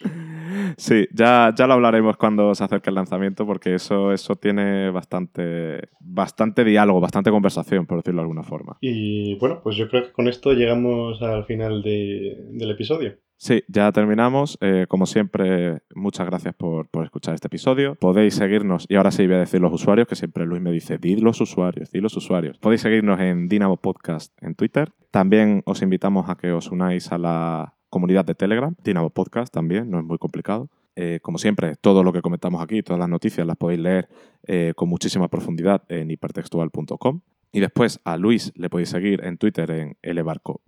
Sí, 0.78 1.06
ya, 1.12 1.52
ya 1.54 1.66
lo 1.66 1.74
hablaremos 1.74 2.16
cuando 2.16 2.54
se 2.54 2.64
acerque 2.64 2.88
el 2.88 2.94
lanzamiento, 2.94 3.44
porque 3.44 3.74
eso, 3.74 4.10
eso 4.12 4.36
tiene 4.36 4.90
bastante, 4.90 5.90
bastante 6.00 6.64
diálogo, 6.64 7.00
bastante 7.00 7.30
conversación, 7.30 7.84
por 7.84 7.98
decirlo 7.98 8.22
de 8.22 8.24
alguna 8.24 8.42
forma. 8.42 8.78
Y 8.80 9.34
bueno, 9.34 9.60
pues 9.62 9.76
yo 9.76 9.86
creo 9.90 10.04
que 10.04 10.12
con 10.12 10.28
esto 10.28 10.54
llegamos 10.54 11.20
al 11.20 11.44
final 11.44 11.82
del 11.82 12.70
episodio. 12.70 13.18
Sí, 13.36 13.62
ya 13.68 13.90
terminamos. 13.92 14.56
Eh, 14.60 14.86
como 14.88 15.06
siempre, 15.06 15.82
muchas 15.94 16.26
gracias 16.26 16.54
por, 16.54 16.88
por, 16.88 17.04
escuchar 17.04 17.34
este 17.34 17.48
episodio. 17.48 17.94
Podéis 17.96 18.34
seguirnos, 18.34 18.86
y 18.88 18.94
ahora 18.94 19.10
sí 19.10 19.26
voy 19.26 19.36
a 19.36 19.40
decir 19.40 19.60
los 19.60 19.72
usuarios, 19.72 20.06
que 20.06 20.14
siempre 20.14 20.46
Luis 20.46 20.62
me 20.62 20.70
dice, 20.70 20.98
di 20.98 21.16
los 21.16 21.40
usuarios, 21.40 21.90
di 21.90 22.00
los 22.00 22.16
usuarios. 22.16 22.58
Podéis 22.58 22.80
seguirnos 22.80 23.20
en 23.20 23.48
Dynamo 23.48 23.76
Podcast 23.76 24.32
en 24.40 24.54
Twitter. 24.54 24.92
También 25.10 25.62
os 25.66 25.82
invitamos 25.82 26.28
a 26.30 26.36
que 26.36 26.52
os 26.52 26.70
unáis 26.70 27.12
a 27.12 27.18
la 27.18 27.74
comunidad 27.90 28.24
de 28.24 28.34
Telegram, 28.34 28.74
Dynamo 28.82 29.10
Podcast 29.10 29.52
también, 29.52 29.90
no 29.90 29.98
es 29.98 30.04
muy 30.04 30.18
complicado. 30.18 30.70
Eh, 30.96 31.18
como 31.22 31.38
siempre, 31.38 31.76
todo 31.76 32.02
lo 32.02 32.12
que 32.12 32.22
comentamos 32.22 32.62
aquí, 32.62 32.82
todas 32.82 33.00
las 33.00 33.08
noticias 33.08 33.46
las 33.46 33.56
podéis 33.56 33.80
leer 33.80 34.08
eh, 34.46 34.72
con 34.76 34.88
muchísima 34.88 35.28
profundidad 35.28 35.82
en 35.88 36.10
hipertextual.com. 36.10 37.20
Y 37.52 37.60
después 37.60 38.00
a 38.04 38.16
Luis 38.16 38.52
le 38.56 38.68
podéis 38.68 38.88
seguir 38.88 39.24
en 39.24 39.38
Twitter 39.38 39.70
en 39.70 39.96
lbarcob, 40.02 40.60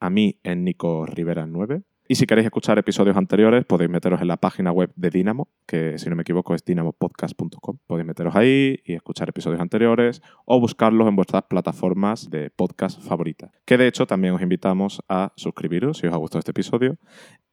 a 0.00 0.10
mí 0.10 0.40
en 0.42 0.64
Nico 0.64 1.06
Rivera 1.06 1.46
9. 1.46 1.82
Y 2.08 2.14
si 2.14 2.26
queréis 2.26 2.46
escuchar 2.46 2.78
episodios 2.78 3.16
anteriores, 3.16 3.64
podéis 3.64 3.90
meteros 3.90 4.20
en 4.20 4.28
la 4.28 4.36
página 4.36 4.70
web 4.70 4.92
de 4.94 5.10
Dynamo, 5.10 5.48
que 5.66 5.98
si 5.98 6.08
no 6.08 6.14
me 6.14 6.22
equivoco 6.22 6.54
es 6.54 6.64
dynamopodcast.com. 6.64 7.78
Podéis 7.84 8.06
meteros 8.06 8.36
ahí 8.36 8.78
y 8.84 8.94
escuchar 8.94 9.28
episodios 9.28 9.60
anteriores 9.60 10.22
o 10.44 10.60
buscarlos 10.60 11.08
en 11.08 11.16
vuestras 11.16 11.42
plataformas 11.44 12.30
de 12.30 12.50
podcast 12.50 13.02
favoritas. 13.02 13.50
Que 13.64 13.76
de 13.76 13.88
hecho 13.88 14.06
también 14.06 14.34
os 14.34 14.42
invitamos 14.42 15.02
a 15.08 15.32
suscribiros 15.36 15.98
si 15.98 16.06
os 16.06 16.14
ha 16.14 16.16
gustado 16.16 16.38
este 16.38 16.52
episodio 16.52 16.96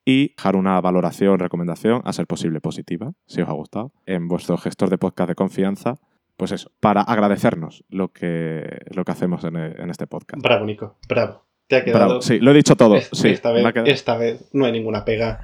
y 0.06 0.36
dejar 0.36 0.56
una 0.56 0.80
valoración, 0.82 1.40
recomendación, 1.40 2.02
a 2.06 2.14
ser 2.14 2.28
posible 2.28 2.62
positiva, 2.62 3.14
si 3.26 3.42
os 3.42 3.50
ha 3.50 3.54
gustado, 3.54 3.92
en 4.06 4.28
vuestro 4.28 4.58
gestor 4.58 4.92
de 4.92 5.00
podcast 5.00 5.30
de 5.30 5.36
confianza. 5.36 6.00
Pues 6.38 6.52
eso, 6.52 6.72
para 6.80 7.02
agradecernos 7.02 7.84
lo 7.90 8.12
que, 8.12 8.82
lo 8.92 9.04
que 9.06 9.12
hacemos 9.12 9.44
en 9.44 9.90
este 9.90 10.08
podcast. 10.08 10.42
Bravo, 10.44 10.66
Nico, 10.66 10.98
bravo. 11.08 11.53
Te 11.68 11.78
ha 11.78 11.84
quedado. 11.84 12.22
sí, 12.22 12.40
lo 12.40 12.52
he 12.52 12.54
dicho 12.54 12.76
todo. 12.76 13.00
sí, 13.12 13.30
esta, 13.30 13.52
vez, 13.52 13.66
esta 13.86 14.18
vez 14.18 14.50
no 14.54 14.66
hay 14.66 14.72
ninguna 14.72 15.06
pega. 15.06 15.42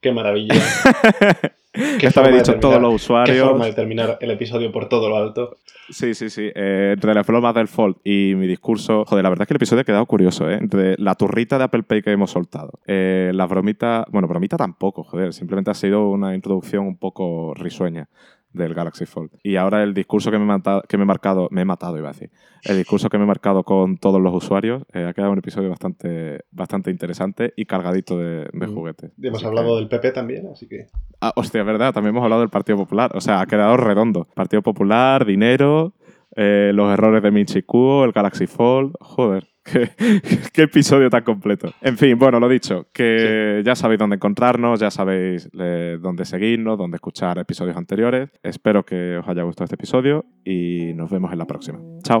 Qué 0.00 0.12
maravilla. 0.12 0.54
¿Qué 1.72 2.06
esta 2.06 2.22
vez 2.22 2.32
he 2.32 2.36
dicho 2.38 2.58
todos 2.58 2.80
los 2.80 2.94
usuarios. 2.94 3.36
Qué 3.36 3.44
forma 3.44 3.66
de 3.66 3.72
terminar 3.74 4.18
el 4.20 4.30
episodio 4.32 4.72
por 4.72 4.88
todo 4.88 5.08
lo 5.08 5.16
alto. 5.16 5.58
Sí, 5.90 6.14
sí, 6.14 6.28
sí. 6.28 6.50
Eh, 6.54 6.92
entre 6.94 7.14
las 7.14 7.26
bromas 7.26 7.54
del 7.54 7.68
Fold 7.68 7.96
y 8.02 8.34
mi 8.34 8.46
discurso. 8.46 9.04
Joder, 9.04 9.22
la 9.22 9.28
verdad 9.28 9.42
es 9.42 9.48
que 9.48 9.54
el 9.54 9.58
episodio 9.58 9.82
ha 9.82 9.84
quedado 9.84 10.06
curioso, 10.06 10.50
¿eh? 10.50 10.58
Entre 10.60 10.96
la 10.98 11.14
turrita 11.14 11.58
de 11.58 11.64
Apple 11.64 11.84
Pay 11.84 12.02
que 12.02 12.10
hemos 12.10 12.32
soltado. 12.32 12.80
Eh, 12.86 13.30
la 13.34 13.46
bromita. 13.46 14.04
Bueno, 14.10 14.26
bromita 14.26 14.56
tampoco, 14.56 15.04
joder. 15.04 15.32
Simplemente 15.32 15.70
ha 15.70 15.74
sido 15.74 16.08
una 16.08 16.34
introducción 16.34 16.86
un 16.86 16.96
poco 16.96 17.54
risueña 17.54 18.08
del 18.52 18.74
Galaxy 18.74 19.06
Fold. 19.06 19.30
Y 19.42 19.56
ahora 19.56 19.82
el 19.82 19.94
discurso 19.94 20.30
que 20.30 20.38
me, 20.38 20.44
he 20.44 20.46
matado, 20.46 20.82
que 20.88 20.96
me 20.96 21.04
he 21.04 21.06
marcado, 21.06 21.48
me 21.50 21.62
he 21.62 21.64
matado 21.64 21.98
iba 21.98 22.08
a 22.08 22.12
decir, 22.12 22.30
el 22.64 22.76
discurso 22.76 23.08
que 23.08 23.18
me 23.18 23.24
he 23.24 23.26
marcado 23.26 23.64
con 23.64 23.96
todos 23.96 24.20
los 24.20 24.34
usuarios, 24.34 24.82
eh, 24.92 25.04
ha 25.04 25.12
quedado 25.12 25.32
un 25.32 25.38
episodio 25.38 25.70
bastante, 25.70 26.44
bastante 26.50 26.90
interesante 26.90 27.52
y 27.56 27.66
cargadito 27.66 28.18
de, 28.18 28.48
de 28.52 28.66
mm. 28.66 28.74
juguetes. 28.74 29.12
Y 29.18 29.28
hemos 29.28 29.44
hablado 29.44 29.76
del 29.76 29.88
PP 29.88 30.12
también, 30.12 30.48
así 30.48 30.66
que... 30.66 30.86
Ah, 31.20 31.32
hostia, 31.36 31.62
verdad, 31.62 31.92
también 31.92 32.14
hemos 32.14 32.24
hablado 32.24 32.40
del 32.40 32.50
Partido 32.50 32.78
Popular, 32.78 33.12
o 33.14 33.20
sea, 33.20 33.40
ha 33.40 33.46
quedado 33.46 33.76
redondo. 33.76 34.26
Partido 34.34 34.62
Popular, 34.62 35.24
dinero, 35.24 35.94
eh, 36.36 36.72
los 36.74 36.92
errores 36.92 37.22
de 37.22 37.30
Minchi 37.30 37.64
el 38.04 38.12
Galaxy 38.12 38.46
Fold, 38.46 38.94
joder. 39.00 39.49
¿Qué, 40.52 40.62
episodio 40.62 41.10
tan 41.10 41.22
completo. 41.22 41.72
En 41.80 41.96
fin, 41.98 42.18
bueno, 42.18 42.40
lo 42.40 42.48
dicho, 42.48 42.88
que 42.92 43.62
ya 43.64 43.74
sabéis 43.74 43.98
dónde 43.98 44.16
encontrarnos, 44.16 44.80
ya 44.80 44.90
sabéis 44.90 45.48
eh, 45.58 45.98
dónde 46.00 46.24
seguirnos, 46.24 46.78
dónde 46.78 46.96
escuchar 46.96 47.38
episodios 47.38 47.76
anteriores. 47.76 48.30
Espero 48.42 48.84
que 48.84 49.18
os 49.18 49.28
haya 49.28 49.42
gustado 49.42 49.64
este 49.64 49.76
episodio 49.76 50.24
y 50.44 50.92
nos 50.94 51.10
vemos 51.10 51.32
en 51.32 51.38
la 51.38 51.46
próxima. 51.46 51.78
Chao. 52.02 52.20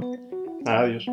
Adiós. 0.66 1.06